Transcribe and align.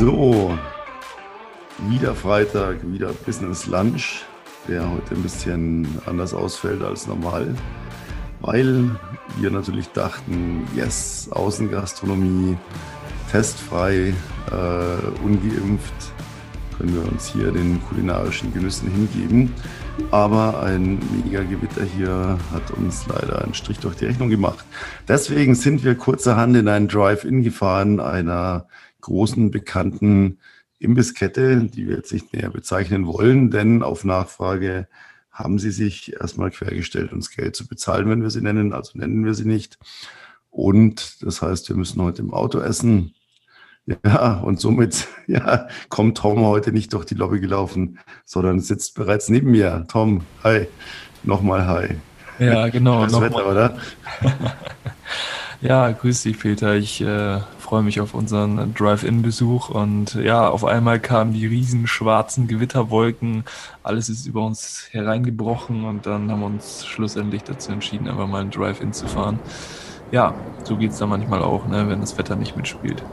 So, 0.00 0.56
wieder 1.90 2.14
Freitag, 2.14 2.78
wieder 2.90 3.12
Business 3.26 3.66
Lunch, 3.66 4.24
der 4.66 4.90
heute 4.90 5.14
ein 5.14 5.22
bisschen 5.22 5.86
anders 6.06 6.32
ausfällt 6.32 6.82
als 6.82 7.06
normal, 7.06 7.54
weil 8.40 8.88
wir 9.36 9.50
natürlich 9.50 9.88
dachten, 9.88 10.66
yes, 10.74 11.28
Außengastronomie, 11.30 12.56
testfrei, 13.30 14.14
äh, 14.50 15.22
ungeimpft, 15.22 15.92
können 16.78 16.94
wir 16.94 17.12
uns 17.12 17.26
hier 17.26 17.52
den 17.52 17.78
kulinarischen 17.90 18.54
Genüssen 18.54 18.90
hingeben. 18.90 19.52
Aber 20.10 20.62
ein 20.62 20.98
mega 21.22 21.42
Gewitter 21.42 21.84
hier 21.84 22.38
hat 22.54 22.70
uns 22.70 23.06
leider 23.06 23.44
einen 23.44 23.52
Strich 23.52 23.80
durch 23.80 23.96
die 23.96 24.06
Rechnung 24.06 24.30
gemacht. 24.30 24.64
Deswegen 25.06 25.54
sind 25.54 25.84
wir 25.84 25.94
kurzerhand 25.94 26.56
in 26.56 26.68
einen 26.68 26.88
Drive-In 26.88 27.42
gefahren, 27.42 28.00
einer 28.00 28.66
großen, 29.00 29.50
bekannten 29.50 30.38
Imbisskette, 30.78 31.64
die 31.64 31.86
wir 31.86 31.96
jetzt 31.96 32.12
nicht 32.12 32.32
näher 32.32 32.50
bezeichnen 32.50 33.06
wollen, 33.06 33.50
denn 33.50 33.82
auf 33.82 34.04
Nachfrage 34.04 34.88
haben 35.30 35.58
sie 35.58 35.70
sich 35.70 36.14
erstmal 36.14 36.50
quergestellt, 36.50 37.12
uns 37.12 37.30
Geld 37.30 37.56
zu 37.56 37.66
bezahlen, 37.66 38.08
wenn 38.08 38.22
wir 38.22 38.30
sie 38.30 38.40
nennen, 38.40 38.72
also 38.72 38.98
nennen 38.98 39.24
wir 39.24 39.34
sie 39.34 39.46
nicht. 39.46 39.78
Und 40.50 41.22
das 41.22 41.42
heißt, 41.42 41.68
wir 41.68 41.76
müssen 41.76 42.02
heute 42.02 42.22
im 42.22 42.32
Auto 42.32 42.58
essen. 42.58 43.14
Ja, 44.04 44.40
und 44.40 44.60
somit 44.60 45.08
ja, 45.26 45.68
kommt 45.88 46.18
Tom 46.18 46.40
heute 46.40 46.72
nicht 46.72 46.92
durch 46.92 47.04
die 47.04 47.14
Lobby 47.14 47.40
gelaufen, 47.40 47.98
sondern 48.24 48.60
sitzt 48.60 48.94
bereits 48.94 49.28
neben 49.28 49.50
mir. 49.50 49.86
Tom, 49.88 50.22
hi. 50.44 50.66
Nochmal 51.22 51.66
hi. 51.66 51.96
Ja, 52.38 52.68
genau. 52.68 53.04
Das 53.04 53.20
Wetter, 53.20 53.46
oder? 53.46 53.78
ja, 55.60 55.90
grüß 55.90 56.22
dich, 56.22 56.38
Peter. 56.38 56.74
Ich 56.74 57.02
äh, 57.02 57.40
freue 57.70 57.84
mich 57.84 58.00
auf 58.00 58.14
unseren 58.14 58.74
Drive-In-Besuch 58.74 59.70
und 59.70 60.16
ja, 60.16 60.48
auf 60.48 60.64
einmal 60.64 60.98
kamen 60.98 61.32
die 61.32 61.46
riesen 61.46 61.86
schwarzen 61.86 62.48
Gewitterwolken. 62.48 63.44
Alles 63.84 64.08
ist 64.08 64.26
über 64.26 64.44
uns 64.44 64.88
hereingebrochen 64.90 65.84
und 65.84 66.04
dann 66.04 66.28
haben 66.32 66.40
wir 66.40 66.46
uns 66.46 66.84
schlussendlich 66.84 67.44
dazu 67.44 67.70
entschieden, 67.70 68.08
einfach 68.08 68.26
mal 68.26 68.40
ein 68.40 68.50
Drive-In 68.50 68.92
zu 68.92 69.06
fahren. 69.06 69.38
Ja, 70.10 70.34
so 70.64 70.76
geht 70.76 70.90
es 70.90 70.98
da 70.98 71.06
manchmal 71.06 71.42
auch, 71.42 71.68
ne, 71.68 71.88
wenn 71.88 72.00
das 72.00 72.18
Wetter 72.18 72.34
nicht 72.34 72.56
mitspielt. 72.56 73.04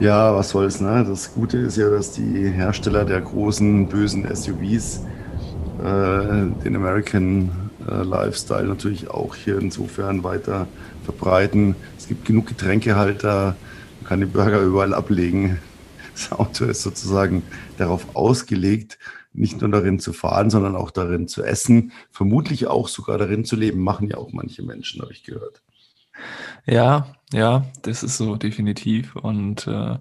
Ja, 0.00 0.34
was 0.34 0.48
soll's, 0.48 0.80
ne? 0.80 1.04
Das 1.08 1.32
Gute 1.32 1.58
ist 1.58 1.76
ja, 1.76 1.88
dass 1.88 2.10
die 2.10 2.50
Hersteller 2.50 3.04
der 3.04 3.20
großen, 3.20 3.86
bösen 3.86 4.26
SUVs 4.34 5.04
äh, 5.78 6.64
den 6.64 6.74
American 6.74 7.70
äh, 7.88 8.02
Lifestyle 8.02 8.66
natürlich 8.66 9.08
auch 9.10 9.36
hier 9.36 9.60
insofern 9.60 10.24
weiter 10.24 10.66
verbreiten. 11.04 11.76
Es 11.96 12.08
gibt 12.08 12.24
genug 12.24 12.48
Getränkehalter, 12.48 13.54
kann 14.06 14.20
die 14.20 14.26
Burger 14.26 14.60
überall 14.60 14.94
ablegen. 14.94 15.58
Das 16.12 16.32
Auto 16.32 16.64
ist 16.64 16.82
sozusagen 16.82 17.42
darauf 17.76 18.16
ausgelegt, 18.16 18.98
nicht 19.32 19.60
nur 19.60 19.70
darin 19.70 19.98
zu 19.98 20.12
fahren, 20.12 20.48
sondern 20.48 20.74
auch 20.74 20.90
darin 20.90 21.28
zu 21.28 21.42
essen, 21.42 21.92
vermutlich 22.10 22.68
auch 22.68 22.88
sogar 22.88 23.18
darin 23.18 23.44
zu 23.44 23.54
leben, 23.54 23.82
machen 23.82 24.08
ja 24.08 24.16
auch 24.16 24.32
manche 24.32 24.62
Menschen, 24.62 25.02
habe 25.02 25.12
ich 25.12 25.24
gehört. 25.24 25.62
Ja, 26.64 27.14
ja, 27.32 27.66
das 27.82 28.02
ist 28.02 28.16
so 28.16 28.36
definitiv. 28.36 29.14
Und 29.16 29.66
äh, 29.66 29.98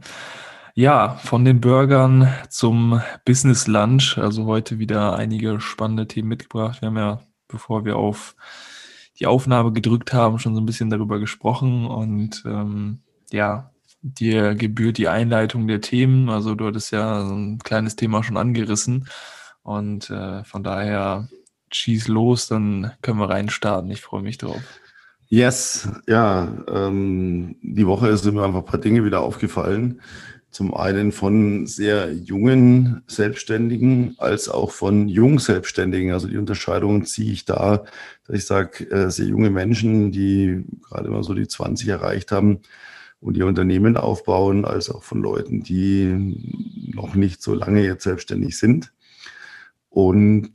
ja, 0.73 1.16
von 1.16 1.44
den 1.45 1.62
Burgern 1.62 2.34
zum 2.50 3.02
Business 3.25 3.67
Lunch. 3.67 4.17
Also 4.17 4.45
heute 4.45 4.80
wieder 4.80 5.16
einige 5.16 5.59
spannende 5.59 6.08
Themen 6.08 6.30
mitgebracht. 6.30 6.81
Wir 6.81 6.88
haben 6.88 6.97
ja, 6.97 7.22
bevor 7.47 7.86
wir 7.86 7.97
auf 7.97 8.36
die 9.19 9.28
Aufnahme 9.28 9.72
gedrückt 9.72 10.14
haben, 10.14 10.40
schon 10.40 10.56
so 10.56 10.62
ein 10.62 10.66
bisschen 10.66 10.90
darüber 10.90 11.19
gesprochen. 11.19 11.86
Und 11.86 12.44
ähm, 12.45 13.00
ja, 13.31 13.72
dir 14.06 14.54
gebührt 14.54 14.98
die 14.98 15.08
Einleitung 15.08 15.68
der 15.68 15.82
Themen. 15.82 16.30
Also 16.30 16.54
du 16.54 16.68
hattest 16.68 16.92
ja 16.92 17.26
so 17.26 17.34
ein 17.34 17.60
kleines 17.60 17.96
Thema 17.96 18.24
schon 18.24 18.38
angerissen. 18.38 19.08
Und 19.64 20.12
äh, 20.12 20.44
von 20.44 20.64
daher 20.64 21.28
schieß 21.72 22.08
los, 22.08 22.48
dann 22.48 22.92
können 23.02 23.20
wir 23.20 23.30
reinstarten. 23.30 23.90
Ich 23.90 24.02
freue 24.02 24.22
mich 24.22 24.38
drauf. 24.38 24.62
Yes, 25.28 25.90
ja, 26.08 26.56
ähm, 26.70 27.56
die 27.64 27.88
Woche 27.88 28.10
ist 28.10 28.26
mir 28.26 28.44
einfach 28.44 28.60
ein 28.60 28.66
paar 28.66 28.80
Dinge 28.80 29.04
wieder 29.04 29.22
aufgefallen. 29.22 30.02
Zum 30.52 30.76
einen 30.76 31.12
von 31.12 31.66
sehr 31.66 32.14
jungen 32.14 33.02
Selbstständigen 33.08 34.16
als 34.20 34.48
auch 34.48 34.70
von 34.72 35.10
Jungselbstständigen. 35.10 36.14
Also 36.14 36.28
die 36.28 36.38
Unterscheidung 36.38 37.06
ziehe 37.06 37.34
ich 37.34 37.44
da, 37.44 37.84
dass 38.28 38.38
ich 38.38 38.46
sage, 38.46 38.90
äh, 38.92 39.10
sehr 39.10 39.26
junge 39.26 39.50
Menschen, 39.50 40.12
die 40.12 40.64
gerade 40.88 41.10
mal 41.10 41.24
so 41.24 41.34
die 41.34 41.48
20 41.48 41.90
erreicht 41.90 42.32
haben 42.32 42.62
und 43.25 43.36
ihr 43.36 43.47
Unternehmen 43.47 43.97
aufbauen, 43.97 44.66
als 44.66 44.91
auch 44.91 45.02
von 45.02 45.19
Leuten, 45.19 45.63
die 45.63 46.38
noch 46.94 47.16
nicht 47.16 47.41
so 47.41 47.56
lange 47.56 47.84
jetzt 47.84 48.03
selbstständig 48.03 48.59
sind. 48.59 48.94
Und 49.90 50.52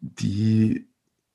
die 0.00 0.88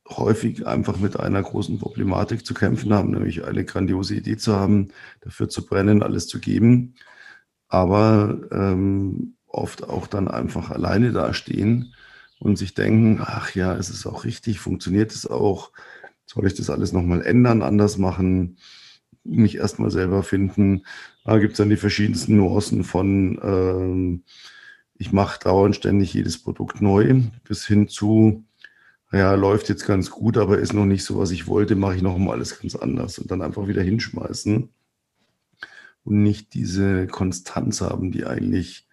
häufig 0.09 0.65
einfach 0.65 0.97
mit 0.97 1.19
einer 1.19 1.43
großen 1.43 1.77
Problematik 1.77 2.43
zu 2.43 2.55
kämpfen 2.55 2.91
haben, 2.91 3.11
nämlich 3.11 3.45
eine 3.45 3.65
grandiose 3.65 4.15
Idee 4.15 4.35
zu 4.35 4.55
haben, 4.55 4.89
dafür 5.21 5.47
zu 5.47 5.63
brennen, 5.63 6.01
alles 6.01 6.25
zu 6.27 6.39
geben, 6.39 6.95
aber 7.67 8.39
ähm, 8.51 9.35
oft 9.45 9.87
auch 9.87 10.07
dann 10.07 10.27
einfach 10.27 10.71
alleine 10.71 11.11
dastehen 11.11 11.93
und 12.39 12.57
sich 12.57 12.73
denken, 12.73 13.19
ach 13.21 13.53
ja, 13.53 13.75
es 13.75 13.91
ist 13.91 14.07
auch 14.07 14.25
richtig, 14.25 14.59
funktioniert 14.59 15.11
es 15.11 15.27
auch, 15.27 15.71
soll 16.25 16.47
ich 16.47 16.55
das 16.55 16.71
alles 16.71 16.93
nochmal 16.93 17.21
ändern, 17.21 17.61
anders 17.61 17.99
machen, 17.99 18.57
mich 19.23 19.57
erstmal 19.57 19.91
selber 19.91 20.23
finden. 20.23 20.85
Da 21.23 21.39
gibt 21.39 21.53
es 21.53 21.57
dann 21.57 21.69
die 21.69 21.77
verschiedensten 21.77 22.37
Nuancen 22.37 22.83
von, 22.83 23.39
ähm, 23.43 24.23
ich 24.95 25.11
mache 25.11 25.39
dauernd 25.39 25.75
ständig 25.75 26.13
jedes 26.13 26.41
Produkt 26.41 26.81
neu, 26.81 27.21
bis 27.43 27.65
hin 27.65 27.87
zu, 27.87 28.45
ja, 29.11 29.33
läuft 29.35 29.69
jetzt 29.69 29.85
ganz 29.85 30.09
gut, 30.09 30.37
aber 30.37 30.59
ist 30.59 30.73
noch 30.73 30.85
nicht 30.85 31.03
so, 31.03 31.17
was 31.19 31.31
ich 31.31 31.47
wollte, 31.47 31.75
mache 31.75 31.95
ich 31.95 32.01
noch 32.01 32.17
mal 32.17 32.33
alles 32.33 32.59
ganz 32.59 32.75
anders 32.75 33.19
und 33.19 33.31
dann 33.31 33.41
einfach 33.41 33.67
wieder 33.67 33.81
hinschmeißen 33.81 34.69
und 36.03 36.23
nicht 36.23 36.53
diese 36.53 37.07
Konstanz 37.07 37.81
haben, 37.81 38.11
die 38.11 38.25
eigentlich 38.25 38.87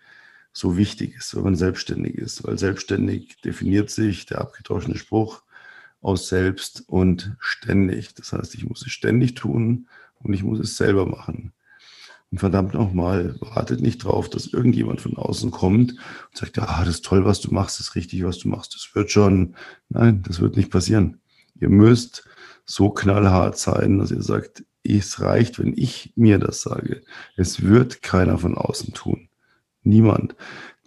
so 0.53 0.77
wichtig 0.77 1.17
ist, 1.17 1.37
wenn 1.37 1.45
man 1.45 1.57
selbstständig 1.57 2.17
ist, 2.17 2.45
weil 2.45 2.59
selbstständig 2.59 3.41
definiert 3.41 3.91
sich 3.91 4.27
der 4.27 4.41
abgedroschene 4.41 4.97
Spruch 4.97 5.43
aus 6.01 6.29
selbst 6.29 6.85
und 6.89 7.37
ständig. 7.39 8.15
Das 8.15 8.33
heißt, 8.33 8.55
ich 8.55 8.69
muss 8.69 8.85
es 8.85 8.93
ständig 8.93 9.35
tun 9.35 9.87
und 10.23 10.33
ich 10.33 10.43
muss 10.43 10.61
es 10.61 10.77
selber 10.77 11.07
machen. 11.07 11.53
Und 12.31 12.39
verdammt 12.39 12.75
nochmal, 12.75 13.35
wartet 13.41 13.81
nicht 13.81 14.05
drauf, 14.05 14.31
dass 14.31 14.47
irgendjemand 14.47 15.01
von 15.01 15.17
außen 15.17 15.51
kommt 15.51 15.93
und 15.93 16.37
sagt, 16.37 16.59
ah, 16.61 16.85
das 16.85 16.97
ist 16.97 17.05
toll, 17.05 17.25
was 17.25 17.41
du 17.41 17.53
machst, 17.53 17.81
das 17.81 17.89
ist 17.89 17.95
richtig, 17.97 18.25
was 18.25 18.39
du 18.39 18.49
machst, 18.49 18.75
das 18.75 18.95
wird 18.95 19.11
schon. 19.11 19.57
Nein, 19.89 20.23
das 20.27 20.41
wird 20.41 20.57
nicht 20.57 20.71
passieren. 20.71 21.21
Ihr 21.61 21.69
müsst 21.71 22.29
so 22.65 22.91
knallhart 22.91 23.59
sein, 23.59 23.99
dass 23.99 24.13
ihr 24.13 24.23
sagt, 24.23 24.65
es 24.85 25.21
reicht, 25.21 25.59
wenn 25.59 25.75
ich 25.77 26.13
mir 26.17 26.39
das 26.39 26.63
sage. 26.63 27.03
Es 27.37 27.63
wird 27.63 28.03
keiner 28.03 28.39
von 28.39 28.57
außen 28.57 28.95
tun. 28.95 29.29
Niemand. 29.83 30.37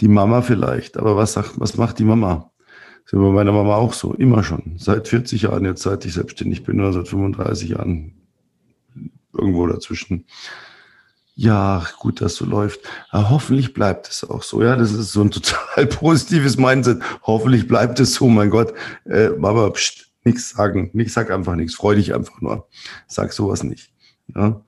Die 0.02 0.08
Mama 0.08 0.42
vielleicht, 0.42 0.98
aber 0.98 1.16
was 1.16 1.34
sagt, 1.34 1.60
was 1.60 1.78
macht 1.78 2.00
die 2.00 2.04
Mama? 2.06 2.52
Das 3.04 3.14
ist 3.14 3.20
bei 3.20 3.32
meiner 3.32 3.52
Mama 3.52 3.76
auch 3.76 3.94
so, 3.94 4.14
immer 4.14 4.44
schon. 4.44 4.78
Seit 4.78 5.10
40 5.10 5.44
Jahren, 5.44 5.66
jetzt 5.66 5.84
seit 5.84 6.06
ich 6.06 6.14
selbstständig 6.14 6.64
bin, 6.64 6.80
oder 6.80 6.94
seit 6.94 7.08
35 7.10 7.70
Jahren, 7.70 8.23
irgendwo 9.34 9.68
dazwischen 9.68 10.26
ja, 11.36 11.84
gut, 12.00 12.22
dass 12.22 12.36
so 12.36 12.46
läuft. 12.46 12.82
Aber 13.10 13.30
hoffentlich 13.30 13.74
bleibt 13.74 14.08
es 14.08 14.24
auch 14.24 14.44
so. 14.44 14.62
Ja, 14.62 14.76
das 14.76 14.92
ist 14.92 15.14
so 15.14 15.22
ein 15.22 15.32
total 15.32 15.88
positives 15.88 16.58
Mindset. 16.58 17.02
Hoffentlich 17.24 17.68
bleibt 17.68 18.00
es 18.00 18.16
so, 18.16 18.28
mein 18.28 18.50
Gott. 18.50 18.74
Äh, 19.06 19.30
Mama, 19.30 19.70
pst, 19.72 20.12
nichts 20.24 20.52
sagen. 20.52 20.92
Nix, 20.94 21.14
sag 21.14 21.32
einfach 21.32 21.56
nichts. 21.56 21.76
Freu 21.76 21.96
dich 21.96 22.14
einfach 22.14 22.40
nur. 22.42 22.68
Sag 23.08 23.34
sowas 23.34 23.64
nicht. 23.64 23.92
Ja. 24.36 24.62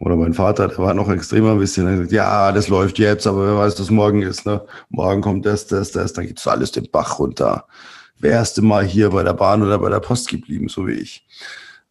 Oder 0.00 0.16
mein 0.16 0.34
Vater, 0.34 0.68
der 0.68 0.78
war 0.78 0.94
noch 0.94 1.08
extremer 1.08 1.52
ein 1.52 1.58
bisschen. 1.58 1.86
Er 1.86 2.12
ja, 2.12 2.52
das 2.52 2.68
läuft 2.68 2.98
jetzt, 2.98 3.26
aber 3.26 3.46
wer 3.46 3.56
weiß, 3.56 3.80
was 3.80 3.90
morgen 3.90 4.22
ist. 4.22 4.46
Ne? 4.46 4.64
Morgen 4.90 5.22
kommt 5.22 5.44
das, 5.44 5.66
das, 5.66 5.90
das, 5.92 6.12
dann 6.12 6.26
geht's 6.26 6.46
alles 6.46 6.72
den 6.72 6.88
Bach 6.90 7.18
runter. 7.18 7.66
Wärst 8.18 8.58
du 8.58 8.62
mal 8.62 8.84
hier 8.84 9.10
bei 9.10 9.22
der 9.22 9.34
Bahn 9.34 9.62
oder 9.62 9.78
bei 9.78 9.90
der 9.90 10.00
Post 10.00 10.28
geblieben, 10.28 10.68
so 10.68 10.86
wie 10.86 10.92
ich. 10.92 11.26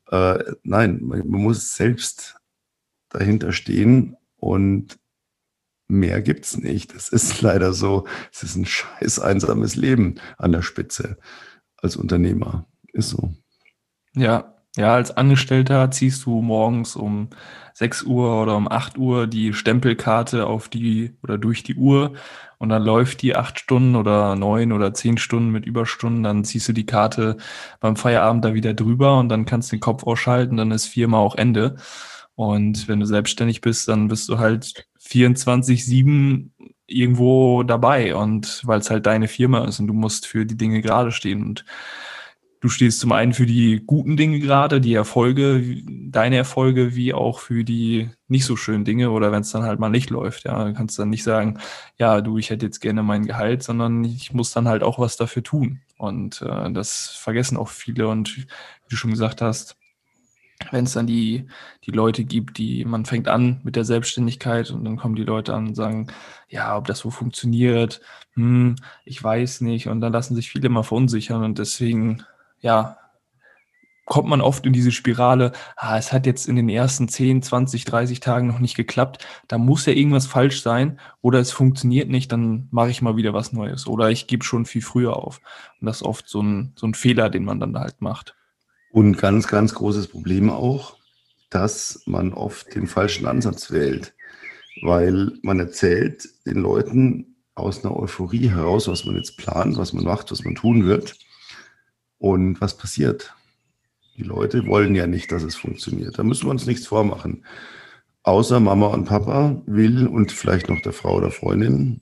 Äh, 0.09 0.43
nein, 0.63 0.99
man, 1.01 1.27
muss 1.27 1.75
selbst 1.75 2.37
dahinter 3.09 3.51
stehen 3.51 4.15
und 4.37 4.99
mehr 5.87 6.21
gibt's 6.21 6.57
nicht. 6.57 6.93
Es 6.93 7.09
ist 7.09 7.41
leider 7.41 7.73
so. 7.73 8.05
Es 8.31 8.43
ist 8.43 8.55
ein 8.55 8.65
scheiß 8.65 9.19
einsames 9.19 9.75
Leben 9.75 10.15
an 10.37 10.51
der 10.51 10.61
Spitze 10.61 11.17
als 11.77 11.95
Unternehmer. 11.95 12.67
Ist 12.93 13.09
so. 13.09 13.33
Ja, 14.13 14.56
ja, 14.77 14.93
als 14.93 15.11
Angestellter 15.11 15.91
ziehst 15.91 16.25
du 16.25 16.41
morgens 16.41 16.95
um 16.95 17.29
6 17.73 18.03
Uhr 18.03 18.41
oder 18.41 18.55
um 18.55 18.71
8 18.71 18.97
Uhr 18.97 19.27
die 19.27 19.53
Stempelkarte 19.53 20.47
auf 20.47 20.69
die 20.69 21.15
oder 21.21 21.37
durch 21.37 21.63
die 21.63 21.75
Uhr 21.75 22.13
und 22.57 22.69
dann 22.69 22.83
läuft 22.83 23.21
die 23.21 23.35
acht 23.35 23.59
Stunden 23.59 23.95
oder 23.95 24.35
neun 24.35 24.71
oder 24.71 24.93
zehn 24.93 25.17
Stunden 25.17 25.51
mit 25.51 25.65
Überstunden, 25.65 26.23
dann 26.23 26.43
ziehst 26.43 26.67
du 26.67 26.73
die 26.73 26.85
Karte 26.85 27.37
beim 27.79 27.95
Feierabend 27.95 28.45
da 28.45 28.53
wieder 28.53 28.73
drüber 28.73 29.19
und 29.19 29.29
dann 29.29 29.45
kannst 29.45 29.71
du 29.71 29.75
den 29.75 29.81
Kopf 29.81 30.03
ausschalten, 30.03 30.57
dann 30.57 30.71
ist 30.71 30.87
viermal 30.87 31.21
auch 31.21 31.35
Ende. 31.35 31.75
Und 32.35 32.87
wenn 32.87 32.99
du 32.99 33.05
selbstständig 33.05 33.61
bist, 33.61 33.87
dann 33.87 34.07
bist 34.07 34.29
du 34.29 34.37
halt 34.39 34.87
24-7 35.01 36.51
irgendwo 36.87 37.63
dabei 37.63 38.15
und 38.15 38.61
weil 38.65 38.79
es 38.79 38.89
halt 38.89 39.05
deine 39.05 39.27
Firma 39.27 39.65
ist 39.65 39.79
und 39.79 39.87
du 39.87 39.93
musst 39.93 40.27
für 40.27 40.45
die 40.45 40.57
Dinge 40.57 40.81
gerade 40.81 41.11
stehen 41.11 41.43
und 41.43 41.65
du 42.59 42.69
stehst 42.69 42.99
zum 42.99 43.11
einen 43.11 43.33
für 43.33 43.45
die 43.45 43.83
guten 43.85 44.17
Dinge 44.17 44.39
gerade, 44.39 44.81
die 44.81 44.93
Erfolge, 44.93 45.81
deine 45.85 46.37
Erfolge, 46.37 46.95
wie 46.95 47.13
auch 47.13 47.39
für 47.39 47.63
die 47.63 48.09
nicht 48.27 48.45
so 48.45 48.55
schönen 48.55 48.85
Dinge 48.85 49.11
oder 49.11 49.31
wenn 49.31 49.41
es 49.41 49.51
dann 49.51 49.63
halt 49.63 49.79
mal 49.79 49.89
nicht 49.89 50.09
läuft, 50.09 50.45
ja, 50.45 50.63
dann 50.63 50.73
kannst 50.73 50.97
du 50.97 51.03
dann 51.03 51.09
nicht 51.09 51.23
sagen, 51.23 51.59
ja, 51.97 52.21
du, 52.21 52.37
ich 52.37 52.49
hätte 52.49 52.65
jetzt 52.65 52.79
gerne 52.79 53.03
mein 53.03 53.25
Gehalt, 53.25 53.63
sondern 53.63 54.03
ich 54.03 54.33
muss 54.33 54.51
dann 54.51 54.67
halt 54.67 54.83
auch 54.83 54.99
was 54.99 55.17
dafür 55.17 55.43
tun. 55.43 55.81
Und 55.97 56.41
äh, 56.41 56.71
das 56.71 57.07
vergessen 57.09 57.57
auch 57.57 57.69
viele. 57.69 58.07
Und 58.07 58.37
wie 58.37 58.45
du 58.89 58.95
schon 58.95 59.11
gesagt 59.11 59.41
hast, 59.41 59.77
wenn 60.71 60.85
es 60.85 60.93
dann 60.93 61.07
die, 61.07 61.47
die 61.85 61.91
Leute 61.91 62.23
gibt, 62.23 62.57
die, 62.57 62.83
man 62.85 63.05
fängt 63.05 63.27
an 63.27 63.61
mit 63.63 63.75
der 63.75 63.85
Selbstständigkeit 63.85 64.71
und 64.71 64.83
dann 64.85 64.97
kommen 64.97 65.15
die 65.15 65.23
Leute 65.23 65.53
an 65.53 65.67
und 65.67 65.75
sagen, 65.75 66.07
ja, 66.49 66.75
ob 66.77 66.87
das 66.87 66.99
so 66.99 67.11
funktioniert, 67.11 68.01
hm, 68.33 68.75
ich 69.05 69.23
weiß 69.23 69.61
nicht. 69.61 69.87
Und 69.87 70.01
dann 70.01 70.13
lassen 70.13 70.35
sich 70.35 70.49
viele 70.49 70.69
mal 70.69 70.83
verunsichern. 70.83 71.43
Und 71.43 71.59
deswegen, 71.59 72.23
ja, 72.59 72.97
kommt 74.07 74.29
man 74.29 74.39
oft 74.39 74.65
in 74.65 74.71
diese 74.71 74.91
Spirale, 74.91 75.51
ah, 75.75 75.97
es 75.97 76.13
hat 76.13 76.25
jetzt 76.25 76.47
in 76.47 76.55
den 76.55 76.69
ersten 76.69 77.09
10, 77.09 77.41
20, 77.41 77.83
30 77.83 78.21
Tagen 78.21 78.47
noch 78.47 78.59
nicht 78.59 78.77
geklappt, 78.77 79.25
da 79.49 79.57
muss 79.57 79.85
ja 79.85 79.91
irgendwas 79.91 80.25
falsch 80.25 80.61
sein 80.61 80.97
oder 81.21 81.39
es 81.39 81.51
funktioniert 81.51 82.09
nicht, 82.09 82.31
dann 82.31 82.69
mache 82.71 82.89
ich 82.89 83.01
mal 83.01 83.17
wieder 83.17 83.33
was 83.33 83.51
Neues 83.51 83.85
oder 83.85 84.09
ich 84.09 84.27
gebe 84.27 84.45
schon 84.45 84.65
viel 84.65 84.81
früher 84.81 85.17
auf. 85.17 85.41
Und 85.81 85.87
das 85.87 85.97
ist 85.97 86.03
oft 86.03 86.29
so 86.29 86.41
ein, 86.41 86.71
so 86.75 86.87
ein 86.87 86.93
Fehler, 86.93 87.29
den 87.29 87.43
man 87.43 87.59
dann 87.59 87.77
halt 87.77 88.01
macht. 88.01 88.33
Und 88.91 89.17
ganz, 89.17 89.47
ganz 89.49 89.73
großes 89.73 90.07
Problem 90.07 90.49
auch, 90.49 90.95
dass 91.49 92.01
man 92.05 92.33
oft 92.33 92.73
den 92.73 92.87
falschen 92.87 93.27
Ansatz 93.27 93.71
wählt, 93.71 94.13
weil 94.83 95.33
man 95.41 95.59
erzählt 95.59 96.29
den 96.45 96.61
Leuten 96.61 97.35
aus 97.55 97.83
einer 97.83 97.97
Euphorie 97.97 98.49
heraus, 98.49 98.87
was 98.87 99.03
man 99.03 99.17
jetzt 99.17 99.37
plant, 99.37 99.77
was 99.77 99.91
man 99.91 100.05
macht, 100.05 100.31
was 100.31 100.45
man 100.45 100.55
tun 100.55 100.85
wird. 100.85 101.17
Und 102.19 102.59
was 102.61 102.77
passiert? 102.77 103.33
Die 104.17 104.23
Leute 104.23 104.65
wollen 104.65 104.95
ja 104.95 105.05
nicht, 105.05 105.31
dass 105.31 105.43
es 105.43 105.55
funktioniert. 105.55 106.17
Da 106.17 106.23
müssen 106.23 106.45
wir 106.45 106.51
uns 106.51 106.65
nichts 106.65 106.87
vormachen. 106.87 107.45
Außer 108.23 108.59
Mama 108.59 108.87
und 108.87 109.05
Papa 109.05 109.61
will 109.65 110.07
und 110.07 110.31
vielleicht 110.31 110.69
noch 110.69 110.81
der 110.81 110.93
Frau 110.93 111.17
oder 111.17 111.31
Freundin 111.31 112.01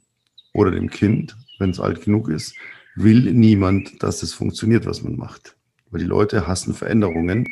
oder 0.54 0.72
dem 0.72 0.90
Kind, 0.90 1.36
wenn 1.60 1.70
es 1.70 1.80
alt 1.80 2.04
genug 2.04 2.30
ist, 2.30 2.56
will 2.96 3.34
niemand, 3.34 4.02
dass 4.02 4.24
es 4.24 4.34
funktioniert, 4.34 4.86
was 4.86 5.04
man 5.04 5.18
macht. 5.18 5.56
Weil 5.92 6.00
die 6.00 6.08
Leute 6.08 6.48
hassen 6.48 6.74
Veränderungen 6.74 7.48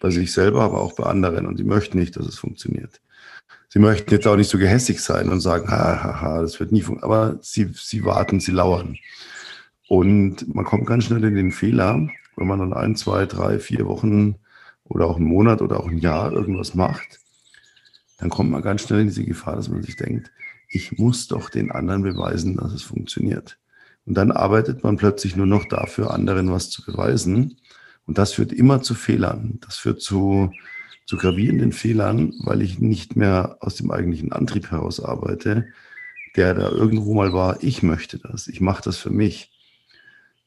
bei 0.00 0.10
sich 0.10 0.32
selber, 0.32 0.62
aber 0.62 0.80
auch 0.80 0.94
bei 0.94 1.04
anderen 1.04 1.46
und 1.46 1.58
die 1.58 1.64
möchten 1.64 1.98
nicht, 1.98 2.16
dass 2.16 2.26
es 2.26 2.38
funktioniert. 2.38 3.00
Sie 3.68 3.78
möchten 3.78 4.10
jetzt 4.10 4.26
auch 4.26 4.36
nicht 4.36 4.50
so 4.50 4.58
gehässig 4.58 5.00
sein 5.00 5.28
und 5.28 5.40
sagen, 5.40 5.70
ha, 5.70 6.02
ha, 6.02 6.20
ha, 6.20 6.40
das 6.40 6.58
wird 6.60 6.72
nie 6.72 6.82
funktionieren, 6.82 7.18
aber 7.18 7.38
sie, 7.42 7.70
sie 7.74 8.04
warten, 8.04 8.40
sie 8.40 8.52
lauern. 8.52 8.96
Und 9.88 10.54
man 10.54 10.64
kommt 10.64 10.86
ganz 10.86 11.04
schnell 11.04 11.24
in 11.24 11.34
den 11.34 11.52
Fehler, 11.52 12.08
wenn 12.36 12.46
man 12.46 12.58
dann 12.58 12.72
ein, 12.72 12.96
zwei, 12.96 13.26
drei, 13.26 13.58
vier 13.58 13.86
Wochen 13.86 14.36
oder 14.84 15.06
auch 15.06 15.16
einen 15.16 15.26
Monat 15.26 15.62
oder 15.62 15.80
auch 15.80 15.88
ein 15.88 15.98
Jahr 15.98 16.32
irgendwas 16.32 16.74
macht, 16.74 17.20
dann 18.18 18.30
kommt 18.30 18.50
man 18.50 18.62
ganz 18.62 18.82
schnell 18.82 19.00
in 19.00 19.08
diese 19.08 19.24
Gefahr, 19.24 19.56
dass 19.56 19.68
man 19.68 19.82
sich 19.82 19.96
denkt, 19.96 20.30
ich 20.68 20.98
muss 20.98 21.28
doch 21.28 21.50
den 21.50 21.70
anderen 21.70 22.02
beweisen, 22.02 22.56
dass 22.56 22.72
es 22.72 22.82
funktioniert. 22.82 23.58
Und 24.06 24.14
dann 24.14 24.30
arbeitet 24.30 24.84
man 24.84 24.96
plötzlich 24.96 25.36
nur 25.36 25.46
noch 25.46 25.64
dafür, 25.66 26.12
anderen 26.12 26.50
was 26.50 26.70
zu 26.70 26.84
beweisen. 26.84 27.58
Und 28.06 28.18
das 28.18 28.32
führt 28.34 28.52
immer 28.52 28.82
zu 28.82 28.94
Fehlern. 28.94 29.58
Das 29.66 29.76
führt 29.76 30.00
zu, 30.00 30.52
zu 31.06 31.16
gravierenden 31.16 31.72
Fehlern, 31.72 32.32
weil 32.44 32.62
ich 32.62 32.78
nicht 32.78 33.16
mehr 33.16 33.58
aus 33.60 33.74
dem 33.74 33.90
eigentlichen 33.90 34.32
Antrieb 34.32 34.70
heraus 34.70 35.00
arbeite, 35.00 35.66
der 36.36 36.54
da 36.54 36.68
irgendwo 36.68 37.14
mal 37.14 37.32
war, 37.32 37.62
ich 37.62 37.82
möchte 37.82 38.18
das, 38.18 38.46
ich 38.46 38.60
mache 38.60 38.82
das 38.82 38.96
für 38.96 39.10
mich. 39.10 39.55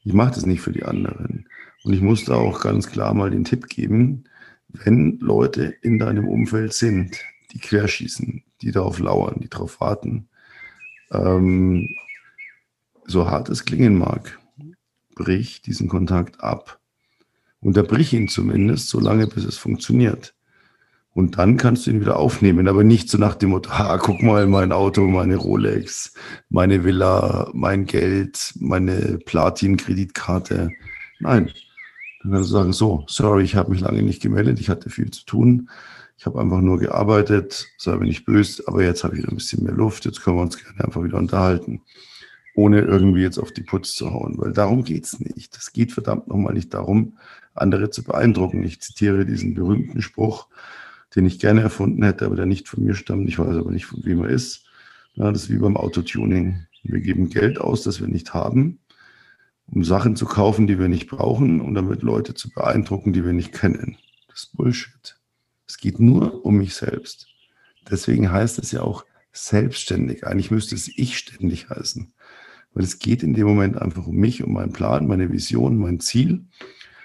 Ich 0.09 0.15
mache 0.15 0.33
das 0.33 0.47
nicht 0.47 0.61
für 0.61 0.71
die 0.71 0.85
anderen. 0.85 1.47
Und 1.83 1.94
ich 1.94 2.01
muss 2.01 2.25
da 2.25 2.33
auch 2.33 2.61
ganz 2.61 2.89
klar 2.89 3.13
mal 3.13 3.29
den 3.29 3.44
Tipp 3.44 3.69
geben, 3.69 4.23
wenn 4.69 5.19
Leute 5.19 5.65
in 5.83 6.00
deinem 6.00 6.27
Umfeld 6.27 6.73
sind, 6.73 7.15
die 7.51 7.59
querschießen, 7.59 8.44
die 8.63 8.71
darauf 8.71 8.97
lauern, 8.97 9.39
die 9.39 9.50
darauf 9.50 9.79
warten, 9.79 10.27
ähm, 11.11 11.95
so 13.06 13.29
hart 13.29 13.50
es 13.50 13.65
klingen 13.65 14.00
mag, 14.00 14.39
brich 15.13 15.61
diesen 15.61 15.88
Kontakt 15.88 16.41
ab 16.41 16.79
Unterbrich 17.62 18.12
ihn 18.13 18.29
zumindest, 18.29 18.89
solange 18.89 19.27
bis 19.27 19.45
es 19.45 19.57
funktioniert. 19.57 20.33
Und 21.13 21.38
dann 21.38 21.57
kannst 21.57 21.85
du 21.85 21.91
ihn 21.91 22.01
wieder 22.01 22.17
aufnehmen, 22.17 22.67
aber 22.67 22.83
nicht 22.83 23.09
so 23.09 23.17
nach 23.17 23.35
dem 23.35 23.50
Motto, 23.50 23.71
ha, 23.71 23.97
guck 23.97 24.21
mal, 24.21 24.47
mein 24.47 24.71
Auto, 24.71 25.07
meine 25.07 25.35
Rolex, 25.35 26.13
meine 26.50 26.83
Villa, 26.83 27.50
mein 27.53 27.85
Geld, 27.85 28.53
meine 28.59 29.19
Platin-Kreditkarte. 29.25 30.69
Nein. 31.19 31.51
Dann 32.21 32.31
kannst 32.31 32.50
du 32.50 32.53
sagen, 32.53 32.73
so, 32.73 33.06
sorry, 33.07 33.44
ich 33.44 33.56
habe 33.56 33.71
mich 33.71 33.81
lange 33.81 34.03
nicht 34.03 34.21
gemeldet, 34.21 34.59
ich 34.59 34.69
hatte 34.69 34.89
viel 34.89 35.09
zu 35.09 35.25
tun. 35.25 35.69
Ich 36.17 36.25
habe 36.25 36.39
einfach 36.39 36.59
nur 36.59 36.79
gearbeitet, 36.79 37.67
sei 37.77 37.95
mir 37.95 38.05
nicht 38.05 38.25
böse, 38.25 38.63
aber 38.67 38.83
jetzt 38.83 39.03
habe 39.03 39.15
ich 39.15 39.21
wieder 39.21 39.31
ein 39.31 39.38
bisschen 39.38 39.63
mehr 39.63 39.73
Luft, 39.73 40.05
jetzt 40.05 40.21
können 40.21 40.38
wir 40.38 40.41
uns 40.41 40.62
gerne 40.62 40.83
einfach 40.83 41.03
wieder 41.03 41.17
unterhalten 41.17 41.81
ohne 42.59 42.81
irgendwie 42.81 43.21
jetzt 43.21 43.38
auf 43.38 43.53
die 43.53 43.63
Putz 43.63 43.94
zu 43.95 44.12
hauen, 44.12 44.38
weil 44.38 44.51
darum 44.51 44.83
geht 44.83 45.05
es 45.05 45.19
nicht. 45.21 45.55
Es 45.55 45.71
geht 45.71 45.94
verdammt 45.94 46.27
nochmal 46.27 46.53
nicht 46.53 46.73
darum, 46.73 47.17
andere 47.53 47.89
zu 47.89 48.03
beeindrucken. 48.03 48.63
Ich 48.63 48.81
zitiere 48.81 49.25
diesen 49.25 49.53
berühmten 49.53 50.01
Spruch, 50.01 50.47
den 51.15 51.25
ich 51.25 51.39
gerne 51.39 51.61
erfunden 51.61 52.03
hätte, 52.03 52.25
aber 52.25 52.35
der 52.35 52.45
nicht 52.45 52.67
von 52.67 52.83
mir 52.83 52.94
stammt. 52.94 53.27
Ich 53.29 53.39
weiß 53.39 53.56
aber 53.56 53.71
nicht, 53.71 53.85
von 53.85 54.03
wem 54.03 54.23
er 54.23 54.29
ist. 54.29 54.65
Ja, 55.15 55.31
das 55.31 55.44
ist 55.44 55.50
wie 55.50 55.57
beim 55.57 55.77
Autotuning. 55.77 56.65
Wir 56.83 57.01
geben 57.01 57.29
Geld 57.29 57.59
aus, 57.59 57.83
das 57.83 58.00
wir 58.00 58.07
nicht 58.07 58.33
haben, 58.33 58.79
um 59.67 59.83
Sachen 59.83 60.15
zu 60.15 60.25
kaufen, 60.25 60.67
die 60.67 60.79
wir 60.79 60.88
nicht 60.88 61.09
brauchen 61.09 61.61
und 61.61 61.73
damit 61.73 62.03
Leute 62.03 62.33
zu 62.33 62.50
beeindrucken, 62.50 63.11
die 63.11 63.25
wir 63.25 63.33
nicht 63.33 63.51
kennen. 63.51 63.97
Das 64.27 64.44
ist 64.44 64.56
Bullshit. 64.56 65.19
Es 65.67 65.77
geht 65.77 66.00
nur 66.00 66.45
um 66.45 66.57
mich 66.57 66.75
selbst. 66.75 67.27
Deswegen 67.89 68.31
heißt 68.31 68.59
es 68.59 68.71
ja 68.71 68.81
auch 68.81 69.05
selbstständig. 69.31 70.25
Eigentlich 70.25 70.51
müsste 70.51 70.75
es 70.75 70.88
ich 70.88 71.17
ständig 71.17 71.69
heißen. 71.69 72.13
Weil 72.73 72.83
es 72.83 73.00
geht 73.00 73.23
in 73.23 73.33
dem 73.33 73.47
Moment 73.47 73.77
einfach 73.77 74.05
um 74.07 74.15
mich, 74.15 74.44
um 74.44 74.53
meinen 74.53 74.73
Plan, 74.73 75.07
meine 75.07 75.31
Vision, 75.31 75.77
mein 75.77 76.00
Ziel 76.00 76.45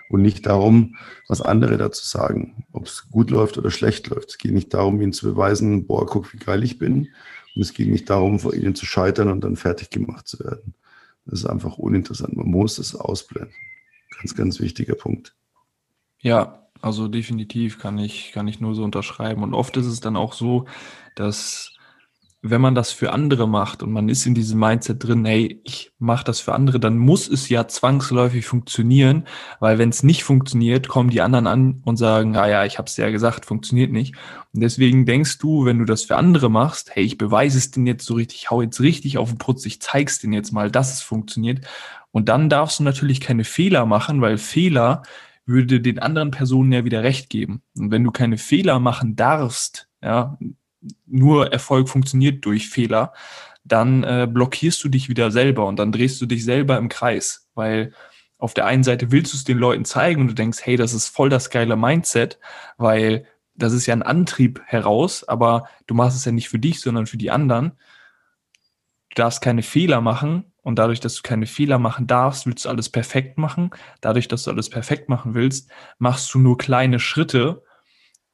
und 0.09 0.23
nicht 0.23 0.47
darum, 0.47 0.97
was 1.29 1.41
andere 1.41 1.77
dazu 1.77 2.05
sagen, 2.05 2.67
ob 2.73 2.87
es 2.87 3.09
gut 3.11 3.31
läuft 3.31 3.59
oder 3.59 3.71
schlecht 3.71 4.09
läuft. 4.09 4.31
Es 4.31 4.39
geht 4.39 4.53
nicht 4.53 4.73
darum, 4.75 5.01
ihnen 5.01 5.13
zu 5.13 5.27
beweisen, 5.27 5.87
boah, 5.87 6.07
guck, 6.07 6.33
wie 6.33 6.39
geil 6.39 6.63
ich 6.63 6.79
bin. 6.79 7.09
Und 7.55 7.63
es 7.63 7.73
geht 7.73 7.89
nicht 7.89 8.11
darum, 8.11 8.39
vor 8.39 8.55
ihnen 8.55 8.75
zu 8.75 8.87
scheitern 8.87 9.29
und 9.29 9.43
dann 9.43 9.57
fertig 9.57 9.91
gemacht 9.91 10.29
zu 10.29 10.41
werden. 10.41 10.75
Das 11.25 11.41
ist 11.41 11.47
einfach 11.47 11.79
uninteressant. 11.79 12.37
Man 12.37 12.49
muss 12.49 12.79
es 12.79 12.95
ausblenden. 12.95 13.55
Ganz, 14.19 14.35
ganz 14.35 14.61
wichtiger 14.61 14.95
Punkt. 14.95 15.35
Ja, 16.21 16.69
also 16.81 17.09
definitiv 17.09 17.79
kann 17.79 17.99
ich, 17.99 18.33
kann 18.33 18.49
ich 18.49 18.61
nur 18.61 18.75
so 18.75 18.85
unterschreiben. 18.85 19.43
Und 19.43 19.55
oft 19.55 19.77
ist 19.77 19.87
es 19.87 20.01
dann 20.01 20.17
auch 20.17 20.33
so, 20.33 20.67
dass 21.15 21.74
wenn 22.47 22.61
man 22.61 22.75
das 22.75 22.93
für 22.93 23.11
andere 23.15 23.49
macht 23.49 23.83
und 23.83 23.91
man 23.91 24.11
ist 24.11 24.27
in 24.27 24.35
diesem 24.35 24.61
Mindset 24.61 25.03
drin, 25.03 25.25
hey, 25.25 25.63
ich 25.65 25.93
mache 25.99 26.25
das 26.25 26.41
für 26.41 26.53
andere, 26.53 26.79
dann 26.79 26.99
muss 26.99 27.27
es 27.27 27.49
ja 27.49 27.67
zwangsläufig 27.67 28.45
funktionieren, 28.45 29.25
weil 29.61 29.79
wenn 29.79 29.89
es 29.89 30.03
nicht 30.03 30.25
funktioniert, 30.25 30.87
kommen 30.87 31.09
die 31.09 31.23
anderen 31.23 31.47
an 31.47 31.81
und 31.87 31.97
sagen, 31.97 32.37
ah 32.37 32.47
ja, 32.47 32.67
ich 32.67 32.77
habe 32.77 32.87
es 32.87 32.99
ja 32.99 33.09
gesagt, 33.09 33.47
funktioniert 33.47 33.93
nicht. 33.93 34.15
Und 34.53 34.61
deswegen 34.61 35.07
denkst 35.07 35.39
du, 35.39 35.65
wenn 35.65 35.79
du 35.79 35.87
das 35.87 36.05
für 36.05 36.17
andere 36.17 36.51
machst, 36.51 36.95
hey, 36.95 37.03
ich 37.03 37.17
beweise 37.17 37.57
es 37.57 37.71
denen 37.71 37.87
jetzt 37.87 38.05
so 38.05 38.13
richtig, 38.13 38.43
ich 38.43 38.51
hau 38.51 38.61
jetzt 38.61 38.79
richtig 38.79 39.17
auf 39.17 39.31
den 39.31 39.39
Putz, 39.39 39.65
ich 39.65 39.81
zeig's 39.81 40.19
denen 40.19 40.35
jetzt 40.35 40.53
mal, 40.53 40.71
dass 40.71 40.93
es 40.93 41.01
funktioniert. 41.01 41.67
Und 42.11 42.29
dann 42.29 42.51
darfst 42.51 42.79
du 42.79 42.83
natürlich 42.83 43.23
keine 43.23 43.45
Fehler 43.45 43.87
machen, 43.87 44.21
weil 44.21 44.37
Fehler 44.37 45.01
würde 45.47 45.81
den 45.81 45.99
anderen 45.99 46.31
Personen 46.31 46.73
ja 46.73 46.85
wieder 46.85 47.03
recht 47.03 47.31
geben. 47.31 47.63
Und 47.75 47.91
wenn 47.91 48.05
du 48.05 48.11
keine 48.11 48.37
Fehler 48.37 48.81
machen 48.81 49.17
darfst, 49.17 49.89
ja, 50.03 50.37
nur 51.07 51.53
Erfolg 51.53 51.89
funktioniert 51.89 52.45
durch 52.45 52.69
Fehler, 52.69 53.13
dann 53.65 54.05
äh, 54.05 54.29
blockierst 54.31 54.83
du 54.85 54.89
dich 54.89 55.09
wieder 55.09 55.31
selber 55.31 55.67
und 55.67 55.79
dann 55.79 55.93
drehst 55.93 56.21
du 56.21 56.27
dich 56.27 56.45
selber 56.45 56.77
im 56.77 56.89
Kreis, 56.89 57.49
weil 57.55 57.93
auf 58.39 58.53
der 58.53 58.67
einen 58.67 58.85
Seite 58.85 59.11
willst 59.11 59.33
du 59.33 59.37
es 59.39 59.45
den 59.45 59.59
Leuten 59.59 59.85
zeigen 59.85 60.21
und 60.21 60.29
du 60.29 60.35
denkst, 60.35 60.59
hey, 60.63 60.77
das 60.77 60.93
ist 60.93 61.09
voll 61.09 61.31
das 61.31 61.49
geile 61.51 61.77
Mindset, 61.77 62.39
weil 62.77 63.27
das 63.55 63.73
ist 63.73 63.87
ja 63.87 63.95
ein 63.95 64.03
Antrieb 64.03 64.61
heraus, 64.67 65.27
aber 65.27 65.69
du 65.87 65.95
machst 65.95 66.17
es 66.17 66.25
ja 66.25 66.33
nicht 66.33 66.49
für 66.49 66.59
dich, 66.59 66.81
sondern 66.81 67.07
für 67.07 67.17
die 67.17 67.31
anderen. 67.31 67.73
Du 69.11 69.23
darfst 69.23 69.41
keine 69.41 69.63
Fehler 69.63 70.01
machen 70.01 70.53
und 70.63 70.79
dadurch, 70.79 71.01
dass 71.01 71.15
du 71.15 71.23
keine 71.23 71.47
Fehler 71.47 71.79
machen 71.79 72.07
darfst, 72.07 72.47
willst 72.47 72.65
du 72.65 72.69
alles 72.69 72.89
perfekt 72.91 73.39
machen. 73.39 73.71
Dadurch, 74.01 74.29
dass 74.29 74.45
du 74.45 74.51
alles 74.51 74.69
perfekt 74.69 75.09
machen 75.09 75.35
willst, 75.35 75.71
machst 75.99 76.35
du 76.35 76.39
nur 76.39 76.59
kleine 76.59 76.99
Schritte 76.99 77.63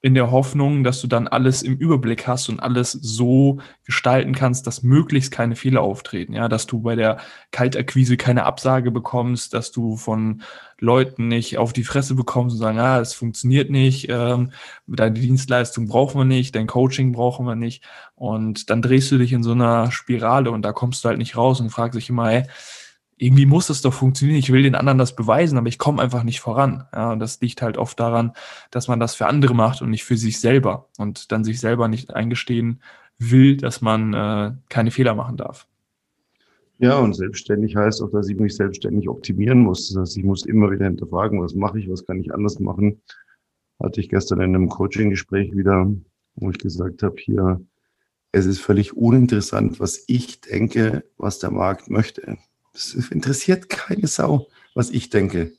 in 0.03 0.15
der 0.15 0.31
Hoffnung, 0.31 0.83
dass 0.83 1.03
du 1.03 1.07
dann 1.07 1.29
alles 1.29 1.63
im 1.63 1.77
Überblick 1.77 2.27
hast 2.27 2.49
und 2.49 2.59
alles 2.61 2.93
so 2.93 3.59
gestalten 3.85 4.35
kannst, 4.35 4.67
dass 4.67 4.83
möglichst 4.83 5.31
keine 5.31 5.57
Fehler 5.57 5.83
auftreten. 5.83 6.33
Ja, 6.33 6.49
dass 6.49 6.67
du 6.67 6.81
bei 6.81 6.97
der 6.97 7.19
Kaltakquise 7.51 8.17
keine 8.17 8.45
Absage 8.45 8.91
bekommst, 8.91 9.53
dass 9.53 9.73
du 9.73 9.97
von 9.97 10.43
Leuten 10.79 11.29
nicht 11.29 11.59
auf 11.59 11.75
die 11.75 11.85
Fresse 11.85 12.15
bekommst 12.15 12.55
und 12.55 12.61
sagen, 12.61 12.79
ah, 12.79 12.99
es 12.99 13.13
funktioniert 13.13 13.69
nicht, 13.69 14.09
ähm, 14.09 14.53
deine 14.87 15.21
Dienstleistung 15.21 15.87
brauchen 15.87 16.19
wir 16.19 16.25
nicht, 16.25 16.55
dein 16.55 16.67
Coaching 16.67 17.13
brauchen 17.13 17.45
wir 17.45 17.57
nicht. 17.57 17.85
Und 18.15 18.71
dann 18.71 18.81
drehst 18.81 19.13
du 19.13 19.19
dich 19.19 19.35
in 19.35 19.43
so 19.43 19.53
einer 19.53 19.91
Spirale 19.93 20.51
und 20.51 20.63
da 20.63 20.73
kommst 20.73 21.05
du 21.05 21.09
halt 21.11 21.19
nicht 21.19 21.37
raus 21.37 21.61
und 21.61 21.69
fragst 21.69 21.99
dich 21.99 22.09
immer, 22.09 22.31
hey, 22.31 22.47
irgendwie 23.21 23.45
muss 23.45 23.69
es 23.69 23.83
doch 23.83 23.93
funktionieren. 23.93 24.39
Ich 24.39 24.51
will 24.51 24.63
den 24.63 24.75
anderen 24.75 24.97
das 24.97 25.15
beweisen, 25.15 25.59
aber 25.59 25.69
ich 25.69 25.79
komme 25.79 26.01
einfach 26.01 26.23
nicht 26.23 26.41
voran. 26.41 26.85
Ja, 26.95 27.13
und 27.13 27.19
das 27.19 27.39
liegt 27.43 27.61
halt 27.61 27.77
oft 27.77 28.01
daran, 28.01 28.33
dass 28.71 28.89
man 28.89 28.99
das 28.99 29.15
für 29.15 29.27
andere 29.27 29.55
macht 29.55 29.83
und 29.83 29.91
nicht 29.91 30.05
für 30.05 30.17
sich 30.17 30.41
selber 30.41 30.89
und 30.97 31.31
dann 31.31 31.45
sich 31.45 31.61
selber 31.61 31.87
nicht 31.87 32.15
eingestehen 32.15 32.81
will, 33.19 33.59
dass 33.59 33.83
man 33.83 34.15
äh, 34.15 34.53
keine 34.71 34.91
Fehler 34.91 35.15
machen 35.15 35.37
darf. 35.37 35.69
Ja, 36.79 36.99
und 36.99 37.13
selbstständig 37.13 37.77
heißt 37.77 38.01
auch, 38.01 38.11
dass 38.11 38.31
ich 38.31 38.39
mich 38.39 38.57
selbstständig 38.57 39.07
optimieren 39.07 39.61
muss. 39.61 39.91
Das 39.91 40.01
heißt, 40.01 40.17
ich 40.17 40.25
muss 40.25 40.47
immer 40.47 40.71
wieder 40.71 40.87
hinterfragen, 40.87 41.43
was 41.43 41.55
mache 41.55 41.79
ich, 41.79 41.91
was 41.91 42.07
kann 42.07 42.21
ich 42.21 42.33
anders 42.33 42.59
machen. 42.59 43.03
Hatte 43.79 44.01
ich 44.01 44.09
gestern 44.09 44.41
in 44.41 44.55
einem 44.55 44.71
Coaching-Gespräch 44.71 45.55
wieder, 45.55 45.93
wo 46.37 46.51
ich 46.51 46.59
gesagt 46.59 47.03
habe, 47.03 47.17
hier, 47.19 47.61
es 48.33 48.47
ist 48.47 48.61
völlig 48.61 48.97
uninteressant, 48.97 49.79
was 49.79 50.05
ich 50.07 50.41
denke, 50.41 51.05
was 51.19 51.39
der 51.39 51.51
Markt 51.51 51.91
möchte. 51.91 52.39
Das 52.81 52.95
interessiert 53.11 53.69
keine 53.69 54.07
Sau, 54.07 54.49
was 54.75 54.91
ich 54.91 55.11
denke. 55.11 55.53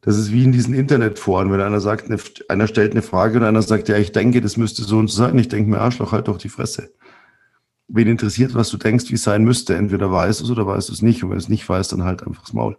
Das 0.00 0.16
ist 0.16 0.30
wie 0.30 0.44
in 0.44 0.52
diesen 0.52 0.74
Internetforen, 0.74 1.50
wenn 1.50 1.60
einer 1.60 1.80
sagt, 1.80 2.06
eine, 2.06 2.20
einer 2.48 2.68
stellt 2.68 2.92
eine 2.92 3.02
Frage 3.02 3.38
und 3.38 3.44
einer 3.44 3.62
sagt, 3.62 3.88
ja, 3.88 3.96
ich 3.96 4.12
denke, 4.12 4.40
das 4.40 4.56
müsste 4.56 4.84
so 4.84 4.98
und 4.98 5.08
so 5.08 5.16
sein. 5.16 5.36
Ich 5.38 5.48
denke 5.48 5.68
mir, 5.68 5.80
Arschloch, 5.80 6.12
halt 6.12 6.28
doch 6.28 6.38
die 6.38 6.48
Fresse. 6.48 6.92
Wen 7.88 8.06
interessiert, 8.06 8.54
was 8.54 8.70
du 8.70 8.76
denkst, 8.76 9.10
wie 9.10 9.14
es 9.14 9.24
sein 9.24 9.42
müsste? 9.44 9.74
Entweder 9.74 10.12
weißt 10.12 10.40
du 10.40 10.44
es 10.44 10.50
oder 10.50 10.66
weißt 10.66 10.88
du 10.88 10.92
es 10.92 11.02
nicht. 11.02 11.24
Und 11.24 11.30
wenn 11.30 11.38
du 11.38 11.42
es 11.42 11.48
nicht 11.48 11.68
weißt, 11.68 11.90
dann 11.92 12.04
halt 12.04 12.22
einfach 12.22 12.42
das 12.42 12.52
Maul. 12.52 12.78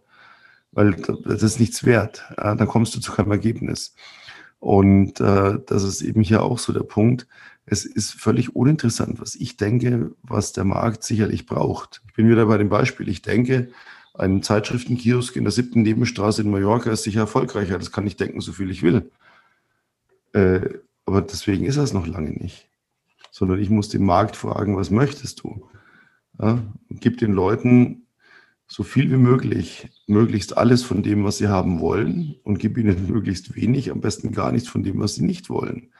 Weil 0.71 0.93
das 1.25 1.43
ist 1.43 1.59
nichts 1.59 1.83
wert. 1.83 2.23
Ja, 2.37 2.55
dann 2.55 2.67
kommst 2.67 2.95
du 2.95 3.01
zu 3.01 3.11
keinem 3.11 3.31
Ergebnis. 3.31 3.95
Und 4.59 5.19
äh, 5.19 5.57
das 5.65 5.83
ist 5.83 6.01
eben 6.01 6.21
hier 6.21 6.43
auch 6.43 6.59
so 6.59 6.71
der 6.71 6.83
Punkt 6.83 7.27
es 7.69 7.85
ist 7.85 8.13
völlig 8.13 8.55
uninteressant, 8.55 9.21
was 9.21 9.35
ich 9.35 9.57
denke, 9.57 10.11
was 10.23 10.53
der 10.53 10.65
Markt 10.65 11.03
sicherlich 11.03 11.45
braucht. 11.45 12.01
Ich 12.07 12.13
bin 12.13 12.29
wieder 12.29 12.45
bei 12.47 12.57
dem 12.57 12.69
Beispiel. 12.69 13.07
Ich 13.09 13.21
denke, 13.21 13.69
ein 14.15 14.41
Zeitschriftenkiosk 14.41 15.35
in 15.35 15.43
der 15.43 15.51
siebten 15.51 15.83
Nebenstraße 15.83 16.41
in 16.41 16.51
Mallorca 16.51 16.91
ist 16.91 17.03
sicher 17.03 17.21
erfolgreicher. 17.21 17.77
Das 17.77 17.91
kann 17.91 18.07
ich 18.07 18.17
denken, 18.17 18.41
so 18.41 18.51
viel 18.51 18.71
ich 18.71 18.81
will. 18.81 19.11
Äh, 20.33 20.61
aber 21.05 21.21
deswegen 21.21 21.65
ist 21.65 21.77
das 21.77 21.93
noch 21.93 22.07
lange 22.07 22.31
nicht. 22.31 22.69
Sondern 23.31 23.59
ich 23.59 23.69
muss 23.69 23.89
den 23.89 24.03
Markt 24.03 24.35
fragen, 24.35 24.75
was 24.75 24.89
möchtest 24.89 25.41
du? 25.41 25.69
Ja, 26.41 26.63
gib 26.89 27.17
den 27.19 27.33
Leuten 27.33 28.07
so 28.67 28.83
viel 28.83 29.11
wie 29.11 29.17
möglich, 29.17 29.89
möglichst 30.07 30.57
alles 30.57 30.83
von 30.83 31.03
dem, 31.03 31.23
was 31.23 31.37
sie 31.37 31.47
haben 31.47 31.79
wollen 31.79 32.35
und 32.43 32.59
gib 32.59 32.77
ihnen 32.77 33.07
möglichst 33.11 33.55
wenig, 33.55 33.91
am 33.91 34.01
besten 34.01 34.31
gar 34.31 34.51
nichts 34.51 34.69
von 34.69 34.83
dem, 34.83 34.99
was 34.99 35.15
sie 35.15 35.23
nicht 35.23 35.49
wollen. 35.49 35.91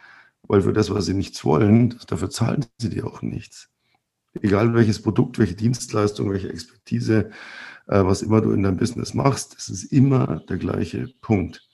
Weil 0.49 0.63
für 0.63 0.73
das, 0.73 0.89
was 0.89 1.05
sie 1.05 1.13
nichts 1.13 1.45
wollen, 1.45 1.99
dafür 2.07 2.31
zahlen 2.31 2.65
sie 2.79 2.89
dir 2.89 3.05
auch 3.05 3.21
nichts. 3.21 3.69
Egal 4.41 4.73
welches 4.73 4.99
Produkt, 4.99 5.37
welche 5.37 5.53
Dienstleistung, 5.53 6.31
welche 6.31 6.49
Expertise, 6.49 7.29
äh, 7.87 8.03
was 8.03 8.23
immer 8.23 8.41
du 8.41 8.51
in 8.51 8.63
deinem 8.63 8.77
Business 8.77 9.13
machst, 9.13 9.55
es 9.57 9.69
ist 9.69 9.85
immer 9.91 10.41
der 10.49 10.57
gleiche 10.57 11.07
Punkt. 11.21 11.69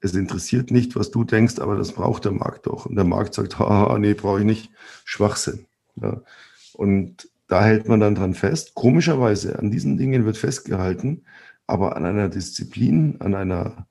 Es 0.00 0.14
interessiert 0.14 0.70
nicht, 0.70 0.96
was 0.96 1.10
du 1.10 1.24
denkst, 1.24 1.58
aber 1.58 1.76
das 1.76 1.92
braucht 1.92 2.24
der 2.24 2.32
Markt 2.32 2.66
doch. 2.66 2.86
Und 2.86 2.96
der 2.96 3.04
Markt 3.04 3.34
sagt, 3.34 3.58
haha, 3.58 3.98
nee, 3.98 4.14
brauche 4.14 4.40
ich 4.40 4.46
nicht. 4.46 4.70
Schwachsinn. 5.04 5.66
Ja. 5.96 6.22
Und 6.72 7.28
da 7.48 7.62
hält 7.64 7.86
man 7.86 8.00
dann 8.00 8.14
dran 8.14 8.32
fest. 8.32 8.74
Komischerweise, 8.74 9.58
an 9.58 9.70
diesen 9.70 9.98
Dingen 9.98 10.24
wird 10.24 10.38
festgehalten, 10.38 11.26
aber 11.66 11.96
an 11.96 12.06
einer 12.06 12.30
Disziplin, 12.30 13.20
an 13.20 13.34
einer 13.34 13.86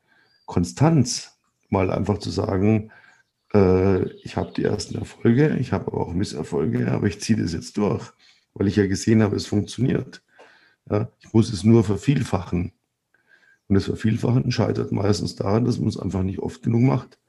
Konstanz, 0.47 1.37
mal 1.69 1.91
einfach 1.91 2.17
zu 2.17 2.31
sagen, 2.31 2.91
äh, 3.53 4.09
ich 4.23 4.35
habe 4.35 4.53
die 4.53 4.63
ersten 4.63 4.97
Erfolge, 4.97 5.57
ich 5.59 5.71
habe 5.71 5.87
aber 5.87 6.01
auch 6.01 6.13
Misserfolge, 6.13 6.91
aber 6.91 7.07
ich 7.07 7.21
ziehe 7.21 7.39
das 7.41 7.53
jetzt 7.53 7.77
durch, 7.77 8.11
weil 8.53 8.67
ich 8.67 8.75
ja 8.75 8.87
gesehen 8.87 9.23
habe, 9.23 9.35
es 9.35 9.45
funktioniert. 9.45 10.21
Ja, 10.89 11.09
ich 11.19 11.33
muss 11.33 11.51
es 11.51 11.63
nur 11.63 11.83
vervielfachen. 11.83 12.73
Und 13.67 13.75
das 13.75 13.85
Vervielfachen 13.85 14.51
scheitert 14.51 14.91
meistens 14.91 15.35
daran, 15.35 15.65
dass 15.65 15.79
man 15.79 15.87
es 15.87 15.97
einfach 15.97 16.23
nicht 16.23 16.39
oft 16.39 16.63
genug 16.63 16.81
macht. 16.81 17.19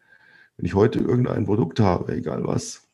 Wenn 0.56 0.66
ich 0.66 0.74
heute 0.74 0.98
irgendein 0.98 1.46
Produkt 1.46 1.80
habe, 1.80 2.14
egal 2.14 2.46
was, 2.46 2.88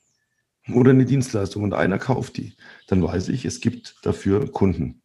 oder 0.72 0.90
eine 0.90 1.04
Dienstleistung 1.04 1.62
und 1.62 1.74
einer 1.74 1.98
kauft 1.98 2.36
die, 2.36 2.54
dann 2.86 3.02
weiß 3.02 3.28
ich, 3.28 3.44
es 3.44 3.60
gibt 3.60 3.96
dafür 4.02 4.50
Kunden. 4.52 5.02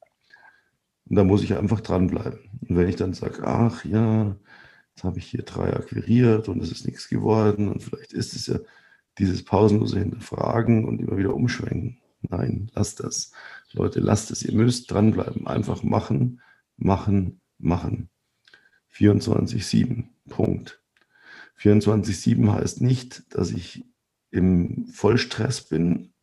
Und 1.10 1.16
da 1.16 1.24
muss 1.24 1.44
ich 1.44 1.56
einfach 1.56 1.82
dranbleiben. 1.82 2.40
Und 2.68 2.78
wenn 2.78 2.90
ich 2.90 2.96
dann 2.96 3.14
sage, 3.14 3.44
ach 3.46 3.86
ja, 3.86 4.36
Jetzt 4.96 5.04
habe 5.04 5.20
ich 5.20 5.26
hier 5.26 5.44
drei 5.44 5.74
akquiriert 5.74 6.48
und 6.48 6.64
es 6.64 6.72
ist 6.72 6.86
nichts 6.86 7.10
geworden 7.10 7.68
und 7.68 7.84
vielleicht 7.84 8.14
ist 8.14 8.34
es 8.34 8.48
ja 8.48 8.60
dieses 9.18 9.44
pausenlose 9.44 10.00
Hinterfragen 10.00 10.86
und 10.86 11.02
immer 11.02 11.18
wieder 11.18 11.34
umschwenken. 11.34 12.00
Nein, 12.22 12.72
lasst 12.74 13.02
das. 13.02 13.32
Leute, 13.74 14.00
lasst 14.00 14.32
es. 14.32 14.44
Ihr 14.44 14.54
müsst 14.54 14.90
dranbleiben. 14.90 15.48
Einfach 15.48 15.84
machen, 15.84 16.42
machen, 16.78 17.42
machen. 17.58 18.10
24-7. 18.94 20.06
Punkt. 20.30 20.82
24-7 21.60 22.52
heißt 22.52 22.82
nicht, 22.82 23.36
dass 23.36 23.52
ich 23.52 23.86
im 24.32 24.88
Vollstress 24.88 25.62
bin. 25.62 26.14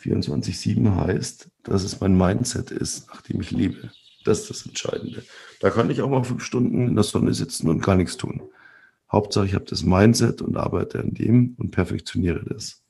24-7 0.00 0.94
heißt, 0.94 1.50
dass 1.64 1.82
es 1.82 2.00
mein 2.00 2.16
Mindset 2.16 2.70
ist, 2.70 3.08
nach 3.08 3.22
dem 3.22 3.40
ich 3.40 3.50
lebe. 3.50 3.90
Das 4.24 4.40
ist 4.40 4.50
das 4.50 4.66
Entscheidende. 4.66 5.22
Da 5.60 5.70
kann 5.70 5.90
ich 5.90 6.02
auch 6.02 6.10
mal 6.10 6.24
fünf 6.24 6.42
Stunden 6.42 6.88
in 6.88 6.94
der 6.94 7.04
Sonne 7.04 7.34
sitzen 7.34 7.68
und 7.68 7.82
gar 7.82 7.96
nichts 7.96 8.16
tun. 8.16 8.42
Hauptsache, 9.10 9.46
ich 9.46 9.54
habe 9.54 9.64
das 9.64 9.82
Mindset 9.82 10.42
und 10.42 10.56
arbeite 10.56 11.00
an 11.00 11.14
dem 11.14 11.54
und 11.58 11.70
perfektioniere 11.70 12.44
das. 12.44 12.82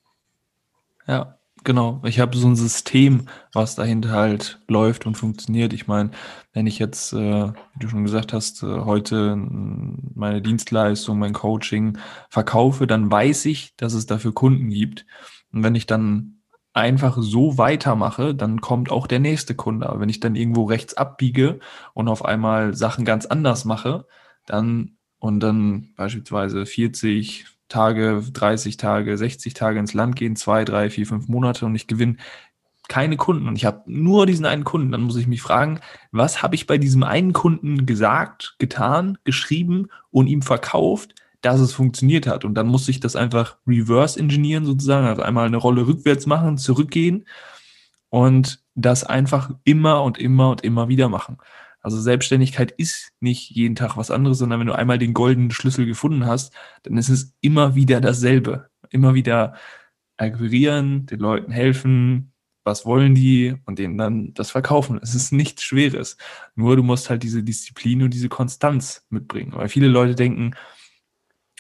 Ja, 1.06 1.38
genau. 1.64 2.02
Ich 2.04 2.18
habe 2.18 2.36
so 2.36 2.48
ein 2.48 2.56
System, 2.56 3.28
was 3.52 3.76
dahinter 3.76 4.10
halt 4.10 4.60
läuft 4.66 5.06
und 5.06 5.16
funktioniert. 5.16 5.72
Ich 5.72 5.86
meine, 5.86 6.10
wenn 6.52 6.66
ich 6.66 6.78
jetzt, 6.78 7.12
äh, 7.12 7.16
wie 7.46 7.78
du 7.78 7.88
schon 7.88 8.04
gesagt 8.04 8.32
hast, 8.32 8.62
äh, 8.62 8.66
heute 8.66 9.36
meine 9.36 10.42
Dienstleistung, 10.42 11.18
mein 11.18 11.34
Coaching 11.34 11.98
verkaufe, 12.30 12.86
dann 12.86 13.10
weiß 13.10 13.44
ich, 13.46 13.76
dass 13.76 13.94
es 13.94 14.06
dafür 14.06 14.34
Kunden 14.34 14.70
gibt. 14.70 15.06
Und 15.52 15.62
wenn 15.62 15.76
ich 15.76 15.86
dann 15.86 16.37
einfach 16.72 17.16
so 17.20 17.58
weitermache, 17.58 18.34
dann 18.34 18.60
kommt 18.60 18.90
auch 18.90 19.06
der 19.06 19.20
nächste 19.20 19.54
Kunde. 19.54 19.88
Aber 19.88 20.00
wenn 20.00 20.08
ich 20.08 20.20
dann 20.20 20.36
irgendwo 20.36 20.64
rechts 20.64 20.94
abbiege 20.94 21.60
und 21.94 22.08
auf 22.08 22.24
einmal 22.24 22.74
Sachen 22.74 23.04
ganz 23.04 23.26
anders 23.26 23.64
mache, 23.64 24.06
dann 24.46 24.96
und 25.18 25.40
dann 25.40 25.94
beispielsweise 25.96 26.64
40 26.64 27.46
Tage, 27.68 28.22
30 28.32 28.76
Tage, 28.76 29.18
60 29.18 29.54
Tage 29.54 29.78
ins 29.78 29.94
Land 29.94 30.16
gehen, 30.16 30.36
zwei, 30.36 30.64
drei, 30.64 30.90
vier, 30.90 31.06
fünf 31.06 31.28
Monate 31.28 31.66
und 31.66 31.74
ich 31.74 31.86
gewinne 31.86 32.16
keine 32.88 33.18
Kunden 33.18 33.46
und 33.46 33.56
ich 33.56 33.66
habe 33.66 33.82
nur 33.86 34.24
diesen 34.24 34.46
einen 34.46 34.64
Kunden, 34.64 34.92
dann 34.92 35.02
muss 35.02 35.16
ich 35.16 35.26
mich 35.26 35.42
fragen, 35.42 35.80
was 36.10 36.42
habe 36.42 36.54
ich 36.54 36.66
bei 36.66 36.78
diesem 36.78 37.02
einen 37.02 37.34
Kunden 37.34 37.84
gesagt, 37.84 38.56
getan, 38.58 39.18
geschrieben 39.24 39.88
und 40.10 40.26
ihm 40.26 40.40
verkauft, 40.40 41.14
dass 41.40 41.60
es 41.60 41.72
funktioniert 41.72 42.26
hat. 42.26 42.44
Und 42.44 42.54
dann 42.54 42.66
muss 42.66 42.88
ich 42.88 43.00
das 43.00 43.16
einfach 43.16 43.58
reverse 43.66 44.18
engineeren 44.18 44.64
sozusagen, 44.64 45.06
also 45.06 45.22
einmal 45.22 45.46
eine 45.46 45.56
Rolle 45.56 45.86
rückwärts 45.86 46.26
machen, 46.26 46.58
zurückgehen 46.58 47.26
und 48.10 48.62
das 48.74 49.04
einfach 49.04 49.50
immer 49.64 50.02
und 50.02 50.18
immer 50.18 50.50
und 50.50 50.62
immer 50.62 50.88
wieder 50.88 51.08
machen. 51.08 51.38
Also 51.80 52.00
Selbstständigkeit 52.00 52.72
ist 52.72 53.12
nicht 53.20 53.50
jeden 53.50 53.76
Tag 53.76 53.96
was 53.96 54.10
anderes, 54.10 54.38
sondern 54.38 54.60
wenn 54.60 54.66
du 54.66 54.74
einmal 54.74 54.98
den 54.98 55.14
goldenen 55.14 55.50
Schlüssel 55.50 55.86
gefunden 55.86 56.26
hast, 56.26 56.52
dann 56.82 56.96
ist 56.96 57.08
es 57.08 57.34
immer 57.40 57.74
wieder 57.74 58.00
dasselbe. 58.00 58.68
Immer 58.90 59.14
wieder 59.14 59.54
akquirieren, 60.16 61.06
den 61.06 61.20
Leuten 61.20 61.52
helfen, 61.52 62.32
was 62.64 62.84
wollen 62.84 63.14
die 63.14 63.56
und 63.64 63.78
denen 63.78 63.96
dann 63.96 64.34
das 64.34 64.50
verkaufen. 64.50 64.98
Es 65.02 65.14
ist 65.14 65.32
nichts 65.32 65.62
Schweres. 65.62 66.16
Nur 66.54 66.76
du 66.76 66.82
musst 66.82 67.10
halt 67.10 67.22
diese 67.22 67.42
Disziplin 67.42 68.02
und 68.02 68.12
diese 68.12 68.28
Konstanz 68.28 69.06
mitbringen. 69.08 69.52
Weil 69.54 69.68
viele 69.68 69.88
Leute 69.88 70.14
denken, 70.14 70.54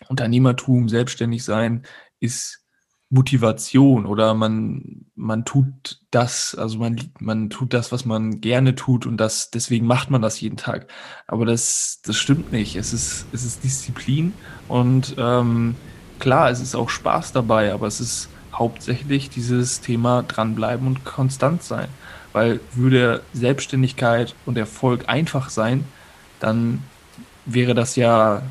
Unternehmertum, 0.08 0.88
selbstständig 0.88 1.44
sein 1.44 1.82
ist 2.20 2.64
Motivation 3.10 4.04
oder 4.04 4.34
man, 4.34 5.06
man 5.14 5.46
tut 5.46 6.00
das, 6.10 6.54
also 6.54 6.78
man, 6.78 7.00
man 7.20 7.48
tut 7.48 7.72
das, 7.72 7.90
was 7.90 8.04
man 8.04 8.42
gerne 8.42 8.74
tut 8.74 9.06
und 9.06 9.16
das, 9.16 9.50
deswegen 9.50 9.86
macht 9.86 10.10
man 10.10 10.20
das 10.20 10.40
jeden 10.40 10.58
Tag. 10.58 10.88
Aber 11.26 11.46
das, 11.46 12.00
das 12.04 12.16
stimmt 12.16 12.52
nicht. 12.52 12.76
Es 12.76 12.92
ist, 12.92 13.26
es 13.32 13.44
ist 13.44 13.64
Disziplin 13.64 14.34
und 14.68 15.14
ähm, 15.16 15.74
klar, 16.18 16.50
es 16.50 16.60
ist 16.60 16.74
auch 16.74 16.90
Spaß 16.90 17.32
dabei, 17.32 17.72
aber 17.72 17.86
es 17.86 18.00
ist 18.00 18.28
hauptsächlich 18.52 19.30
dieses 19.30 19.80
Thema 19.80 20.22
dranbleiben 20.22 20.86
und 20.86 21.04
konstant 21.04 21.62
sein. 21.62 21.88
Weil 22.34 22.60
würde 22.74 23.22
Selbstständigkeit 23.32 24.34
und 24.44 24.58
Erfolg 24.58 25.08
einfach 25.08 25.48
sein, 25.48 25.84
dann 26.40 26.82
wäre 27.46 27.74
das 27.74 27.96
ja 27.96 28.42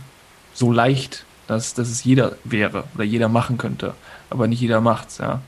so 0.53 0.71
leicht 0.71 1.26
dass, 1.47 1.73
dass 1.73 1.89
es 1.89 2.03
jeder 2.03 2.35
wäre 2.43 2.83
oder 2.95 3.03
jeder 3.03 3.29
machen 3.29 3.57
könnte, 3.57 3.93
aber 4.29 4.47
nicht 4.47 4.61
jeder 4.61 4.81
macht's, 4.81 5.17
ja. 5.17 5.41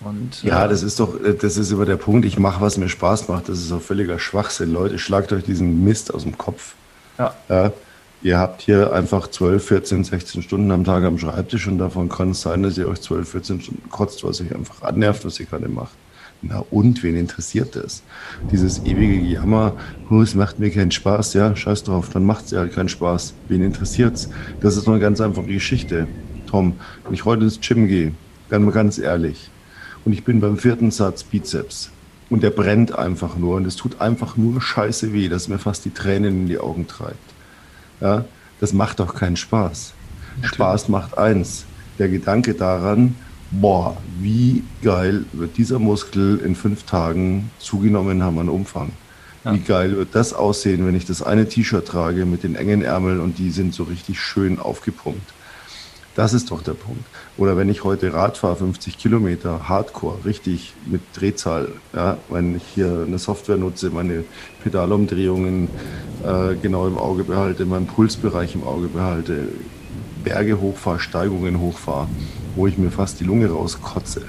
Und, 0.00 0.42
ja, 0.42 0.64
äh, 0.64 0.68
das 0.68 0.82
ist 0.82 1.00
doch, 1.00 1.14
das 1.40 1.56
ist 1.56 1.72
immer 1.72 1.84
der 1.84 1.96
Punkt. 1.96 2.24
Ich 2.24 2.38
mache, 2.38 2.60
was 2.60 2.76
mir 2.76 2.88
Spaß 2.88 3.28
macht. 3.28 3.48
Das 3.48 3.58
ist 3.58 3.72
auch 3.72 3.80
völliger 3.80 4.18
Schwachsinn. 4.18 4.72
Leute, 4.72 4.98
schlagt 4.98 5.32
euch 5.32 5.42
diesen 5.42 5.84
Mist 5.84 6.14
aus 6.14 6.22
dem 6.22 6.38
Kopf. 6.38 6.74
Ja. 7.18 7.34
ja. 7.48 7.72
Ihr 8.22 8.38
habt 8.38 8.62
hier 8.62 8.92
einfach 8.92 9.28
12, 9.28 9.64
14, 9.64 10.04
16 10.04 10.42
Stunden 10.42 10.70
am 10.72 10.84
Tag 10.84 11.04
am 11.04 11.18
Schreibtisch 11.18 11.68
und 11.68 11.78
davon 11.78 12.08
kann 12.08 12.30
es 12.30 12.42
sein, 12.42 12.64
dass 12.64 12.76
ihr 12.76 12.88
euch 12.88 13.00
12, 13.00 13.28
14 13.28 13.60
Stunden 13.60 13.90
kotzt, 13.90 14.24
was 14.24 14.40
euch 14.40 14.54
einfach 14.54 14.82
annervt, 14.82 15.24
was 15.24 15.38
ihr 15.38 15.46
gerade 15.46 15.68
macht. 15.68 15.92
Na 16.40 16.64
und, 16.70 17.02
wen 17.02 17.16
interessiert 17.16 17.74
das? 17.74 18.02
Dieses 18.52 18.84
ewige 18.84 19.18
Jammer, 19.18 19.74
oh, 20.08 20.20
es 20.20 20.36
macht 20.36 20.60
mir 20.60 20.70
keinen 20.70 20.92
Spaß, 20.92 21.34
ja, 21.34 21.56
scheiß 21.56 21.82
drauf, 21.82 22.10
dann 22.10 22.24
macht 22.24 22.44
es 22.44 22.50
ja 22.52 22.60
halt 22.60 22.74
keinen 22.74 22.88
Spaß. 22.88 23.34
Wen 23.48 23.62
interessiert's? 23.62 24.28
Das 24.60 24.76
ist 24.76 24.86
eine 24.86 25.00
ganz 25.00 25.20
einfache 25.20 25.46
Geschichte. 25.46 26.06
Tom, 26.46 26.74
wenn 27.04 27.14
ich 27.14 27.24
heute 27.24 27.44
ins 27.44 27.60
Gym 27.60 27.88
gehe, 27.88 28.12
ganz, 28.50 28.72
ganz 28.72 28.98
ehrlich, 28.98 29.50
und 30.04 30.12
ich 30.12 30.24
bin 30.24 30.40
beim 30.40 30.56
vierten 30.56 30.92
Satz 30.92 31.24
Bizeps 31.24 31.90
und 32.30 32.42
der 32.42 32.50
brennt 32.50 32.96
einfach 32.96 33.36
nur 33.36 33.56
und 33.56 33.66
es 33.66 33.76
tut 33.76 34.00
einfach 34.00 34.36
nur 34.36 34.60
scheiße 34.62 35.12
weh, 35.12 35.28
dass 35.28 35.48
mir 35.48 35.58
fast 35.58 35.84
die 35.84 35.90
Tränen 35.90 36.42
in 36.42 36.46
die 36.46 36.58
Augen 36.58 36.86
treibt. 36.86 37.16
Ja, 38.00 38.24
das 38.60 38.72
macht 38.72 39.00
doch 39.00 39.14
keinen 39.14 39.36
Spaß. 39.36 39.92
Natürlich. 40.36 40.54
Spaß 40.54 40.88
macht 40.88 41.18
eins, 41.18 41.64
der 41.98 42.08
Gedanke 42.08 42.54
daran, 42.54 43.16
boah, 43.50 43.96
wie 44.20 44.62
geil 44.82 45.24
wird 45.32 45.56
dieser 45.56 45.78
Muskel 45.78 46.38
in 46.44 46.54
fünf 46.54 46.84
Tagen 46.84 47.50
zugenommen 47.58 48.22
haben 48.22 48.38
an 48.38 48.48
Umfang. 48.48 48.92
Ja. 49.44 49.54
Wie 49.54 49.60
geil 49.60 49.96
wird 49.96 50.14
das 50.14 50.32
aussehen, 50.34 50.86
wenn 50.86 50.94
ich 50.94 51.06
das 51.06 51.22
eine 51.22 51.48
T-Shirt 51.48 51.86
trage 51.86 52.26
mit 52.26 52.42
den 52.42 52.56
engen 52.56 52.82
Ärmeln 52.82 53.20
und 53.20 53.38
die 53.38 53.50
sind 53.50 53.74
so 53.74 53.84
richtig 53.84 54.20
schön 54.20 54.58
aufgepumpt. 54.58 55.32
Das 56.18 56.34
ist 56.34 56.50
doch 56.50 56.62
der 56.62 56.72
Punkt. 56.72 57.04
Oder 57.36 57.56
wenn 57.56 57.68
ich 57.68 57.84
heute 57.84 58.12
Rad 58.12 58.38
fahre, 58.38 58.56
50 58.56 58.98
Kilometer, 58.98 59.68
Hardcore, 59.68 60.24
richtig 60.24 60.74
mit 60.84 61.00
Drehzahl, 61.14 61.68
ja, 61.94 62.18
wenn 62.28 62.56
ich 62.56 62.64
hier 62.74 63.04
eine 63.06 63.18
Software 63.18 63.56
nutze, 63.56 63.90
meine 63.90 64.24
Pedalumdrehungen 64.64 65.68
äh, 66.24 66.56
genau 66.60 66.88
im 66.88 66.98
Auge 66.98 67.22
behalte, 67.22 67.66
meinen 67.66 67.86
Pulsbereich 67.86 68.56
im 68.56 68.64
Auge 68.64 68.88
behalte, 68.88 69.48
Berge 70.24 70.60
hochfahre, 70.60 70.98
Steigungen 70.98 71.60
hochfahre, 71.60 72.08
wo 72.58 72.66
ich 72.66 72.76
mir 72.76 72.90
fast 72.90 73.20
die 73.20 73.24
Lunge 73.24 73.48
rauskotze. 73.48 74.22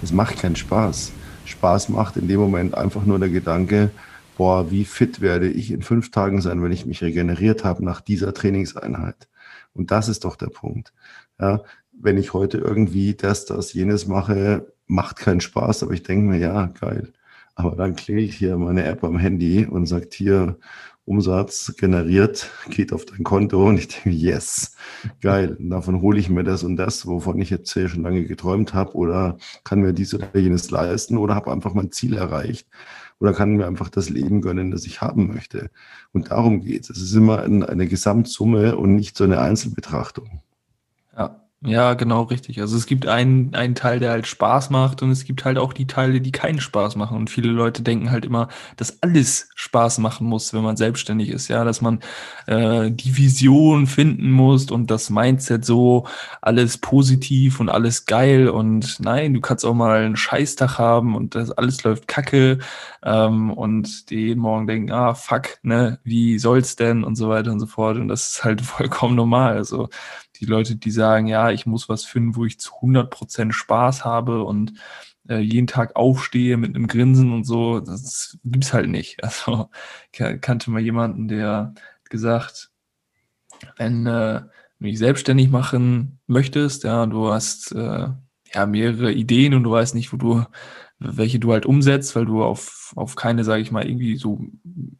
Das 0.00 0.12
macht 0.12 0.38
keinen 0.38 0.54
Spaß. 0.54 1.10
Spaß 1.44 1.88
macht 1.88 2.16
in 2.16 2.28
dem 2.28 2.38
Moment 2.38 2.74
einfach 2.74 3.04
nur 3.04 3.18
der 3.18 3.28
Gedanke, 3.30 3.90
boah, 4.38 4.70
wie 4.70 4.84
fit 4.84 5.20
werde 5.20 5.48
ich 5.48 5.72
in 5.72 5.82
fünf 5.82 6.12
Tagen 6.12 6.40
sein, 6.40 6.62
wenn 6.62 6.70
ich 6.70 6.86
mich 6.86 7.02
regeneriert 7.02 7.64
habe 7.64 7.84
nach 7.84 8.00
dieser 8.00 8.32
Trainingseinheit. 8.32 9.28
Und 9.74 9.90
das 9.90 10.08
ist 10.08 10.24
doch 10.24 10.36
der 10.36 10.46
Punkt. 10.46 10.92
Ja, 11.40 11.62
wenn 11.92 12.16
ich 12.16 12.32
heute 12.32 12.58
irgendwie 12.58 13.14
das, 13.14 13.44
das, 13.44 13.72
jenes 13.72 14.06
mache, 14.06 14.72
macht 14.86 15.16
keinen 15.16 15.40
Spaß, 15.40 15.82
aber 15.82 15.92
ich 15.94 16.04
denke 16.04 16.30
mir, 16.30 16.38
ja, 16.38 16.66
geil. 16.80 17.12
Aber 17.56 17.74
dann 17.74 17.96
klicke 17.96 18.20
ich 18.20 18.36
hier 18.36 18.56
meine 18.56 18.84
App 18.84 19.02
am 19.02 19.18
Handy 19.18 19.66
und 19.66 19.86
sagt 19.86 20.14
hier, 20.14 20.58
Umsatz 21.06 21.74
generiert, 21.76 22.50
geht 22.70 22.92
auf 22.92 23.04
dein 23.04 23.24
Konto 23.24 23.68
und 23.68 23.78
ich 23.78 23.88
denke, 23.88 24.10
yes, 24.10 24.76
geil. 25.20 25.56
Und 25.58 25.70
davon 25.70 26.00
hole 26.00 26.18
ich 26.18 26.30
mir 26.30 26.44
das 26.44 26.64
und 26.64 26.76
das, 26.76 27.06
wovon 27.06 27.40
ich 27.40 27.50
jetzt 27.50 27.72
hier 27.74 27.88
schon 27.88 28.02
lange 28.02 28.24
geträumt 28.24 28.72
habe 28.72 28.94
oder 28.94 29.36
kann 29.64 29.80
mir 29.80 29.92
dies 29.92 30.14
oder 30.14 30.28
jenes 30.34 30.70
leisten 30.70 31.18
oder 31.18 31.34
habe 31.34 31.52
einfach 31.52 31.74
mein 31.74 31.92
Ziel 31.92 32.16
erreicht 32.16 32.66
oder 33.20 33.32
kann 33.32 33.56
mir 33.56 33.66
einfach 33.66 33.90
das 33.90 34.08
Leben 34.08 34.40
gönnen, 34.40 34.70
das 34.70 34.86
ich 34.86 35.00
haben 35.02 35.28
möchte. 35.28 35.70
Und 36.12 36.30
darum 36.30 36.60
geht 36.60 36.84
es. 36.84 36.90
Es 36.90 37.02
ist 37.02 37.14
immer 37.14 37.42
eine 37.42 37.86
Gesamtsumme 37.86 38.76
und 38.76 38.94
nicht 38.96 39.16
so 39.16 39.24
eine 39.24 39.40
Einzelbetrachtung. 39.40 40.42
Ja. 41.66 41.94
Genau, 41.94 42.22
richtig. 42.24 42.60
Also 42.60 42.76
es 42.76 42.84
gibt 42.84 43.06
einen, 43.06 43.54
einen 43.54 43.74
Teil, 43.74 43.98
der 43.98 44.10
halt 44.10 44.26
Spaß 44.26 44.68
macht 44.68 45.02
und 45.02 45.10
es 45.10 45.24
gibt 45.24 45.46
halt 45.46 45.56
auch 45.56 45.72
die 45.72 45.86
Teile, 45.86 46.20
die 46.20 46.30
keinen 46.30 46.60
Spaß 46.60 46.94
machen. 46.96 47.16
Und 47.16 47.30
viele 47.30 47.48
Leute 47.50 47.82
denken 47.82 48.10
halt 48.10 48.26
immer, 48.26 48.48
dass 48.76 49.02
alles 49.02 49.48
Spaß 49.54 49.96
machen 49.98 50.26
muss, 50.26 50.52
wenn 50.52 50.62
man 50.62 50.76
selbstständig 50.76 51.30
ist, 51.30 51.48
ja, 51.48 51.64
dass 51.64 51.80
man 51.80 52.00
äh, 52.46 52.90
die 52.90 53.16
Vision 53.16 53.86
finden 53.86 54.30
muss 54.30 54.70
und 54.70 54.90
das 54.90 55.08
Mindset 55.08 55.64
so 55.64 56.06
alles 56.42 56.76
positiv 56.76 57.60
und 57.60 57.70
alles 57.70 58.04
geil 58.04 58.48
und 58.50 59.00
nein, 59.00 59.32
du 59.32 59.40
kannst 59.40 59.64
auch 59.64 59.74
mal 59.74 60.04
einen 60.04 60.16
Scheißtag 60.16 60.78
haben 60.78 61.16
und 61.16 61.34
das 61.34 61.50
alles 61.50 61.82
läuft 61.82 62.08
kacke 62.08 62.58
ähm, 63.02 63.50
und 63.50 64.10
die 64.10 64.16
jeden 64.28 64.40
Morgen 64.40 64.66
denken, 64.66 64.92
ah, 64.92 65.14
fuck, 65.14 65.58
ne, 65.62 65.98
wie 66.04 66.38
soll's 66.38 66.76
denn 66.76 67.04
und 67.04 67.16
so 67.16 67.28
weiter 67.30 67.52
und 67.52 67.60
so 67.60 67.66
fort. 67.66 67.96
Und 67.96 68.08
das 68.08 68.28
ist 68.30 68.44
halt 68.44 68.60
vollkommen 68.62 69.14
normal. 69.16 69.56
Also 69.56 69.88
die 70.36 70.46
Leute, 70.46 70.76
die 70.76 70.90
sagen, 70.90 71.26
ja, 71.26 71.50
ich 71.50 71.66
muss 71.66 71.88
was 71.88 72.04
finden, 72.04 72.36
wo 72.36 72.44
ich 72.44 72.58
zu 72.60 72.74
100 72.76 73.10
Prozent 73.10 73.54
Spaß 73.54 74.04
habe 74.04 74.44
und 74.44 74.74
äh, 75.28 75.38
jeden 75.38 75.66
Tag 75.66 75.96
aufstehe 75.96 76.56
mit 76.56 76.74
einem 76.74 76.86
Grinsen 76.86 77.32
und 77.32 77.44
so, 77.44 77.80
das 77.80 78.38
gibt's 78.44 78.72
halt 78.72 78.88
nicht. 78.88 79.18
Also 79.22 79.70
ich 80.12 80.40
kannte 80.40 80.70
mal 80.70 80.80
jemanden, 80.82 81.28
der 81.28 81.74
gesagt, 82.10 82.70
wenn 83.76 84.06
äh, 84.06 84.42
du 84.78 84.84
dich 84.86 84.98
selbstständig 84.98 85.50
machen 85.50 86.18
möchtest, 86.26 86.84
ja, 86.84 87.06
du 87.06 87.32
hast 87.32 87.72
äh, 87.72 88.08
ja 88.54 88.66
mehrere 88.66 89.12
Ideen 89.12 89.54
und 89.54 89.64
du 89.64 89.70
weißt 89.70 89.94
nicht, 89.94 90.12
wo 90.12 90.16
du 90.16 90.44
welche 90.98 91.38
du 91.38 91.52
halt 91.52 91.66
umsetzt, 91.66 92.14
weil 92.16 92.24
du 92.24 92.42
auf, 92.42 92.92
auf 92.96 93.16
keine, 93.16 93.44
sage 93.44 93.62
ich 93.62 93.70
mal, 93.70 93.86
irgendwie 93.86 94.16
so 94.16 94.40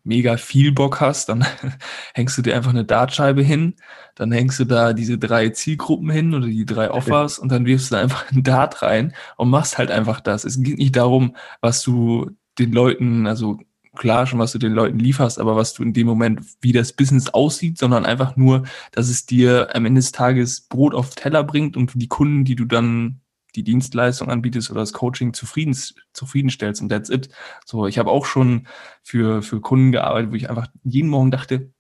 mega 0.03 0.37
viel 0.37 0.73
Bock 0.73 1.01
hast, 1.01 1.29
dann 1.29 1.45
hängst 2.15 2.37
du 2.37 2.43
dir 2.43 2.57
einfach 2.57 2.71
eine 2.71 2.85
Dartscheibe 2.85 3.43
hin, 3.43 3.75
dann 4.15 4.33
hängst 4.33 4.61
du 4.61 4.65
da 4.65 4.93
diese 4.93 5.19
drei 5.19 5.51
Zielgruppen 5.51 6.11
hin 6.11 6.35
oder 6.35 6.47
die 6.47 6.67
drei 6.67 6.91
Offers 6.91 7.39
und 7.39 7.51
dann 7.51 7.67
wirfst 7.67 7.91
du 7.91 7.97
da 7.97 8.03
einfach 8.03 8.29
einen 8.33 8.43
Dart 8.43 8.83
rein 8.83 9.15
und 9.37 9.51
machst 9.51 9.79
halt 9.79 9.91
einfach 9.91 10.21
das. 10.21 10.45
Es 10.45 10.61
geht 10.63 10.79
nicht 10.79 10.97
darum, 10.97 11.37
was 11.61 11.83
du 11.83 12.31
den 12.59 12.73
Leuten, 12.73 13.27
also 13.27 13.59
klar 13.97 14.27
schon, 14.27 14.39
was 14.39 14.53
du 14.53 14.59
den 14.59 14.73
Leuten 14.73 14.99
lieferst, 14.99 15.39
aber 15.39 15.57
was 15.57 15.75
du 15.75 15.83
in 15.83 15.93
dem 15.93 16.07
Moment, 16.07 16.41
wie 16.61 16.73
das 16.73 16.93
Business 16.93 17.29
aussieht, 17.29 17.79
sondern 17.79 18.05
einfach 18.05 18.37
nur, 18.37 18.65
dass 18.93 19.09
es 19.09 19.27
dir 19.27 19.75
am 19.75 19.87
Ende 19.87 20.01
des 20.01 20.13
Tages 20.13 20.63
Brot 20.63 20.95
auf 20.95 21.15
Teller 21.15 21.45
bringt 21.45 21.77
und 21.77 21.93
die 21.95 22.09
Kunden, 22.09 22.45
die 22.45 22.57
du 22.57 22.65
dann 22.65 23.21
die 23.57 23.63
Dienstleistung 23.63 24.29
anbietest 24.29 24.71
oder 24.71 24.81
das 24.81 24.93
Coaching 24.93 25.33
zufrieden, 25.33 25.77
zufriedenstellst 26.13 26.83
und 26.83 26.89
that's 26.89 27.11
it. 27.11 27.29
So, 27.65 27.87
ich 27.87 27.99
habe 27.99 28.11
auch 28.11 28.27
schon 28.27 28.67
für, 29.03 29.43
für 29.43 29.61
Kunden 29.61 29.93
gearbeitet, 29.93 30.33
wo 30.33 30.37
ich 30.37 30.51
einfach 30.51 30.69
jeden 30.85 31.09
Morgen 31.09 31.31
dachte, 31.31 31.71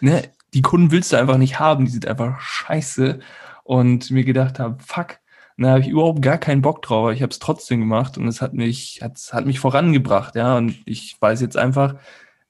ne, 0.00 0.30
die 0.54 0.62
Kunden 0.62 0.90
willst 0.90 1.12
du 1.12 1.16
einfach 1.16 1.38
nicht 1.38 1.58
haben, 1.58 1.84
die 1.84 1.90
sind 1.90 2.06
einfach 2.06 2.40
scheiße 2.40 3.20
und 3.64 4.10
mir 4.10 4.24
gedacht 4.24 4.58
habe, 4.58 4.82
fuck, 4.82 5.18
da 5.56 5.70
habe 5.70 5.80
ich 5.80 5.88
überhaupt 5.88 6.22
gar 6.22 6.38
keinen 6.38 6.62
Bock 6.62 6.82
drauf, 6.82 7.04
aber 7.04 7.12
ich 7.12 7.22
habe 7.22 7.30
es 7.30 7.38
trotzdem 7.38 7.80
gemacht 7.80 8.18
und 8.18 8.26
es 8.26 8.40
hat 8.40 8.54
mich, 8.54 9.00
hat, 9.02 9.18
hat 9.32 9.46
mich 9.46 9.60
vorangebracht, 9.60 10.34
ja, 10.34 10.56
und 10.56 10.76
ich 10.84 11.16
weiß 11.20 11.40
jetzt 11.40 11.56
einfach, 11.56 11.96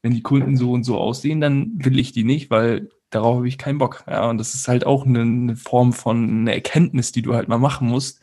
wenn 0.02 0.12
die 0.12 0.22
Kunden 0.22 0.56
so 0.56 0.72
und 0.72 0.84
so 0.84 0.98
aussehen, 0.98 1.40
dann 1.40 1.72
will 1.76 1.98
ich 1.98 2.12
die 2.12 2.24
nicht, 2.24 2.50
weil 2.50 2.88
darauf 3.14 3.36
habe 3.36 3.48
ich 3.48 3.58
keinen 3.58 3.78
Bock. 3.78 4.04
Ja, 4.08 4.28
und 4.28 4.38
das 4.38 4.54
ist 4.54 4.68
halt 4.68 4.86
auch 4.86 5.06
eine, 5.06 5.20
eine 5.20 5.56
Form 5.56 5.92
von 5.92 6.28
einer 6.28 6.52
Erkenntnis, 6.52 7.12
die 7.12 7.22
du 7.22 7.34
halt 7.34 7.48
mal 7.48 7.58
machen 7.58 7.88
musst. 7.88 8.20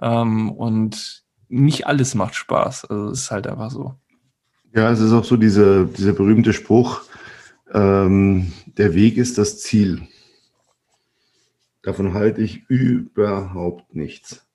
Ähm, 0.00 0.50
und 0.50 1.24
nicht 1.48 1.86
alles 1.86 2.14
macht 2.14 2.34
Spaß. 2.34 2.86
Also 2.86 3.10
es 3.10 3.22
ist 3.22 3.30
halt 3.30 3.46
einfach 3.46 3.70
so. 3.70 3.94
Ja, 4.74 4.90
es 4.90 5.00
ist 5.00 5.12
auch 5.12 5.24
so 5.24 5.36
diese, 5.36 5.86
dieser 5.86 6.12
berühmte 6.12 6.52
Spruch, 6.52 7.02
ähm, 7.72 8.52
der 8.66 8.94
Weg 8.94 9.16
ist 9.16 9.38
das 9.38 9.60
Ziel. 9.60 10.02
Davon 11.82 12.12
halte 12.12 12.42
ich 12.42 12.68
überhaupt 12.68 13.94
nichts. 13.94 14.46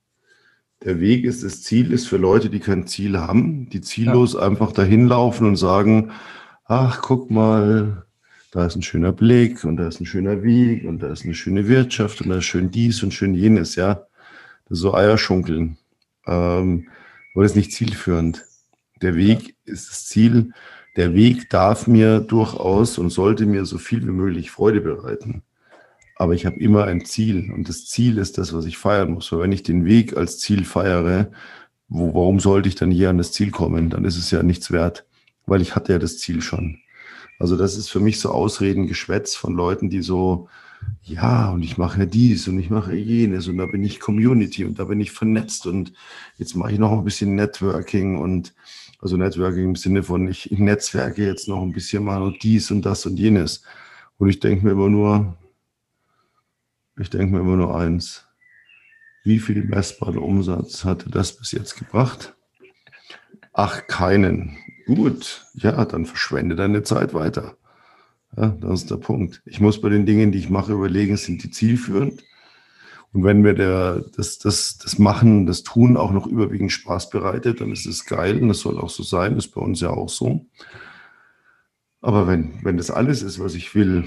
Der 0.84 1.00
Weg 1.00 1.24
ist 1.24 1.44
das 1.44 1.64
Ziel, 1.64 1.94
ist 1.94 2.08
für 2.08 2.18
Leute, 2.18 2.50
die 2.50 2.60
kein 2.60 2.88
Ziel 2.88 3.18
haben, 3.18 3.70
die 3.70 3.82
ziellos 3.82 4.34
ja. 4.34 4.42
einfach 4.42 4.72
dahin 4.72 5.08
laufen 5.08 5.48
und 5.48 5.56
sagen, 5.56 6.12
ach, 6.66 7.02
guck 7.02 7.32
mal, 7.32 8.06
da 8.54 8.68
ist 8.68 8.76
ein 8.76 8.84
schöner 8.84 9.12
Blick 9.12 9.64
und 9.64 9.78
da 9.78 9.88
ist 9.88 10.00
ein 10.00 10.06
schöner 10.06 10.44
Weg 10.44 10.86
und 10.86 11.02
da 11.02 11.12
ist 11.12 11.26
eine 11.26 11.34
schöne 11.34 11.68
Wirtschaft 11.68 12.22
und 12.22 12.30
da 12.30 12.38
ist 12.38 12.46
schön 12.46 12.70
dies 12.70 13.02
und 13.02 13.12
schön 13.12 13.34
jenes, 13.34 13.76
ja. 13.76 14.06
Das 14.66 14.78
ist 14.78 14.82
so 14.82 14.94
Eierschunkeln. 14.94 15.78
Ähm, 16.28 16.88
aber 17.34 17.44
das 17.44 17.54
ist 17.54 17.58
nicht 17.58 17.72
zielführend. 17.72 18.46
Der 19.02 19.16
Weg 19.16 19.56
ist 19.66 19.90
das 19.90 20.06
Ziel. 20.06 20.54
Der 20.98 21.16
Weg 21.16 21.50
darf 21.50 21.88
mir 21.88 22.20
durchaus 22.20 23.00
und 23.00 23.10
sollte 23.10 23.48
mir 23.48 23.66
so 23.66 23.80
viel 23.80 24.06
wie 24.06 24.12
möglich 24.12 24.52
Freude 24.52 24.82
bereiten. 24.82 25.42
Aber 26.16 26.34
ich 26.34 26.46
habe 26.46 26.60
immer 26.60 26.84
ein 26.84 27.06
Ziel 27.06 27.52
und 27.52 27.68
das 27.68 27.88
Ziel 27.88 28.20
ist 28.20 28.38
das, 28.38 28.54
was 28.54 28.66
ich 28.66 28.78
feiern 28.78 29.14
muss. 29.14 29.32
Weil 29.32 29.40
wenn 29.40 29.52
ich 29.52 29.64
den 29.64 29.86
Weg 29.86 30.16
als 30.16 30.38
Ziel 30.38 30.64
feiere, 30.64 31.32
wo, 31.88 32.14
warum 32.14 32.40
sollte 32.40 32.70
ich 32.70 32.76
dann 32.76 32.92
hier 32.92 33.10
an 33.10 33.18
das 33.18 33.32
Ziel 33.32 33.50
kommen? 33.50 33.90
Dann 33.90 34.06
ist 34.06 34.18
es 34.18 34.30
ja 34.30 34.44
nichts 34.44 34.72
wert, 34.72 35.08
weil 35.48 35.64
ich 35.64 35.76
hatte 35.76 35.94
ja 35.94 35.98
das 35.98 36.20
Ziel 36.20 36.44
schon. 36.44 36.83
Also 37.44 37.58
das 37.58 37.76
ist 37.76 37.90
für 37.90 38.00
mich 38.00 38.22
so 38.22 38.30
Ausredengeschwätz 38.32 39.36
von 39.36 39.54
Leuten, 39.54 39.90
die 39.90 40.02
so, 40.02 40.48
ja, 41.04 41.52
und 41.52 41.62
ich 41.62 41.78
mache 41.78 42.08
dies 42.08 42.48
und 42.48 42.58
ich 42.58 42.70
mache 42.70 42.96
jenes 42.96 43.50
und 43.50 43.58
da 43.58 43.66
bin 43.66 43.84
ich 43.84 44.00
Community 44.00 44.64
und 44.64 44.80
da 44.80 44.86
bin 44.86 45.02
ich 45.02 45.12
vernetzt 45.12 45.68
und 45.68 45.92
jetzt 46.38 46.56
mache 46.56 46.72
ich 46.72 46.80
noch 46.80 46.94
ein 46.94 47.04
bisschen 47.04 47.36
Networking 47.36 48.18
und 48.18 48.54
also 49.02 49.18
Networking 49.18 49.66
im 49.66 49.76
Sinne 49.76 50.04
von, 50.04 50.30
ich, 50.30 50.54
ich 50.54 50.60
netzwerke 50.60 51.26
jetzt 51.26 51.50
noch 51.50 51.62
ein 51.62 51.74
bisschen 51.74 52.06
mal 52.06 52.22
und 52.22 52.42
dies 52.44 52.72
und 52.72 52.86
das 52.86 53.06
und 53.06 53.18
jenes. 53.18 53.64
Und 54.18 54.30
ich 54.30 54.40
denke 54.40 54.64
mir 54.64 54.72
immer 54.72 54.88
nur, 54.88 55.36
Ich 56.98 57.10
denke 57.10 57.34
mir 57.34 57.42
immer 57.42 57.58
nur 57.58 57.76
eins. 57.76 58.26
Wie 59.26 59.40
viel 59.40 59.66
messbaren 59.66 60.18
Umsatz 60.18 60.86
hatte 60.86 61.10
das 61.10 61.36
bis 61.36 61.52
jetzt 61.52 61.76
gebracht? 61.76 62.36
Ach, 63.52 63.86
keinen. 63.88 64.63
Gut, 64.86 65.46
ja, 65.54 65.86
dann 65.86 66.06
verschwende 66.06 66.56
deine 66.56 66.84
Zeit 66.84 67.14
weiter. 67.14 67.56
Ja, 68.36 68.50
das 68.60 68.82
ist 68.82 68.92
der 68.92 68.98
Punkt. 68.98 69.42
Ich 69.46 69.60
muss 69.60 69.80
bei 69.80 69.90
den 69.90 70.06
Dingen, 70.06 70.32
die 70.32 70.40
ich 70.40 70.50
mache, 70.50 70.74
überlegen, 70.74 71.18
sind 71.18 71.44
die 71.44 71.52
zielführend? 71.52 72.24
Und 73.14 73.24
wenn 73.24 73.42
mir 73.42 73.54
der, 73.54 74.04
das, 74.18 74.40
das, 74.40 74.80
das 74.80 74.98
Machen, 74.98 75.46
das 75.46 75.62
Tun 75.62 75.98
auch 75.98 76.12
noch 76.12 76.26
überwiegend 76.26 76.72
Spaß 76.72 77.12
bereitet, 77.12 77.62
dann 77.62 77.72
ist 77.72 77.86
es 77.86 78.06
geil 78.06 78.42
und 78.42 78.48
das 78.48 78.60
soll 78.60 78.80
auch 78.80 78.90
so 78.90 79.04
sein, 79.04 79.38
ist 79.38 79.50
bei 79.50 79.62
uns 79.62 79.82
ja 79.82 79.92
auch 79.92 80.10
so. 80.10 80.48
Aber 82.04 82.28
wenn, 82.28 82.52
wenn 82.64 82.76
das 82.76 82.92
alles 82.92 83.24
ist, 83.24 83.40
was 83.40 83.56
ich 83.56 83.74
will, 83.76 84.04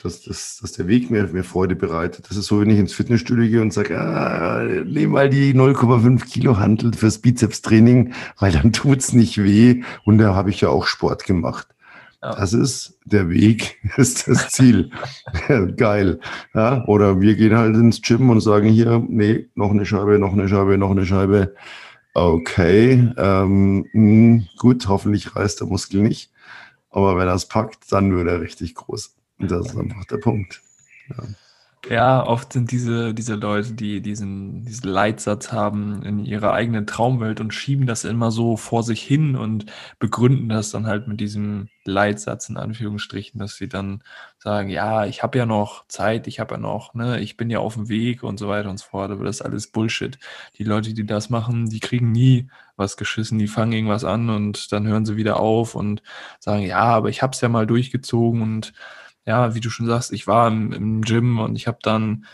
dass, 0.00 0.22
dass, 0.22 0.58
dass 0.62 0.70
der 0.70 0.86
Weg 0.86 1.10
mir, 1.10 1.26
mir 1.32 1.42
Freude 1.42 1.74
bereitet, 1.74 2.30
das 2.30 2.36
ist 2.36 2.46
so, 2.46 2.60
wenn 2.60 2.70
ich 2.70 2.78
ins 2.78 2.92
Fitnessstudio 2.92 3.50
gehe 3.50 3.60
und 3.60 3.72
sage, 3.72 4.00
ah, 4.00 4.62
nehm 4.84 5.10
mal 5.10 5.28
die 5.28 5.52
0,5 5.52 6.24
Kilo 6.30 6.58
Handel 6.58 6.92
fürs 6.92 7.18
Bizepstraining, 7.18 8.14
weil 8.38 8.52
dann 8.52 8.72
tut's 8.72 9.12
nicht 9.12 9.42
weh 9.42 9.82
und 10.04 10.18
da 10.18 10.36
habe 10.36 10.50
ich 10.50 10.60
ja 10.60 10.68
auch 10.68 10.86
Sport 10.86 11.24
gemacht. 11.24 11.66
Ja. 12.22 12.36
Das 12.36 12.52
ist 12.52 13.00
der 13.04 13.28
Weg, 13.30 13.80
ist 13.96 14.28
das 14.28 14.50
Ziel. 14.50 14.92
Geil. 15.76 16.20
Ja, 16.54 16.84
oder 16.86 17.20
wir 17.20 17.34
gehen 17.34 17.56
halt 17.56 17.74
ins 17.74 18.00
Gym 18.00 18.30
und 18.30 18.42
sagen 18.42 18.68
hier, 18.68 19.04
nee, 19.08 19.48
noch 19.56 19.72
eine 19.72 19.84
Scheibe, 19.84 20.20
noch 20.20 20.34
eine 20.34 20.48
Scheibe, 20.48 20.78
noch 20.78 20.92
eine 20.92 21.04
Scheibe. 21.04 21.52
Okay, 22.14 23.08
ähm, 23.16 23.86
hm, 23.90 24.46
gut, 24.56 24.86
hoffentlich 24.86 25.34
reißt 25.34 25.60
der 25.60 25.66
Muskel 25.66 26.00
nicht. 26.00 26.30
Aber 26.90 27.16
wenn 27.16 27.28
er 27.28 27.34
es 27.34 27.46
packt, 27.46 27.90
dann 27.92 28.14
wird 28.14 28.28
er 28.28 28.40
richtig 28.40 28.74
groß. 28.74 29.14
Und 29.38 29.50
das 29.50 29.66
ist 29.66 29.76
einfach 29.76 30.04
der 30.04 30.18
Punkt. 30.18 30.60
Ja. 31.08 31.24
Ja, 31.88 32.26
oft 32.26 32.52
sind 32.52 32.70
diese, 32.72 33.14
diese 33.14 33.36
Leute, 33.36 33.72
die 33.72 34.02
diesen, 34.02 34.64
diesen 34.64 34.90
Leitsatz 34.90 35.50
haben 35.50 36.02
in 36.02 36.24
ihrer 36.26 36.52
eigenen 36.52 36.86
Traumwelt 36.86 37.40
und 37.40 37.54
schieben 37.54 37.86
das 37.86 38.04
immer 38.04 38.30
so 38.30 38.56
vor 38.58 38.82
sich 38.82 39.02
hin 39.02 39.34
und 39.34 39.64
begründen 39.98 40.50
das 40.50 40.70
dann 40.70 40.86
halt 40.86 41.08
mit 41.08 41.20
diesem 41.20 41.68
Leitsatz 41.84 42.50
in 42.50 42.58
Anführungsstrichen, 42.58 43.40
dass 43.40 43.56
sie 43.56 43.68
dann 43.68 44.02
sagen, 44.38 44.68
ja, 44.68 45.06
ich 45.06 45.22
habe 45.22 45.38
ja 45.38 45.46
noch 45.46 45.86
Zeit, 45.88 46.26
ich 46.26 46.38
habe 46.38 46.54
ja 46.54 46.60
noch, 46.60 46.92
ne, 46.94 47.18
ich 47.20 47.38
bin 47.38 47.48
ja 47.48 47.60
auf 47.60 47.74
dem 47.74 47.88
Weg 47.88 48.22
und 48.22 48.38
so 48.38 48.48
weiter 48.48 48.68
und 48.68 48.78
so 48.78 48.86
fort, 48.86 49.10
aber 49.10 49.24
das 49.24 49.36
ist 49.36 49.42
alles 49.42 49.66
Bullshit. 49.66 50.18
Die 50.58 50.64
Leute, 50.64 50.92
die 50.92 51.06
das 51.06 51.30
machen, 51.30 51.70
die 51.70 51.80
kriegen 51.80 52.12
nie 52.12 52.48
was 52.80 52.96
geschissen, 52.96 53.38
die 53.38 53.46
fangen 53.46 53.72
irgendwas 53.72 54.04
an 54.04 54.28
und 54.28 54.72
dann 54.72 54.88
hören 54.88 55.06
sie 55.06 55.16
wieder 55.16 55.38
auf 55.38 55.76
und 55.76 56.02
sagen, 56.40 56.62
ja, 56.62 56.82
aber 56.82 57.10
ich 57.10 57.22
habe 57.22 57.32
es 57.32 57.40
ja 57.40 57.48
mal 57.48 57.66
durchgezogen 57.66 58.42
und 58.42 58.72
ja, 59.24 59.54
wie 59.54 59.60
du 59.60 59.70
schon 59.70 59.86
sagst, 59.86 60.12
ich 60.12 60.26
war 60.26 60.48
im, 60.48 60.72
im 60.72 61.02
Gym 61.02 61.38
und 61.38 61.54
ich 61.54 61.68
habe 61.68 61.78
dann, 61.82 62.26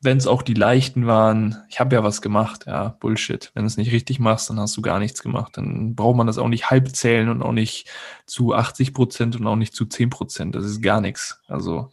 wenn 0.00 0.18
es 0.18 0.28
auch 0.28 0.42
die 0.42 0.54
leichten 0.54 1.06
waren, 1.08 1.56
ich 1.68 1.80
habe 1.80 1.96
ja 1.96 2.04
was 2.04 2.22
gemacht, 2.22 2.66
ja, 2.66 2.90
Bullshit. 3.00 3.50
Wenn 3.54 3.64
du 3.64 3.66
es 3.66 3.76
nicht 3.76 3.90
richtig 3.90 4.20
machst, 4.20 4.48
dann 4.48 4.60
hast 4.60 4.76
du 4.76 4.82
gar 4.82 5.00
nichts 5.00 5.22
gemacht. 5.22 5.56
Dann 5.56 5.96
braucht 5.96 6.16
man 6.16 6.28
das 6.28 6.38
auch 6.38 6.46
nicht 6.46 6.70
halb 6.70 6.94
zählen 6.94 7.28
und 7.28 7.42
auch 7.42 7.52
nicht 7.52 7.90
zu 8.26 8.54
80 8.54 8.94
Prozent 8.94 9.34
und 9.34 9.46
auch 9.48 9.56
nicht 9.56 9.74
zu 9.74 9.86
10 9.86 10.10
Prozent. 10.10 10.54
Das 10.54 10.64
ist 10.64 10.82
gar 10.82 11.00
nichts. 11.00 11.40
Also 11.48 11.90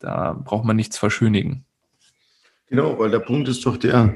da 0.00 0.32
braucht 0.32 0.64
man 0.64 0.76
nichts 0.76 0.98
verschönigen. 0.98 1.64
Genau, 2.68 2.98
weil 2.98 3.10
der 3.10 3.20
Punkt 3.20 3.48
ist 3.48 3.64
doch 3.64 3.76
der, 3.76 4.14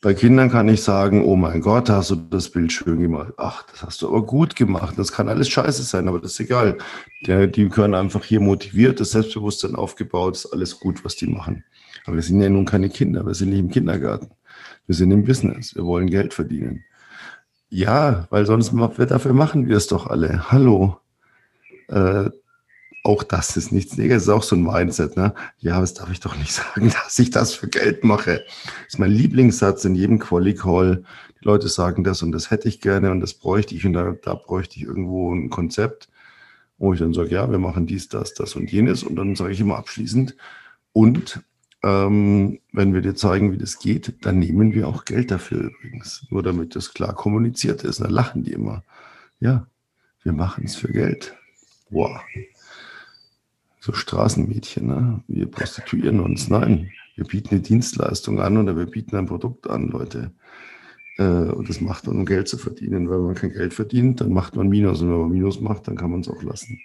bei 0.00 0.14
Kindern 0.14 0.50
kann 0.50 0.68
ich 0.68 0.82
sagen, 0.82 1.24
oh 1.24 1.36
mein 1.36 1.60
Gott, 1.60 1.90
hast 1.90 2.10
du 2.10 2.16
das 2.16 2.48
Bild 2.48 2.72
schön 2.72 3.00
gemacht. 3.00 3.34
Ach, 3.36 3.64
das 3.70 3.82
hast 3.82 4.00
du 4.00 4.08
aber 4.08 4.24
gut 4.24 4.56
gemacht. 4.56 4.94
Das 4.96 5.12
kann 5.12 5.28
alles 5.28 5.50
scheiße 5.50 5.82
sein, 5.82 6.08
aber 6.08 6.18
das 6.20 6.32
ist 6.32 6.40
egal. 6.40 6.78
Der, 7.26 7.46
die 7.46 7.68
können 7.68 7.94
einfach 7.94 8.24
hier 8.24 8.40
motiviert, 8.40 8.98
das 8.98 9.10
Selbstbewusstsein 9.10 9.74
aufgebaut, 9.74 10.36
ist 10.36 10.52
alles 10.52 10.80
gut, 10.80 11.04
was 11.04 11.16
die 11.16 11.26
machen. 11.26 11.64
Aber 12.06 12.16
wir 12.16 12.22
sind 12.22 12.40
ja 12.40 12.48
nun 12.48 12.64
keine 12.64 12.88
Kinder, 12.88 13.26
wir 13.26 13.34
sind 13.34 13.50
nicht 13.50 13.58
im 13.58 13.70
Kindergarten. 13.70 14.30
Wir 14.86 14.94
sind 14.94 15.10
im 15.10 15.24
Business, 15.24 15.74
wir 15.74 15.84
wollen 15.84 16.08
Geld 16.08 16.32
verdienen. 16.32 16.82
Ja, 17.68 18.26
weil 18.30 18.46
sonst, 18.46 18.72
dafür 18.72 19.34
machen 19.34 19.68
wir 19.68 19.76
es 19.76 19.86
doch 19.86 20.06
alle. 20.06 20.50
Hallo. 20.50 20.96
Äh, 21.88 22.30
auch 23.02 23.22
das 23.22 23.56
ist 23.56 23.72
nichts 23.72 23.96
Negatives, 23.96 24.24
ist 24.24 24.28
auch 24.28 24.42
so 24.42 24.56
ein 24.56 24.62
Mindset. 24.62 25.16
Ne? 25.16 25.34
Ja, 25.58 25.80
was 25.80 25.94
darf 25.94 26.10
ich 26.10 26.20
doch 26.20 26.36
nicht 26.36 26.52
sagen, 26.74 26.90
dass 26.90 27.18
ich 27.18 27.30
das 27.30 27.54
für 27.54 27.68
Geld 27.68 28.04
mache. 28.04 28.44
Das 28.84 28.94
ist 28.94 28.98
mein 28.98 29.10
Lieblingssatz 29.10 29.84
in 29.84 29.94
jedem 29.94 30.18
Quali-Call. 30.18 31.04
Die 31.40 31.44
Leute 31.44 31.68
sagen 31.68 32.04
das 32.04 32.22
und 32.22 32.32
das 32.32 32.50
hätte 32.50 32.68
ich 32.68 32.80
gerne 32.80 33.10
und 33.10 33.20
das 33.20 33.34
bräuchte 33.34 33.74
ich 33.74 33.86
und 33.86 33.94
da, 33.94 34.14
da 34.22 34.34
bräuchte 34.34 34.76
ich 34.76 34.82
irgendwo 34.82 35.34
ein 35.34 35.48
Konzept, 35.48 36.08
wo 36.76 36.92
ich 36.92 37.00
dann 37.00 37.14
sage, 37.14 37.30
ja, 37.30 37.50
wir 37.50 37.58
machen 37.58 37.86
dies, 37.86 38.08
das, 38.08 38.34
das 38.34 38.54
und 38.56 38.70
jenes 38.70 39.02
und 39.02 39.16
dann 39.16 39.34
sage 39.36 39.52
ich 39.52 39.60
immer 39.60 39.78
abschließend 39.78 40.36
und 40.92 41.40
ähm, 41.82 42.60
wenn 42.72 42.92
wir 42.92 43.00
dir 43.00 43.14
zeigen, 43.14 43.52
wie 43.52 43.56
das 43.56 43.78
geht, 43.78 44.26
dann 44.26 44.38
nehmen 44.38 44.74
wir 44.74 44.86
auch 44.86 45.06
Geld 45.06 45.30
dafür 45.30 45.60
übrigens. 45.62 46.26
Nur 46.28 46.42
damit 46.42 46.76
das 46.76 46.92
klar 46.92 47.14
kommuniziert 47.14 47.84
ist. 47.84 48.02
Dann 48.02 48.10
lachen 48.10 48.44
die 48.44 48.52
immer. 48.52 48.84
Ja, 49.38 49.66
wir 50.22 50.34
machen 50.34 50.64
es 50.66 50.76
für 50.76 50.92
Geld. 50.92 51.34
Wow 51.88 52.20
so 53.80 53.92
Straßenmädchen. 53.92 54.86
Ne? 54.86 55.20
Wir 55.26 55.46
prostituieren 55.46 56.20
uns. 56.20 56.48
Nein, 56.48 56.90
wir 57.16 57.24
bieten 57.24 57.50
eine 57.50 57.60
Dienstleistung 57.60 58.40
an 58.40 58.56
oder 58.58 58.76
wir 58.76 58.86
bieten 58.86 59.16
ein 59.16 59.26
Produkt 59.26 59.68
an, 59.68 59.88
Leute. 59.88 60.32
Äh, 61.18 61.24
und 61.24 61.68
das 61.68 61.80
macht 61.80 62.06
man, 62.06 62.16
um 62.16 62.26
Geld 62.26 62.48
zu 62.48 62.58
verdienen. 62.58 63.10
Wenn 63.10 63.20
man 63.22 63.34
kein 63.34 63.52
Geld 63.52 63.74
verdient, 63.74 64.20
dann 64.20 64.32
macht 64.32 64.54
man 64.54 64.68
Minus. 64.68 65.00
Und 65.00 65.10
wenn 65.10 65.20
man 65.20 65.30
Minus 65.30 65.60
macht, 65.60 65.88
dann 65.88 65.96
kann 65.96 66.10
man 66.10 66.20
es 66.20 66.28
auch 66.28 66.42
lassen. 66.42 66.80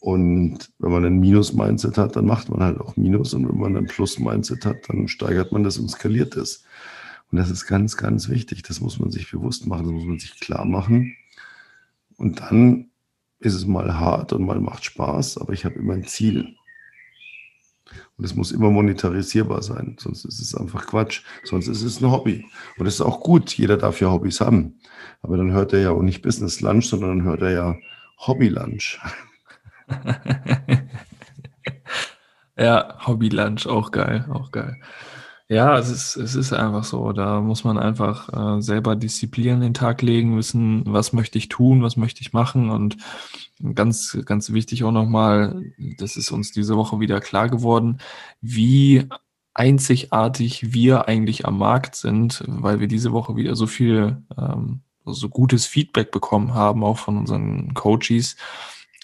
Und 0.00 0.70
wenn 0.78 0.92
man 0.92 1.04
ein 1.04 1.18
Minus-Mindset 1.18 1.98
hat, 1.98 2.14
dann 2.14 2.24
macht 2.24 2.48
man 2.48 2.62
halt 2.62 2.80
auch 2.80 2.96
Minus. 2.96 3.34
Und 3.34 3.48
wenn 3.48 3.58
man 3.58 3.76
ein 3.76 3.86
Plus-Mindset 3.86 4.64
hat, 4.64 4.88
dann 4.88 5.08
steigert 5.08 5.52
man 5.52 5.64
das 5.64 5.78
und 5.78 5.90
skaliert 5.90 6.36
es. 6.36 6.64
Und 7.30 7.38
das 7.38 7.50
ist 7.50 7.66
ganz, 7.66 7.96
ganz 7.96 8.28
wichtig. 8.28 8.62
Das 8.62 8.80
muss 8.80 8.98
man 8.98 9.10
sich 9.10 9.30
bewusst 9.30 9.66
machen, 9.66 9.84
das 9.84 9.92
muss 9.92 10.04
man 10.04 10.18
sich 10.18 10.38
klar 10.40 10.64
machen. 10.64 11.16
Und 12.16 12.40
dann 12.40 12.90
ist 13.40 13.54
es 13.54 13.66
mal 13.66 13.98
hart 13.98 14.32
und 14.32 14.44
mal 14.44 14.60
macht 14.60 14.84
Spaß, 14.84 15.38
aber 15.38 15.52
ich 15.52 15.64
habe 15.64 15.78
immer 15.78 15.94
ein 15.94 16.04
Ziel. 16.04 16.56
Und 18.16 18.24
es 18.24 18.34
muss 18.34 18.50
immer 18.50 18.70
monetarisierbar 18.70 19.62
sein, 19.62 19.96
sonst 19.98 20.24
ist 20.24 20.40
es 20.40 20.54
einfach 20.54 20.86
Quatsch. 20.86 21.22
Sonst 21.44 21.68
ist 21.68 21.82
es 21.82 22.02
ein 22.02 22.10
Hobby. 22.10 22.44
Und 22.76 22.86
es 22.86 22.94
ist 22.94 23.00
auch 23.00 23.20
gut, 23.20 23.56
jeder 23.56 23.76
darf 23.76 24.00
ja 24.00 24.10
Hobbys 24.10 24.40
haben. 24.40 24.80
Aber 25.22 25.36
dann 25.36 25.52
hört 25.52 25.72
er 25.72 25.80
ja 25.80 25.90
auch 25.90 26.02
nicht 26.02 26.22
Business 26.22 26.60
Lunch, 26.60 26.86
sondern 26.86 27.18
dann 27.18 27.26
hört 27.26 27.42
er 27.42 27.50
ja 27.52 27.76
Hobby 28.18 28.48
Lunch. 28.48 28.98
ja, 32.58 33.06
Hobby 33.06 33.28
Lunch, 33.28 33.66
auch 33.66 33.92
geil, 33.92 34.26
auch 34.30 34.50
geil. 34.50 34.80
Ja, 35.50 35.78
es 35.78 35.88
ist, 35.88 36.16
es 36.16 36.34
ist 36.34 36.52
einfach 36.52 36.84
so. 36.84 37.12
Da 37.12 37.40
muss 37.40 37.64
man 37.64 37.78
einfach 37.78 38.58
äh, 38.58 38.60
selber 38.60 38.96
Disziplin 38.96 39.54
in 39.54 39.60
den 39.60 39.74
Tag 39.74 40.02
legen, 40.02 40.36
wissen, 40.36 40.82
was 40.86 41.14
möchte 41.14 41.38
ich 41.38 41.48
tun, 41.48 41.82
was 41.82 41.96
möchte 41.96 42.20
ich 42.20 42.34
machen. 42.34 42.68
Und 42.68 42.98
ganz, 43.74 44.18
ganz 44.26 44.52
wichtig 44.52 44.84
auch 44.84 44.92
nochmal, 44.92 45.62
das 45.96 46.16
ist 46.18 46.30
uns 46.32 46.52
diese 46.52 46.76
Woche 46.76 47.00
wieder 47.00 47.20
klar 47.20 47.48
geworden, 47.48 47.98
wie 48.42 49.06
einzigartig 49.54 50.74
wir 50.74 51.08
eigentlich 51.08 51.46
am 51.46 51.56
Markt 51.58 51.96
sind, 51.96 52.44
weil 52.46 52.78
wir 52.80 52.86
diese 52.88 53.12
Woche 53.12 53.34
wieder 53.34 53.56
so 53.56 53.66
viel, 53.66 54.22
ähm, 54.36 54.82
so 55.06 55.30
gutes 55.30 55.64
Feedback 55.66 56.10
bekommen 56.10 56.52
haben, 56.52 56.84
auch 56.84 56.98
von 56.98 57.16
unseren 57.16 57.72
Coaches 57.72 58.36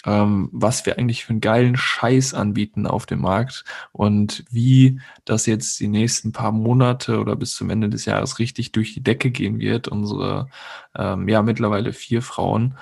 ähm, 0.06 0.48
was 0.52 0.86
wir 0.86 0.98
eigentlich 0.98 1.24
für 1.24 1.30
einen 1.30 1.40
geilen 1.40 1.76
Scheiß 1.76 2.34
anbieten 2.34 2.86
auf 2.86 3.06
dem 3.06 3.20
Markt 3.20 3.64
und 3.92 4.44
wie 4.50 5.00
das 5.24 5.46
jetzt 5.46 5.80
die 5.80 5.88
nächsten 5.88 6.32
paar 6.32 6.52
Monate 6.52 7.20
oder 7.20 7.36
bis 7.36 7.54
zum 7.54 7.70
Ende 7.70 7.88
des 7.88 8.04
Jahres 8.04 8.38
richtig 8.38 8.72
durch 8.72 8.94
die 8.94 9.02
Decke 9.02 9.30
gehen 9.30 9.58
wird. 9.58 9.88
Unsere, 9.88 10.48
ähm, 10.96 11.28
ja, 11.28 11.42
mittlerweile 11.42 11.92
vier 11.92 12.22
Frauen. 12.22 12.76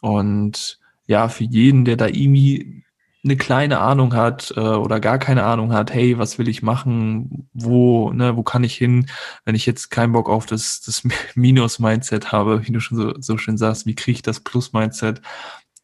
Und 0.00 0.78
ja, 1.06 1.28
für 1.28 1.44
jeden, 1.44 1.84
der 1.84 1.96
da 1.96 2.06
irgendwie 2.06 2.84
eine 3.26 3.36
kleine 3.36 3.80
Ahnung 3.80 4.14
hat 4.14 4.52
äh, 4.56 4.60
oder 4.60 5.00
gar 5.00 5.18
keine 5.18 5.44
Ahnung 5.44 5.72
hat, 5.72 5.92
hey, 5.92 6.16
was 6.18 6.38
will 6.38 6.48
ich 6.48 6.62
machen, 6.62 7.48
wo, 7.52 8.12
ne, 8.12 8.36
wo 8.36 8.42
kann 8.42 8.64
ich 8.64 8.76
hin, 8.76 9.06
wenn 9.44 9.56
ich 9.56 9.66
jetzt 9.66 9.90
keinen 9.90 10.12
Bock 10.12 10.28
auf 10.28 10.46
das, 10.46 10.80
das 10.82 11.02
Minus-Mindset 11.34 12.32
habe, 12.32 12.66
wie 12.66 12.72
du 12.72 12.80
schon 12.80 12.98
so, 12.98 13.14
so 13.20 13.36
schön 13.38 13.58
sagst, 13.58 13.86
wie 13.86 13.94
kriege 13.96 14.16
ich 14.16 14.22
das 14.22 14.40
Plus-Mindset, 14.40 15.22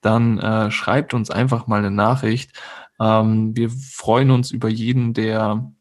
dann 0.02 0.38
äh, 0.38 0.70
schreibt 0.70 1.14
uns 1.14 1.30
einfach 1.30 1.66
mal 1.66 1.78
eine 1.78 1.90
Nachricht. 1.90 2.52
Ähm, 3.00 3.56
wir 3.56 3.70
freuen 3.70 4.30
uns 4.30 4.50
über 4.50 4.68
jeden, 4.68 5.14
der, 5.14 5.72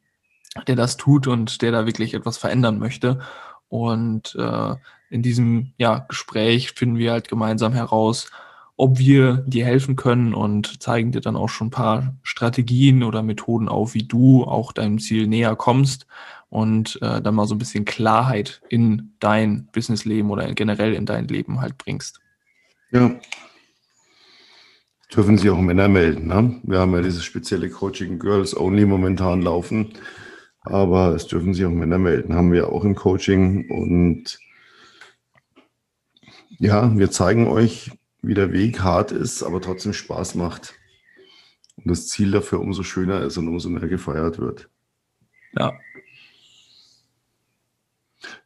der 0.68 0.76
das 0.76 0.96
tut 0.96 1.28
und 1.28 1.62
der 1.62 1.72
da 1.72 1.86
wirklich 1.86 2.14
etwas 2.14 2.38
verändern 2.38 2.80
möchte. 2.80 3.20
Und 3.68 4.36
äh, 4.36 4.76
in 5.10 5.22
diesem 5.22 5.74
ja, 5.78 6.00
Gespräch 6.08 6.72
finden 6.72 6.98
wir 6.98 7.12
halt 7.12 7.28
gemeinsam 7.28 7.74
heraus, 7.74 8.32
ob 8.78 8.98
wir 8.98 9.44
dir 9.46 9.66
helfen 9.66 9.96
können 9.96 10.34
und 10.34 10.82
zeigen 10.82 11.12
dir 11.12 11.22
dann 11.22 11.36
auch 11.36 11.50
schon 11.50 11.68
ein 11.68 11.72
paar 11.72 12.16
Strategien 12.24 13.04
oder 13.04 13.22
Methoden 13.22 13.70
auf, 13.70 13.94
wie 13.94 14.04
du 14.04 14.44
auch 14.44 14.72
deinem 14.72 15.00
Ziel 15.00 15.28
näher 15.28 15.56
kommst 15.56 16.08
und 16.50 17.00
äh, 17.02 17.22
dann 17.22 17.36
mal 17.36 17.48
so 17.48 17.56
ein 17.56 17.60
bisschen 17.60 17.86
Klarheit 17.86 18.62
in 18.70 19.14
dein 19.20 19.68
Businessleben 19.72 20.32
oder 20.32 20.52
generell 20.54 20.94
in 20.94 21.06
dein 21.06 21.28
Leben 21.28 21.62
halt 21.62 21.78
bringst. 21.78 22.20
Ja, 22.92 23.12
dürfen 25.16 25.38
sich 25.38 25.50
auch 25.50 25.60
Männer 25.60 25.88
melden. 25.88 26.28
Ne? 26.28 26.60
Wir 26.64 26.80
haben 26.80 26.94
ja 26.94 27.02
dieses 27.02 27.24
spezielle 27.24 27.70
Coaching 27.70 28.20
Girls 28.20 28.56
Only 28.56 28.86
momentan 28.86 29.42
laufen. 29.42 29.94
Aber 30.62 31.16
es 31.16 31.28
dürfen 31.28 31.54
sich 31.54 31.66
auch 31.66 31.72
Männer 31.72 31.98
melden. 31.98 32.36
Haben 32.36 32.52
wir 32.52 32.70
auch 32.70 32.86
im 32.86 32.96
Coaching. 32.96 33.70
Und 33.70 34.40
ja, 36.60 36.96
wir 36.98 37.12
zeigen 37.12 37.48
euch, 37.48 37.92
wie 38.22 38.36
der 38.36 38.54
Weg 38.54 38.82
hart 38.82 39.12
ist, 39.12 39.44
aber 39.44 39.60
trotzdem 39.62 39.94
Spaß 39.94 40.36
macht. 40.36 40.76
Und 41.78 41.90
das 41.90 42.08
Ziel 42.08 42.32
dafür 42.32 42.60
umso 42.60 42.84
schöner 42.84 43.22
ist 43.22 43.38
und 43.38 43.48
umso 43.48 43.70
mehr 43.70 43.88
gefeiert 43.88 44.38
wird. 44.38 44.70
Ja. 45.58 45.74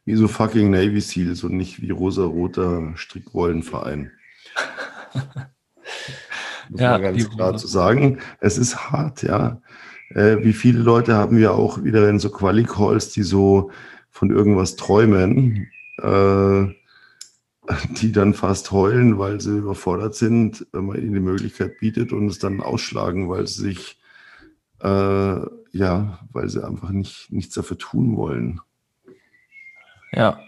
Wie 0.06 0.15
so 0.15 0.28
fucking 0.28 0.71
Navy 0.71 1.01
Seals 1.01 1.43
und 1.43 1.58
nicht 1.58 1.82
wie 1.82 1.89
rosa-roter 1.89 2.93
Strickwollenverein. 2.95 4.12
Muss 6.69 6.82
ja, 6.82 6.91
man 6.91 7.01
ganz 7.01 7.30
klar 7.30 7.58
zu 7.58 7.67
sagen. 7.67 8.19
Es 8.39 8.58
ist 8.58 8.91
hart, 8.91 9.23
ja. 9.23 9.62
Äh, 10.10 10.38
wie 10.43 10.54
viele 10.54 10.80
Leute 10.80 11.15
haben 11.15 11.38
wir 11.38 11.54
auch 11.54 11.84
wieder 11.84 12.10
in 12.10 12.19
so 12.19 12.30
Quali-Calls, 12.30 13.10
die 13.10 13.23
so 13.23 13.71
von 14.10 14.30
irgendwas 14.30 14.75
träumen, 14.75 15.67
äh, 15.97 16.65
die 17.97 18.12
dann 18.12 18.34
fast 18.34 18.71
heulen, 18.71 19.17
weil 19.17 19.41
sie 19.41 19.58
überfordert 19.58 20.15
sind, 20.15 20.67
wenn 20.71 20.86
man 20.86 20.97
ihnen 20.97 21.13
die 21.13 21.19
Möglichkeit 21.19 21.80
bietet 21.80 22.13
und 22.13 22.28
es 22.28 22.39
dann 22.39 22.62
ausschlagen, 22.62 23.30
weil 23.30 23.47
sie 23.47 23.63
sich, 23.63 23.99
äh, 24.82 25.39
ja, 25.71 26.19
weil 26.32 26.49
sie 26.49 26.65
einfach 26.65 26.91
nicht, 26.91 27.32
nichts 27.32 27.56
dafür 27.56 27.78
tun 27.78 28.15
wollen. 28.15 28.62
Ja, 30.12 30.39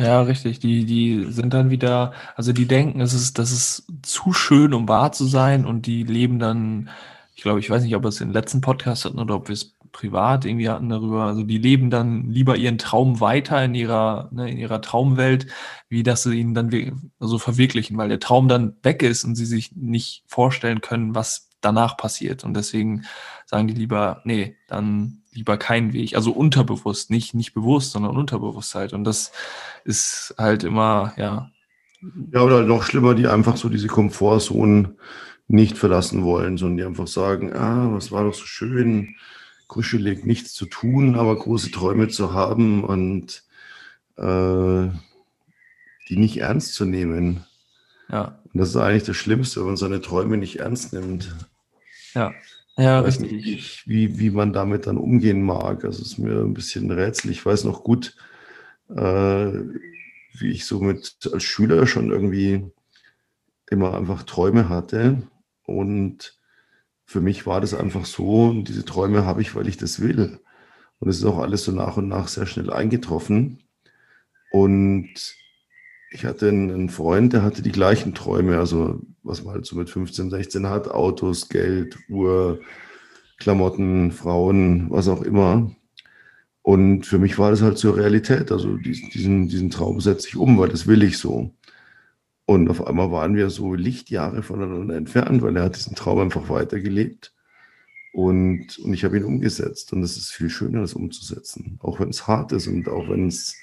ja, 0.00 0.22
richtig. 0.22 0.60
Die, 0.60 0.84
die 0.84 1.26
sind 1.30 1.54
dann 1.54 1.70
wieder, 1.70 2.12
also 2.36 2.52
die 2.52 2.66
denken, 2.66 3.00
es 3.00 3.12
ist, 3.12 3.38
das 3.38 3.52
ist 3.52 3.86
zu 4.02 4.32
schön, 4.32 4.74
um 4.74 4.88
wahr 4.88 5.12
zu 5.12 5.26
sein 5.26 5.66
und 5.66 5.86
die 5.86 6.04
leben 6.04 6.38
dann, 6.38 6.90
ich 7.34 7.42
glaube, 7.42 7.60
ich 7.60 7.70
weiß 7.70 7.82
nicht, 7.82 7.94
ob 7.96 8.04
wir 8.04 8.08
es 8.08 8.20
im 8.20 8.32
letzten 8.32 8.60
Podcast 8.60 9.04
hatten 9.04 9.18
oder 9.18 9.36
ob 9.36 9.48
wir 9.48 9.54
es 9.54 9.74
privat 9.92 10.44
irgendwie 10.44 10.68
hatten 10.68 10.88
darüber. 10.88 11.24
Also 11.24 11.42
die 11.42 11.58
leben 11.58 11.90
dann 11.90 12.30
lieber 12.30 12.56
ihren 12.56 12.78
Traum 12.78 13.20
weiter 13.20 13.64
in 13.64 13.74
ihrer, 13.74 14.28
ne, 14.32 14.50
in 14.50 14.58
ihrer 14.58 14.80
Traumwelt, 14.80 15.46
wie 15.88 16.02
dass 16.02 16.22
sie 16.22 16.38
ihn 16.38 16.54
dann 16.54 16.70
so 16.70 16.78
also 17.18 17.38
verwirklichen, 17.38 17.96
weil 17.96 18.08
der 18.08 18.20
Traum 18.20 18.48
dann 18.48 18.76
weg 18.82 19.02
ist 19.02 19.24
und 19.24 19.34
sie 19.34 19.46
sich 19.46 19.74
nicht 19.74 20.24
vorstellen 20.26 20.80
können, 20.80 21.14
was 21.14 21.48
danach 21.60 21.96
passiert. 21.96 22.44
Und 22.44 22.54
deswegen 22.54 23.04
sagen 23.46 23.68
die 23.68 23.74
lieber, 23.74 24.22
nee, 24.24 24.56
dann 24.68 25.19
lieber 25.32 25.56
keinen 25.56 25.92
Weg. 25.92 26.16
Also 26.16 26.32
unterbewusst, 26.32 27.10
nicht, 27.10 27.34
nicht 27.34 27.54
bewusst, 27.54 27.92
sondern 27.92 28.16
Unterbewusstheit. 28.16 28.92
Und 28.92 29.04
das 29.04 29.32
ist 29.84 30.34
halt 30.38 30.64
immer, 30.64 31.12
ja. 31.16 31.50
Ja, 32.32 32.40
oder 32.40 32.62
noch 32.62 32.82
schlimmer, 32.82 33.14
die 33.14 33.26
einfach 33.26 33.56
so 33.56 33.68
diese 33.68 33.88
Komfortzone 33.88 34.94
nicht 35.48 35.76
verlassen 35.76 36.24
wollen, 36.24 36.56
sondern 36.56 36.76
die 36.76 36.84
einfach 36.84 37.08
sagen, 37.08 37.52
ah, 37.52 37.92
was 37.92 38.12
war 38.12 38.24
doch 38.24 38.34
so 38.34 38.46
schön, 38.46 39.16
kuschelig, 39.66 40.24
nichts 40.24 40.54
zu 40.54 40.66
tun, 40.66 41.16
aber 41.16 41.36
große 41.36 41.70
Träume 41.70 42.08
zu 42.08 42.32
haben 42.32 42.84
und 42.84 43.44
äh, 44.16 44.88
die 46.08 46.16
nicht 46.16 46.38
ernst 46.38 46.74
zu 46.74 46.84
nehmen. 46.84 47.44
Ja. 48.10 48.38
Und 48.52 48.60
das 48.60 48.70
ist 48.70 48.76
eigentlich 48.76 49.04
das 49.04 49.16
Schlimmste, 49.16 49.60
wenn 49.60 49.68
man 49.68 49.76
seine 49.76 50.00
Träume 50.00 50.36
nicht 50.36 50.58
ernst 50.58 50.92
nimmt. 50.92 51.34
Ja, 52.14 52.32
ja, 52.80 53.00
richtig. 53.00 53.32
Nicht, 53.32 53.88
wie, 53.88 54.18
wie 54.18 54.30
man 54.30 54.52
damit 54.52 54.86
dann 54.86 54.96
umgehen 54.96 55.42
mag. 55.42 55.84
Also 55.84 56.02
ist 56.02 56.18
mir 56.18 56.40
ein 56.40 56.54
bisschen 56.54 56.90
rätselig. 56.90 57.38
Ich 57.38 57.46
weiß 57.46 57.64
noch 57.64 57.84
gut, 57.84 58.16
äh, 58.88 59.52
wie 60.38 60.50
ich 60.50 60.64
so 60.64 60.80
mit 60.80 61.16
als 61.32 61.42
Schüler 61.42 61.86
schon 61.86 62.10
irgendwie 62.10 62.64
immer 63.70 63.96
einfach 63.96 64.22
Träume 64.22 64.68
hatte. 64.68 65.22
Und 65.64 66.38
für 67.04 67.20
mich 67.20 67.46
war 67.46 67.60
das 67.60 67.74
einfach 67.74 68.06
so, 68.06 68.46
und 68.46 68.64
diese 68.64 68.84
Träume 68.84 69.24
habe 69.24 69.42
ich, 69.42 69.54
weil 69.54 69.68
ich 69.68 69.76
das 69.76 70.00
will. 70.00 70.40
Und 70.98 71.08
es 71.08 71.18
ist 71.18 71.24
auch 71.24 71.38
alles 71.38 71.64
so 71.64 71.72
nach 71.72 71.96
und 71.96 72.08
nach 72.08 72.28
sehr 72.28 72.46
schnell 72.46 72.72
eingetroffen. 72.72 73.62
Und 74.52 75.34
ich 76.10 76.24
hatte 76.24 76.48
einen 76.48 76.88
Freund, 76.88 77.32
der 77.32 77.42
hatte 77.42 77.62
die 77.62 77.72
gleichen 77.72 78.14
Träume, 78.14 78.58
also 78.58 79.00
was 79.22 79.44
man 79.44 79.54
halt 79.54 79.66
so 79.66 79.76
mit 79.76 79.88
15, 79.88 80.30
16 80.30 80.68
hat, 80.68 80.90
Autos, 80.90 81.48
Geld, 81.48 81.98
Uhr, 82.08 82.60
Klamotten, 83.38 84.10
Frauen, 84.10 84.90
was 84.90 85.08
auch 85.08 85.22
immer. 85.22 85.70
Und 86.62 87.06
für 87.06 87.18
mich 87.18 87.38
war 87.38 87.50
das 87.50 87.62
halt 87.62 87.78
zur 87.78 87.96
Realität. 87.96 88.52
Also 88.52 88.76
diesen, 88.76 89.48
diesen 89.48 89.70
Traum 89.70 90.00
setze 90.00 90.28
ich 90.28 90.36
um, 90.36 90.58
weil 90.58 90.68
das 90.68 90.86
will 90.86 91.02
ich 91.02 91.18
so. 91.18 91.54
Und 92.44 92.68
auf 92.68 92.86
einmal 92.86 93.12
waren 93.12 93.36
wir 93.36 93.48
so 93.48 93.74
Lichtjahre 93.74 94.42
voneinander 94.42 94.96
entfernt, 94.96 95.40
weil 95.42 95.56
er 95.56 95.64
hat 95.64 95.76
diesen 95.76 95.94
Traum 95.94 96.18
einfach 96.18 96.48
weitergelebt. 96.48 97.32
Und, 98.12 98.78
und 98.80 98.92
ich 98.92 99.04
habe 99.04 99.16
ihn 99.16 99.24
umgesetzt. 99.24 99.92
Und 99.92 100.02
es 100.02 100.16
ist 100.16 100.32
viel 100.32 100.50
schöner, 100.50 100.80
das 100.80 100.94
umzusetzen. 100.94 101.78
Auch 101.80 102.00
wenn 102.00 102.10
es 102.10 102.26
hart 102.26 102.52
ist 102.52 102.66
und 102.66 102.88
auch 102.88 103.08
wenn 103.08 103.28
es, 103.28 103.56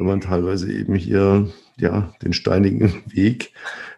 wenn 0.00 0.06
man 0.06 0.20
teilweise 0.22 0.72
eben 0.72 0.94
hier, 0.94 1.50
ja, 1.76 2.14
den 2.22 2.32
steinigen 2.32 3.02
Weg 3.06 3.52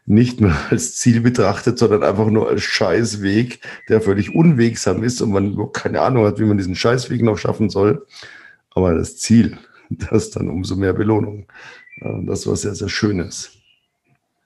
nicht 0.04 0.40
mehr 0.40 0.56
als 0.70 0.96
Ziel 0.96 1.20
betrachtet, 1.20 1.78
sondern 1.78 2.02
einfach 2.02 2.26
nur 2.26 2.48
als 2.48 2.62
Scheißweg, 2.62 3.60
der 3.88 4.00
völlig 4.00 4.34
unwegsam 4.34 5.04
ist 5.04 5.22
und 5.22 5.30
man 5.30 5.72
keine 5.72 6.00
Ahnung 6.00 6.26
hat, 6.26 6.40
wie 6.40 6.44
man 6.44 6.58
diesen 6.58 6.74
Scheißweg 6.74 7.22
noch 7.22 7.38
schaffen 7.38 7.70
soll. 7.70 8.04
Aber 8.70 8.94
das 8.94 9.16
Ziel, 9.18 9.58
das 9.90 10.30
dann 10.30 10.48
umso 10.50 10.74
mehr 10.74 10.92
Belohnung. 10.92 11.46
Das 12.24 12.48
war 12.48 12.56
sehr, 12.56 12.74
sehr 12.74 12.88
Schönes. 12.88 13.52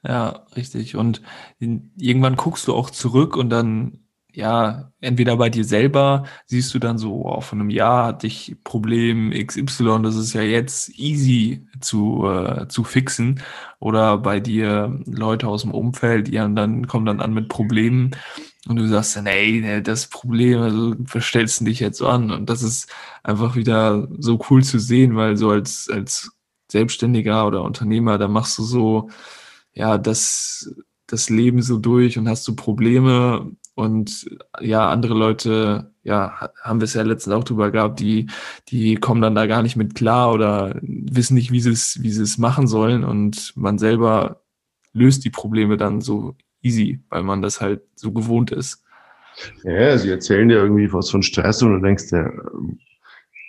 Ja, 0.04 0.44
richtig. 0.56 0.94
Und 0.94 1.22
irgendwann 1.58 2.36
guckst 2.36 2.68
du 2.68 2.74
auch 2.74 2.90
zurück 2.90 3.34
und 3.34 3.48
dann, 3.48 4.00
ja, 4.36 4.92
entweder 5.00 5.38
bei 5.38 5.48
dir 5.48 5.64
selber 5.64 6.24
siehst 6.44 6.74
du 6.74 6.78
dann 6.78 6.98
so, 6.98 7.24
oh, 7.24 7.40
von 7.40 7.58
einem 7.58 7.70
Jahr 7.70 8.06
hatte 8.08 8.26
ich 8.26 8.56
Problem 8.64 9.30
XY, 9.30 10.02
das 10.02 10.14
ist 10.16 10.34
ja 10.34 10.42
jetzt 10.42 10.90
easy 10.98 11.66
zu, 11.80 12.26
äh, 12.26 12.68
zu 12.68 12.84
fixen. 12.84 13.40
Oder 13.80 14.18
bei 14.18 14.38
dir 14.38 15.00
Leute 15.06 15.48
aus 15.48 15.62
dem 15.62 15.70
Umfeld, 15.72 16.28
die 16.28 16.32
dann 16.32 16.86
kommen 16.86 17.06
dann 17.06 17.20
an 17.20 17.32
mit 17.32 17.48
Problemen 17.48 18.10
und 18.68 18.76
du 18.76 18.86
sagst 18.86 19.16
dann, 19.16 19.26
ey, 19.26 19.82
das 19.82 20.08
Problem, 20.08 20.60
also 20.60 20.94
verstellst 21.06 21.60
du 21.60 21.64
dich 21.64 21.80
jetzt 21.80 22.02
an. 22.02 22.30
Und 22.30 22.50
das 22.50 22.62
ist 22.62 22.90
einfach 23.22 23.56
wieder 23.56 24.06
so 24.18 24.38
cool 24.50 24.62
zu 24.62 24.78
sehen, 24.78 25.16
weil 25.16 25.38
so 25.38 25.50
als, 25.50 25.88
als 25.90 26.30
Selbstständiger 26.70 27.46
oder 27.46 27.62
Unternehmer, 27.62 28.18
da 28.18 28.28
machst 28.28 28.58
du 28.58 28.64
so, 28.64 29.08
ja, 29.72 29.96
das, 29.96 30.74
das 31.06 31.30
Leben 31.30 31.62
so 31.62 31.78
durch 31.78 32.18
und 32.18 32.28
hast 32.28 32.46
du 32.48 32.54
Probleme 32.56 33.50
und 33.76 34.26
ja, 34.58 34.88
andere 34.88 35.12
Leute, 35.12 35.92
ja, 36.02 36.50
haben 36.62 36.80
wir 36.80 36.86
es 36.86 36.94
ja 36.94 37.02
letztens 37.02 37.34
auch 37.34 37.44
drüber 37.44 37.70
gehabt, 37.70 38.00
die, 38.00 38.26
die 38.70 38.94
kommen 38.94 39.20
dann 39.20 39.34
da 39.34 39.46
gar 39.46 39.62
nicht 39.62 39.76
mit 39.76 39.94
klar 39.94 40.32
oder 40.32 40.80
wissen 40.80 41.34
nicht, 41.34 41.52
wie 41.52 41.60
sie 41.60 41.72
es, 41.72 42.02
wie 42.02 42.10
sie 42.10 42.22
es 42.22 42.38
machen 42.38 42.66
sollen 42.66 43.04
und 43.04 43.52
man 43.54 43.76
selber 43.76 44.40
löst 44.94 45.26
die 45.26 45.30
Probleme 45.30 45.76
dann 45.76 46.00
so 46.00 46.34
easy, 46.62 47.02
weil 47.10 47.22
man 47.22 47.42
das 47.42 47.60
halt 47.60 47.82
so 47.96 48.12
gewohnt 48.12 48.50
ist. 48.50 48.82
Ja, 49.62 49.98
sie 49.98 50.08
erzählen 50.08 50.48
dir 50.48 50.56
irgendwie 50.56 50.90
was 50.90 51.10
von 51.10 51.22
Stress 51.22 51.62
und 51.62 51.74
du 51.74 51.80
denkst 51.80 52.10
ja, 52.12 52.30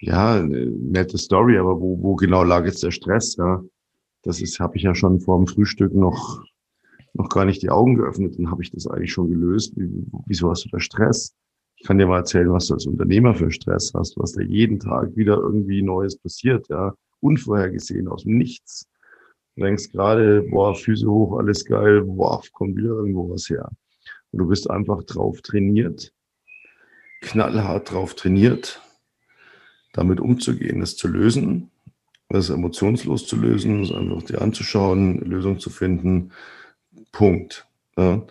ja, 0.02 0.44
nette 0.44 1.18
Story, 1.18 1.58
aber 1.58 1.80
wo, 1.80 2.04
wo 2.04 2.16
genau 2.16 2.44
lag 2.44 2.66
jetzt 2.66 2.84
der 2.84 2.92
Stress, 2.92 3.38
ja? 3.38 3.62
Das 4.24 4.42
ist, 4.42 4.60
habe 4.60 4.76
ich 4.76 4.84
ja 4.84 4.94
schon 4.94 5.22
vor 5.22 5.38
dem 5.38 5.48
Frühstück 5.48 5.94
noch, 5.94 6.44
noch 7.18 7.30
gar 7.30 7.46
nicht 7.46 7.62
die 7.62 7.70
Augen 7.70 7.96
geöffnet. 7.96 8.38
Dann 8.38 8.52
habe 8.52 8.64
ich 8.64 8.72
das 8.72 8.88
eigentlich 8.88 9.12
schon 9.12 9.30
gelöst. 9.30 9.74
Wieso 10.26 10.50
hast 10.50 10.66
du 10.66 10.70
da 10.70 10.80
Stress? 10.80 11.36
Ich 11.76 11.86
kann 11.86 11.98
dir 11.98 12.08
mal 12.08 12.18
erzählen, 12.18 12.52
was 12.52 12.68
du 12.68 12.74
als 12.74 12.88
Unternehmer 12.88 13.36
für 13.36 13.52
Stress 13.52 13.94
hast, 13.94 14.18
was 14.18 14.34
da 14.34 14.42
jeden 14.42 14.80
Tag 14.80 15.16
wieder 15.16 15.38
irgendwie 15.38 15.82
Neues 15.82 16.18
passiert, 16.18 16.68
ja. 16.70 16.94
Unvorhergesehen 17.20 18.08
aus 18.08 18.24
dem 18.24 18.38
Nichts. 18.38 18.88
Du 19.56 19.64
denkst 19.64 19.92
gerade, 19.92 20.44
boah, 20.44 20.76
Füße 20.76 21.10
hoch, 21.10 21.38
alles 21.38 21.66
geil, 21.66 22.04
boah, 22.04 22.42
kommt 22.54 22.76
wieder 22.76 22.90
irgendwo 22.90 23.30
was 23.30 23.50
her. 23.50 23.70
Und 24.32 24.40
du 24.40 24.48
bist 24.48 24.70
einfach 24.70 25.04
drauf 25.04 25.42
trainiert, 25.42 26.14
knallhart 27.22 27.92
drauf 27.92 28.14
trainiert, 28.14 28.82
damit 29.94 30.20
umzugehen, 30.20 30.82
es 30.82 30.96
zu 30.96 31.08
lösen 31.08 31.72
das 32.30 32.50
emotionslos 32.50 33.26
zu 33.26 33.38
lösen, 33.38 33.84
es 33.84 33.92
einfach 33.92 34.24
dir 34.24 34.42
anzuschauen, 34.42 35.20
Lösung 35.22 35.60
zu 35.60 35.70
finden. 35.70 36.32
Punkt. 37.12 37.68
Ja. 37.98 38.26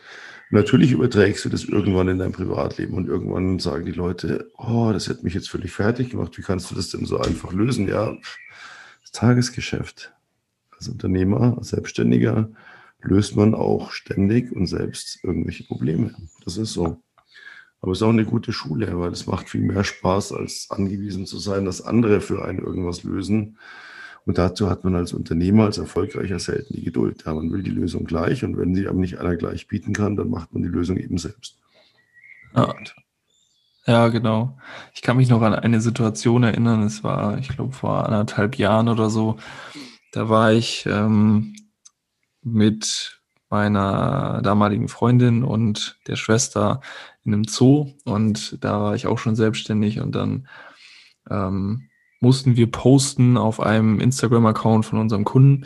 Natürlich 0.51 0.93
überträgst 0.93 1.45
du 1.45 1.49
das 1.49 1.65
irgendwann 1.65 2.09
in 2.09 2.19
dein 2.19 2.33
Privatleben 2.33 2.95
und 2.95 3.09
irgendwann 3.09 3.59
sagen 3.59 3.85
die 3.85 3.93
Leute, 3.93 4.51
oh, 4.57 4.91
das 4.93 5.09
hätte 5.09 5.25
mich 5.25 5.35
jetzt 5.35 5.51
völlig 5.51 5.73
fertig 5.73 6.11
gemacht. 6.11 6.39
Wie 6.39 6.43
kannst 6.43 6.71
du 6.71 6.77
das 6.77 6.91
denn 6.91 7.05
so 7.05 7.19
einfach 7.19 7.53
lösen? 7.53 7.89
Ja, 7.89 8.17
das 9.03 9.11
Tagesgeschäft. 9.11 10.12
Als 10.71 10.89
Unternehmer, 10.89 11.57
als 11.59 11.69
Selbstständiger 11.69 12.49
löst 13.01 13.35
man 13.35 13.55
auch 13.55 13.91
ständig 13.91 14.53
und 14.53 14.67
selbst 14.67 15.25
irgendwelche 15.25 15.65
Probleme. 15.65 16.15
Das 16.45 16.57
ist 16.57 16.73
so. 16.73 17.03
Aber 17.81 17.93
es 17.93 17.99
ist 17.99 18.03
auch 18.03 18.11
eine 18.11 18.25
gute 18.25 18.53
Schule, 18.53 18.99
weil 18.99 19.12
es 19.12 19.27
macht 19.27 19.49
viel 19.49 19.62
mehr 19.62 19.85
Spaß, 19.85 20.33
als 20.33 20.69
angewiesen 20.71 21.27
zu 21.27 21.39
sein, 21.39 21.65
dass 21.65 21.83
andere 21.83 22.21
für 22.21 22.45
einen 22.45 22.59
irgendwas 22.59 23.03
lösen 23.03 23.59
Und 24.27 24.39
dazu 24.39 24.69
hat 24.69 24.85
man 24.85 24.97
als 24.97 25.12
Unternehmer, 25.12 25.65
als 25.65 25.79
Erfolgreicher 25.79 26.39
selten 26.41 26.75
die 26.75 26.85
Geduld. 26.85 27.23
Ja, 27.25 27.33
man 27.33 27.51
will 27.53 27.62
die 27.62 27.71
Lösung 27.71 28.05
gleich 28.05 28.45
und 28.45 28.59
wenn 28.59 28.75
sie 28.75 28.89
einem 28.89 29.01
nicht 29.01 29.19
einer 29.19 29.37
gleich 29.37 29.69
bieten 29.69 29.93
kann, 29.93 30.17
dann 30.17 30.29
macht 30.29 30.53
man 30.53 30.62
die 30.62 30.69
Lösung 30.69 30.97
eben 30.97 31.17
selbst. 31.17 31.59
Ja. 32.55 32.75
Ja, 33.87 34.09
genau. 34.09 34.59
Ich 34.95 35.03
kann 35.03 35.17
mich 35.17 35.29
noch 35.29 35.43
an 35.43 35.55
eine 35.55 35.81
Situation 35.81 36.43
erinnern. 36.43 36.83
Es 36.83 37.05
war, 37.05 37.39
ich 37.39 37.49
glaube, 37.51 37.73
vor 37.73 38.05
anderthalb 38.05 38.57
Jahren 38.57 38.89
oder 38.89 39.11
so. 39.11 39.37
Da 40.11 40.29
war 40.29 40.53
ich 40.53 40.85
ähm, 40.87 41.55
mit 42.43 43.21
meiner 43.49 44.41
damaligen 44.43 44.89
Freundin 44.89 45.45
und 45.45 46.01
der 46.09 46.17
Schwester 46.17 46.81
in 47.23 47.33
einem 47.33 47.45
Zoo 47.45 47.93
und 48.05 48.65
da 48.65 48.81
war 48.81 48.95
ich 48.97 49.07
auch 49.07 49.19
schon 49.19 49.37
selbstständig 49.37 50.01
und 50.01 50.17
dann 50.17 50.49
ähm, 51.31 51.89
mussten 52.27 52.57
wir 52.57 52.69
posten 52.71 53.37
auf 53.37 53.61
einem 53.61 54.01
Instagram-Account 54.01 54.85
von 54.85 54.99
unserem 54.99 55.25
Kunden. 55.25 55.65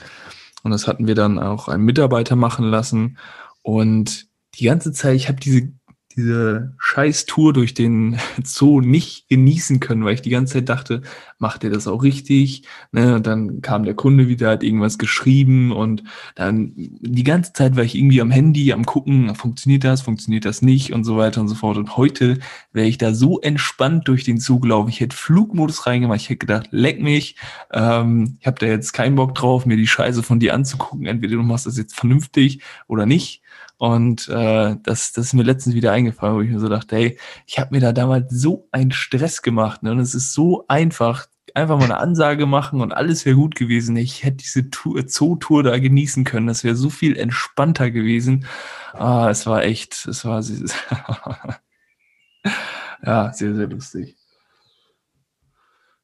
Und 0.62 0.72
das 0.72 0.86
hatten 0.86 1.06
wir 1.06 1.14
dann 1.14 1.38
auch 1.38 1.68
einem 1.68 1.86
Mitarbeiter 1.86 2.36
machen 2.36 2.66
lassen. 2.66 3.16
Und 3.62 4.28
die 4.58 4.64
ganze 4.64 4.92
Zeit, 4.92 5.16
ich 5.16 5.28
habe 5.28 5.40
diese 5.40 5.72
diese 6.16 6.74
scheiß 6.78 7.26
Tour 7.26 7.52
durch 7.52 7.72
den 7.74 8.18
Zoo 8.44 8.80
nicht 8.80 9.28
genießen 9.28 9.80
können, 9.80 10.04
weil 10.04 10.14
ich 10.14 10.22
die 10.22 10.30
ganze 10.30 10.54
Zeit 10.54 10.68
dachte, 10.68 11.02
macht 11.38 11.62
er 11.62 11.70
das 11.70 11.86
auch 11.86 12.02
richtig? 12.02 12.64
Ne, 12.92 13.14
und 13.14 13.26
dann 13.26 13.62
kam 13.62 13.84
der 13.84 13.94
Kunde 13.94 14.28
wieder, 14.28 14.50
hat 14.50 14.62
irgendwas 14.62 14.98
geschrieben 14.98 15.72
und 15.72 16.02
dann 16.34 16.72
die 16.76 17.24
ganze 17.24 17.52
Zeit 17.52 17.76
war 17.76 17.84
ich 17.84 17.94
irgendwie 17.94 18.20
am 18.20 18.30
Handy, 18.30 18.72
am 18.72 18.84
gucken, 18.84 19.34
funktioniert 19.34 19.84
das, 19.84 20.02
funktioniert 20.02 20.44
das 20.44 20.62
nicht 20.62 20.92
und 20.92 21.04
so 21.04 21.16
weiter 21.16 21.40
und 21.40 21.48
so 21.48 21.54
fort. 21.54 21.76
Und 21.76 21.96
heute 21.96 22.38
wäre 22.72 22.88
ich 22.88 22.98
da 22.98 23.14
so 23.14 23.40
entspannt 23.40 24.08
durch 24.08 24.24
den 24.24 24.38
Zoo 24.38 24.58
gelaufen. 24.58 24.90
Ich 24.90 25.00
hätte 25.00 25.16
Flugmodus 25.16 25.86
reingemacht, 25.86 26.20
ich 26.20 26.28
hätte 26.28 26.38
gedacht, 26.38 26.68
leck 26.72 27.00
mich, 27.00 27.36
ähm, 27.72 28.36
ich 28.40 28.46
habe 28.46 28.58
da 28.58 28.66
jetzt 28.66 28.92
keinen 28.92 29.14
Bock 29.14 29.34
drauf, 29.34 29.64
mir 29.64 29.76
die 29.76 29.86
Scheiße 29.86 30.22
von 30.22 30.40
dir 30.40 30.54
anzugucken. 30.54 31.06
Entweder 31.06 31.36
du 31.36 31.42
machst 31.42 31.66
das 31.66 31.78
jetzt 31.78 31.94
vernünftig 31.94 32.60
oder 32.88 33.06
nicht. 33.06 33.42
Und 33.80 34.28
äh, 34.28 34.76
das, 34.82 35.12
das 35.12 35.28
ist 35.28 35.32
mir 35.32 35.42
letztens 35.42 35.74
wieder 35.74 35.90
eingefallen, 35.92 36.36
wo 36.36 36.42
ich 36.42 36.50
mir 36.50 36.60
so 36.60 36.68
dachte, 36.68 36.96
hey, 36.96 37.18
ich 37.46 37.58
habe 37.58 37.74
mir 37.74 37.80
da 37.80 37.94
damals 37.94 38.30
so 38.30 38.68
einen 38.72 38.92
Stress 38.92 39.40
gemacht. 39.40 39.82
Ne? 39.82 39.92
Und 39.92 40.00
es 40.00 40.14
ist 40.14 40.34
so 40.34 40.66
einfach, 40.68 41.28
einfach 41.54 41.78
mal 41.78 41.84
eine 41.84 41.96
Ansage 41.96 42.44
machen 42.44 42.82
und 42.82 42.92
alles 42.92 43.24
wäre 43.24 43.36
gut 43.36 43.54
gewesen. 43.54 43.96
Ich 43.96 44.22
hätte 44.22 44.36
diese 44.36 44.68
Zoo-Tour 45.06 45.62
da 45.62 45.78
genießen 45.78 46.24
können. 46.24 46.46
Das 46.46 46.62
wäre 46.62 46.76
so 46.76 46.90
viel 46.90 47.16
entspannter 47.16 47.90
gewesen. 47.90 48.44
Ah, 48.92 49.30
es 49.30 49.46
war 49.46 49.62
echt, 49.62 50.06
es 50.06 50.26
war 50.26 50.42
ja, 53.02 53.32
sehr, 53.32 53.54
sehr 53.54 53.66
lustig. 53.66 54.14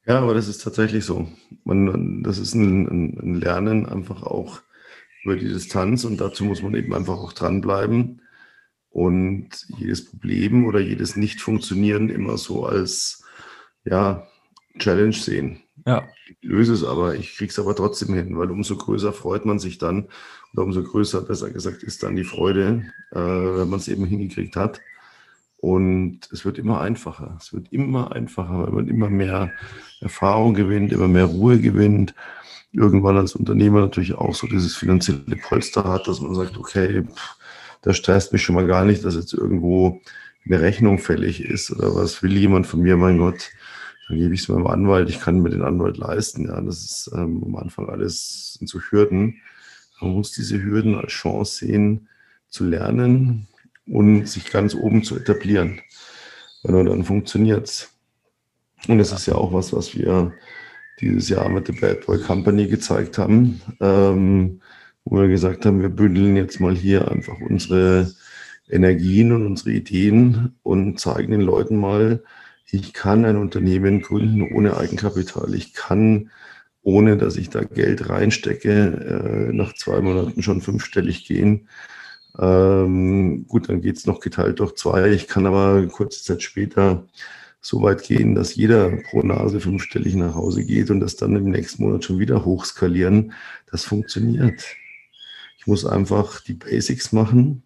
Ja, 0.06 0.20
aber 0.20 0.32
das 0.32 0.48
ist 0.48 0.64
tatsächlich 0.64 1.04
so. 1.04 1.28
Man, 1.64 2.22
das 2.22 2.38
ist 2.38 2.54
ein, 2.54 3.18
ein 3.20 3.34
Lernen 3.34 3.84
einfach 3.84 4.22
auch 4.22 4.62
über 5.26 5.34
die 5.36 5.48
Distanz 5.48 6.04
und 6.04 6.20
dazu 6.20 6.44
muss 6.44 6.62
man 6.62 6.74
eben 6.76 6.94
einfach 6.94 7.18
auch 7.18 7.32
dranbleiben 7.32 8.22
und 8.90 9.48
jedes 9.76 10.04
Problem 10.04 10.66
oder 10.66 10.78
jedes 10.78 11.16
Nicht-Funktionieren 11.16 12.10
immer 12.10 12.38
so 12.38 12.64
als 12.64 13.24
ja, 13.84 14.28
Challenge 14.78 15.12
sehen. 15.12 15.62
Ja. 15.84 16.08
Ich 16.28 16.48
löse 16.48 16.74
es 16.74 16.84
aber, 16.84 17.16
ich 17.16 17.36
kriege 17.36 17.50
es 17.50 17.58
aber 17.58 17.74
trotzdem 17.74 18.14
hin, 18.14 18.38
weil 18.38 18.52
umso 18.52 18.76
größer 18.76 19.12
freut 19.12 19.44
man 19.46 19.58
sich 19.58 19.78
dann 19.78 20.06
oder 20.52 20.62
umso 20.62 20.84
größer, 20.84 21.22
besser 21.22 21.50
gesagt, 21.50 21.82
ist 21.82 22.04
dann 22.04 22.14
die 22.14 22.24
Freude, 22.24 22.84
äh, 23.10 23.18
wenn 23.18 23.68
man 23.68 23.80
es 23.80 23.88
eben 23.88 24.06
hingekriegt 24.06 24.54
hat. 24.54 24.80
Und 25.56 26.20
es 26.32 26.44
wird 26.44 26.58
immer 26.58 26.80
einfacher. 26.80 27.36
Es 27.40 27.52
wird 27.52 27.72
immer 27.72 28.12
einfacher, 28.12 28.62
weil 28.62 28.72
man 28.72 28.86
immer 28.86 29.10
mehr 29.10 29.50
Erfahrung 30.00 30.54
gewinnt, 30.54 30.92
immer 30.92 31.08
mehr 31.08 31.24
Ruhe 31.24 31.58
gewinnt 31.58 32.14
irgendwann 32.76 33.16
als 33.16 33.34
Unternehmer 33.34 33.80
natürlich 33.80 34.14
auch 34.14 34.34
so 34.34 34.46
dieses 34.46 34.76
finanzielle 34.76 35.36
Polster 35.36 35.84
hat, 35.84 36.06
dass 36.06 36.20
man 36.20 36.34
sagt, 36.34 36.56
okay, 36.58 37.02
pff, 37.02 37.36
das 37.82 37.96
stresst 37.96 38.32
mich 38.32 38.42
schon 38.42 38.54
mal 38.54 38.66
gar 38.66 38.84
nicht, 38.84 39.04
dass 39.04 39.14
jetzt 39.14 39.32
irgendwo 39.32 40.00
eine 40.44 40.60
Rechnung 40.60 40.98
fällig 40.98 41.44
ist 41.44 41.70
oder 41.70 41.94
was 41.94 42.22
will 42.22 42.36
jemand 42.36 42.66
von 42.66 42.80
mir, 42.80 42.96
mein 42.96 43.18
Gott, 43.18 43.50
dann 44.08 44.18
gebe 44.18 44.34
ich 44.34 44.42
es 44.42 44.48
meinem 44.48 44.66
Anwalt, 44.66 45.08
ich 45.08 45.20
kann 45.20 45.40
mir 45.40 45.50
den 45.50 45.62
Anwalt 45.62 45.96
leisten. 45.96 46.46
Ja, 46.46 46.60
das 46.60 46.84
ist 46.84 47.10
ähm, 47.14 47.42
am 47.44 47.56
Anfang 47.56 47.88
alles 47.88 48.54
sind 48.54 48.68
so 48.68 48.80
Hürden. 48.80 49.40
Man 50.00 50.12
muss 50.12 50.32
diese 50.32 50.62
Hürden 50.62 50.94
als 50.94 51.12
Chance 51.12 51.66
sehen, 51.66 52.08
zu 52.48 52.64
lernen 52.64 53.48
und 53.86 54.28
sich 54.28 54.50
ganz 54.50 54.74
oben 54.74 55.02
zu 55.02 55.16
etablieren. 55.16 55.80
Weil 56.62 56.72
nur 56.72 56.84
dann 56.84 57.04
funktioniert 57.04 57.66
es. 57.66 57.90
Und 58.86 58.98
das 58.98 59.12
ist 59.12 59.26
ja 59.26 59.34
auch 59.34 59.52
was, 59.52 59.72
was 59.72 59.96
wir 59.96 60.32
dieses 61.00 61.28
Jahr 61.28 61.48
mit 61.48 61.68
der 61.68 61.74
Bad 61.74 62.06
Boy 62.06 62.18
Company 62.18 62.68
gezeigt 62.68 63.18
haben, 63.18 63.60
ähm, 63.80 64.60
wo 65.04 65.20
wir 65.20 65.28
gesagt 65.28 65.66
haben, 65.66 65.82
wir 65.82 65.88
bündeln 65.88 66.36
jetzt 66.36 66.60
mal 66.60 66.74
hier 66.74 67.10
einfach 67.10 67.40
unsere 67.40 68.10
Energien 68.68 69.32
und 69.32 69.46
unsere 69.46 69.72
Ideen 69.72 70.54
und 70.62 70.98
zeigen 70.98 71.32
den 71.32 71.40
Leuten 71.40 71.76
mal, 71.76 72.22
ich 72.70 72.92
kann 72.92 73.24
ein 73.24 73.36
Unternehmen 73.36 74.02
gründen 74.02 74.42
ohne 74.52 74.76
Eigenkapital. 74.76 75.54
Ich 75.54 75.72
kann, 75.72 76.30
ohne 76.82 77.16
dass 77.16 77.36
ich 77.36 77.48
da 77.48 77.62
Geld 77.62 78.08
reinstecke, 78.08 79.50
äh, 79.50 79.52
nach 79.52 79.74
zwei 79.74 80.00
Monaten 80.00 80.42
schon 80.42 80.60
fünfstellig 80.60 81.26
gehen. 81.26 81.68
Ähm, 82.38 83.46
gut, 83.46 83.68
dann 83.68 83.80
geht's 83.80 84.06
noch 84.06 84.20
geteilt 84.20 84.60
durch 84.60 84.74
zwei. 84.74 85.10
Ich 85.10 85.28
kann 85.28 85.46
aber 85.46 85.86
kurze 85.86 86.22
Zeit 86.24 86.42
später 86.42 87.06
so 87.66 87.82
weit 87.82 88.04
gehen, 88.04 88.36
dass 88.36 88.54
jeder 88.54 88.90
pro 88.90 89.22
Nase 89.22 89.58
fünfstellig 89.58 90.14
nach 90.14 90.36
Hause 90.36 90.64
geht 90.64 90.88
und 90.90 91.00
das 91.00 91.16
dann 91.16 91.34
im 91.34 91.50
nächsten 91.50 91.82
Monat 91.82 92.04
schon 92.04 92.20
wieder 92.20 92.44
hochskalieren. 92.44 93.32
Das 93.68 93.84
funktioniert. 93.84 94.64
Ich 95.58 95.66
muss 95.66 95.84
einfach 95.84 96.40
die 96.40 96.54
Basics 96.54 97.10
machen, 97.10 97.64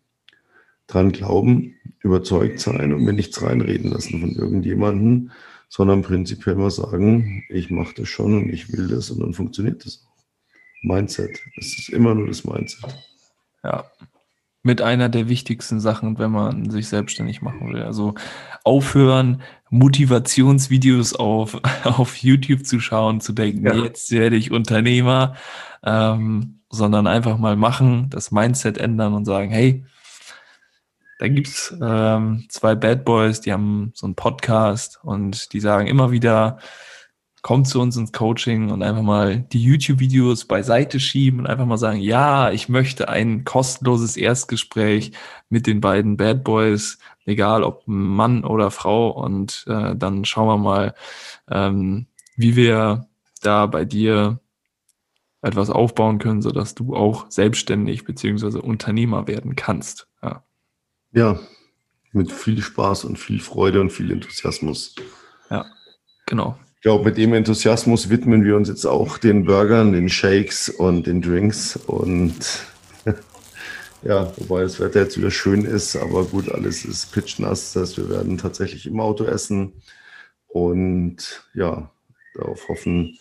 dran 0.87 1.13
glauben, 1.13 1.75
überzeugt 1.99 2.61
sein 2.61 2.95
und 2.95 3.05
mir 3.05 3.13
nichts 3.13 3.43
reinreden 3.43 3.91
lassen 3.91 4.21
von 4.21 4.31
irgendjemandem, 4.31 5.33
sondern 5.69 6.01
prinzipiell 6.01 6.57
mal 6.57 6.71
sagen, 6.71 7.45
ich 7.51 7.71
mache 7.71 7.95
das 7.95 8.09
schon 8.09 8.35
und 8.35 8.49
ich 8.49 8.73
will 8.73 8.89
das 8.89 9.11
und 9.11 9.21
dann 9.21 9.35
funktioniert 9.35 9.85
das 9.85 10.07
auch. 10.07 10.11
Mindset. 10.83 11.39
Es 11.59 11.79
ist 11.79 11.91
immer 11.91 12.15
nur 12.15 12.27
das 12.27 12.45
Mindset. 12.45 12.97
Ja, 13.63 13.85
mit 14.63 14.83
einer 14.83 15.09
der 15.09 15.29
wichtigsten 15.29 15.81
Sachen, 15.81 16.19
wenn 16.19 16.31
man 16.31 16.71
sich 16.71 16.89
selbstständig 16.89 17.41
machen 17.41 17.73
will. 17.73 17.83
Also 17.83 18.15
aufhören, 18.63 19.43
Motivationsvideos 19.71 21.15
auf, 21.15 21.61
auf 21.85 22.17
YouTube 22.17 22.67
zu 22.67 22.81
schauen, 22.81 23.21
zu 23.21 23.33
denken, 23.33 23.67
ja. 23.67 23.75
jetzt 23.75 24.11
werde 24.11 24.37
ich 24.37 24.51
Unternehmer, 24.51 25.35
ähm, 25.83 26.61
sondern 26.69 27.07
einfach 27.07 27.39
mal 27.39 27.57
machen, 27.57 28.11
das 28.11 28.31
Mindset 28.31 28.79
ändern 28.79 29.15
und 29.15 29.25
sagen, 29.25 29.51
hey, 29.51 29.85
da 31.19 31.29
gibt's 31.29 31.75
ähm, 31.83 32.47
zwei 32.49 32.75
Bad 32.75 33.05
Boys, 33.05 33.41
die 33.41 33.53
haben 33.53 33.93
so 33.95 34.07
einen 34.07 34.15
Podcast 34.15 35.01
und 35.03 35.53
die 35.53 35.61
sagen 35.61 35.87
immer 35.87 36.11
wieder, 36.11 36.59
kommt 37.43 37.69
zu 37.69 37.81
uns 37.81 37.97
ins 37.97 38.13
Coaching 38.13 38.71
und 38.71 38.83
einfach 38.83 39.03
mal 39.03 39.39
die 39.39 39.63
YouTube-Videos 39.63 40.45
beiseite 40.45 41.01
schieben 41.01 41.41
und 41.41 41.47
einfach 41.47 41.67
mal 41.67 41.79
sagen, 41.79 42.01
ja, 42.01 42.51
ich 42.51 42.69
möchte 42.69 43.09
ein 43.09 43.45
kostenloses 43.45 44.17
Erstgespräch 44.17 45.13
mit 45.49 45.67
den 45.67 45.81
beiden 45.81 46.17
Bad 46.17 46.45
Boys, 46.45 46.99
egal 47.25 47.63
ob 47.63 47.83
Mann 47.87 48.45
oder 48.45 48.71
Frau. 48.71 49.11
Und 49.11 49.65
äh, 49.69 49.97
dann 49.97 50.25
schauen 50.25 50.49
wir 50.49 50.59
mal, 50.59 50.95
ähm, 51.51 52.07
wie 52.37 52.57
wir 52.57 53.09
da 53.43 53.67
bei 53.67 53.85
dir 53.85 54.39
etwas 55.43 55.71
aufbauen 55.71 56.19
können, 56.19 56.43
sodass 56.43 56.75
du 56.75 56.95
auch 56.95 57.31
selbstständig 57.31 58.05
beziehungsweise 58.05 58.61
Unternehmer 58.61 59.27
werden 59.27 59.57
kannst. 59.57 60.09
Ja. 60.23 60.45
ja, 61.13 61.41
mit 62.13 62.31
viel 62.31 62.61
Spaß 62.61 63.05
und 63.05 63.19
viel 63.19 63.41
Freude 63.41 63.81
und 63.81 63.91
viel 63.91 64.11
Enthusiasmus. 64.11 64.95
Ja, 65.49 65.65
genau. 66.27 66.59
Ich 66.81 66.85
glaube, 66.85 67.05
mit 67.05 67.19
dem 67.19 67.35
Enthusiasmus 67.35 68.09
widmen 68.09 68.43
wir 68.43 68.57
uns 68.57 68.71
jetzt 68.71 68.87
auch 68.87 69.19
den 69.19 69.45
Burgern, 69.45 69.93
den 69.93 70.09
Shakes 70.09 70.71
und 70.71 71.07
den 71.07 71.21
Drinks. 71.21 71.77
Und 71.77 72.65
ja, 74.03 74.33
wobei 74.39 74.63
das 74.63 74.81
Wetter 74.81 75.03
jetzt 75.03 75.19
wieder 75.19 75.31
schön 75.31 75.67
ist, 75.67 75.95
aber 75.95 76.25
gut, 76.25 76.51
alles 76.51 76.87
ist 76.87 77.13
pitchnass. 77.13 77.75
Das 77.75 77.83
heißt, 77.83 77.99
wir 77.99 78.09
werden 78.09 78.39
tatsächlich 78.39 78.87
im 78.87 78.99
Auto 78.99 79.25
essen 79.25 79.75
und 80.49 81.45
ja, 81.53 81.91
darauf 82.35 82.67
hoffen, 82.71 83.19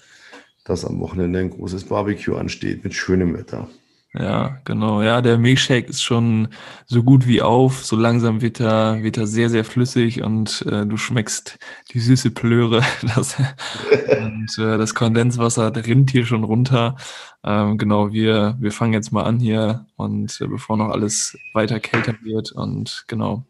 dass 0.64 0.86
am 0.86 1.02
Wochenende 1.02 1.40
ein 1.40 1.50
großes 1.50 1.84
Barbecue 1.84 2.38
ansteht 2.38 2.86
mit 2.86 2.94
schönem 2.94 3.38
Wetter. 3.38 3.68
Ja, 4.14 4.58
genau. 4.66 5.04
Ja, 5.04 5.22
der 5.22 5.38
Milkshake 5.38 5.88
ist 5.88 6.02
schon 6.02 6.48
so 6.88 7.04
gut 7.04 7.28
wie 7.28 7.44
auf. 7.44 7.86
So 7.86 7.96
langsam 7.96 8.42
wird 8.42 8.60
er, 8.60 9.04
wird 9.04 9.18
er 9.18 9.28
sehr, 9.28 9.52
sehr 9.52 9.64
flüssig 9.64 10.24
und 10.24 10.66
äh, 10.68 10.88
du 10.88 10.98
schmeckst 10.98 11.60
die 11.94 12.00
süße 12.00 12.32
Plöre. 12.32 12.82
Das, 13.16 13.38
und 13.38 14.58
äh, 14.58 14.78
das 14.78 14.96
Kondenswasser 14.96 15.76
rinnt 15.76 16.12
hier 16.12 16.26
schon 16.26 16.44
runter. 16.44 16.96
Ähm, 17.44 17.78
genau, 17.78 18.12
wir, 18.12 18.58
wir 18.60 18.72
fangen 18.72 18.94
jetzt 18.94 19.12
mal 19.12 19.24
an 19.24 19.40
hier 19.40 19.86
und 19.96 20.42
äh, 20.42 20.48
bevor 20.48 20.78
noch 20.78 20.90
alles 20.90 21.38
weiter 21.54 21.80
kälter 21.80 22.16
wird 22.24 22.52
und 22.52 23.06
genau. 23.08 23.46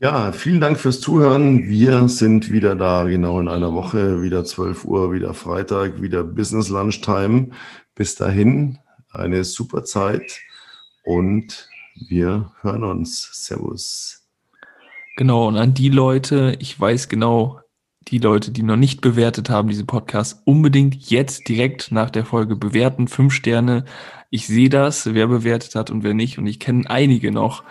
Ja, 0.00 0.30
vielen 0.30 0.60
Dank 0.60 0.78
fürs 0.78 1.00
Zuhören. 1.00 1.66
Wir 1.68 2.08
sind 2.08 2.52
wieder 2.52 2.76
da, 2.76 3.02
genau 3.04 3.40
in 3.40 3.48
einer 3.48 3.72
Woche, 3.72 4.22
wieder 4.22 4.44
12 4.44 4.84
Uhr, 4.84 5.12
wieder 5.12 5.34
Freitag, 5.34 6.00
wieder 6.00 6.22
Business 6.22 6.68
Lunchtime. 6.68 7.48
Bis 7.98 8.14
dahin 8.14 8.78
eine 9.10 9.42
super 9.42 9.82
Zeit 9.82 10.38
und 11.02 11.68
wir 11.96 12.52
hören 12.60 12.84
uns. 12.84 13.28
Servus. 13.32 14.24
Genau, 15.16 15.48
und 15.48 15.56
an 15.56 15.74
die 15.74 15.88
Leute, 15.88 16.56
ich 16.60 16.78
weiß 16.78 17.08
genau, 17.08 17.58
die 18.06 18.18
Leute, 18.18 18.52
die 18.52 18.62
noch 18.62 18.76
nicht 18.76 19.00
bewertet 19.00 19.50
haben, 19.50 19.66
diese 19.66 19.84
Podcast, 19.84 20.42
unbedingt 20.44 21.10
jetzt 21.10 21.48
direkt 21.48 21.90
nach 21.90 22.08
der 22.10 22.24
Folge 22.24 22.54
bewerten. 22.54 23.08
Fünf 23.08 23.34
Sterne. 23.34 23.84
Ich 24.30 24.46
sehe 24.46 24.68
das, 24.68 25.12
wer 25.12 25.26
bewertet 25.26 25.74
hat 25.74 25.90
und 25.90 26.04
wer 26.04 26.14
nicht. 26.14 26.38
Und 26.38 26.46
ich 26.46 26.60
kenne 26.60 26.88
einige 26.88 27.32
noch, 27.32 27.64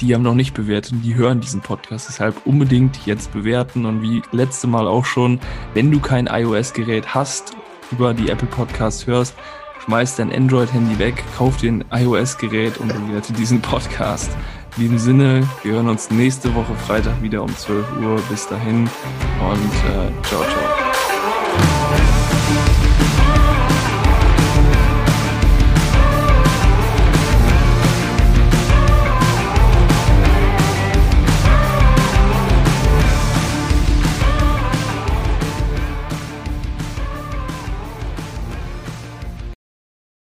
die 0.00 0.14
haben 0.14 0.22
noch 0.22 0.34
nicht 0.34 0.54
bewertet 0.54 0.92
und 0.92 1.02
die 1.02 1.14
hören 1.14 1.42
diesen 1.42 1.60
Podcast. 1.60 2.08
Deshalb 2.08 2.46
unbedingt 2.46 3.04
jetzt 3.04 3.32
bewerten. 3.32 3.84
Und 3.84 4.00
wie 4.00 4.22
letzte 4.32 4.66
Mal 4.66 4.88
auch 4.88 5.04
schon, 5.04 5.40
wenn 5.74 5.90
du 5.90 6.00
kein 6.00 6.26
iOS-Gerät 6.26 7.14
hast, 7.14 7.54
über 7.92 8.14
die 8.14 8.30
Apple 8.30 8.48
Podcasts 8.48 9.06
hörst, 9.06 9.34
schmeiß 9.84 10.16
dein 10.16 10.32
Android-Handy 10.32 10.98
weg, 10.98 11.22
kauf 11.36 11.56
dir 11.58 11.72
ein 11.72 11.84
iOS-Gerät 11.92 12.78
und 12.78 12.88
bewerte 12.88 13.32
diesen 13.32 13.60
Podcast. 13.60 14.30
In 14.76 14.82
diesem 14.84 14.98
Sinne, 14.98 15.48
wir 15.62 15.72
hören 15.72 15.88
uns 15.88 16.10
nächste 16.10 16.54
Woche 16.54 16.74
Freitag 16.86 17.22
wieder 17.22 17.42
um 17.42 17.54
12 17.54 17.86
Uhr. 18.02 18.20
Bis 18.28 18.48
dahin 18.48 18.80
und 18.80 18.88
äh, 18.88 20.26
ciao, 20.26 20.42
ciao. 20.42 20.83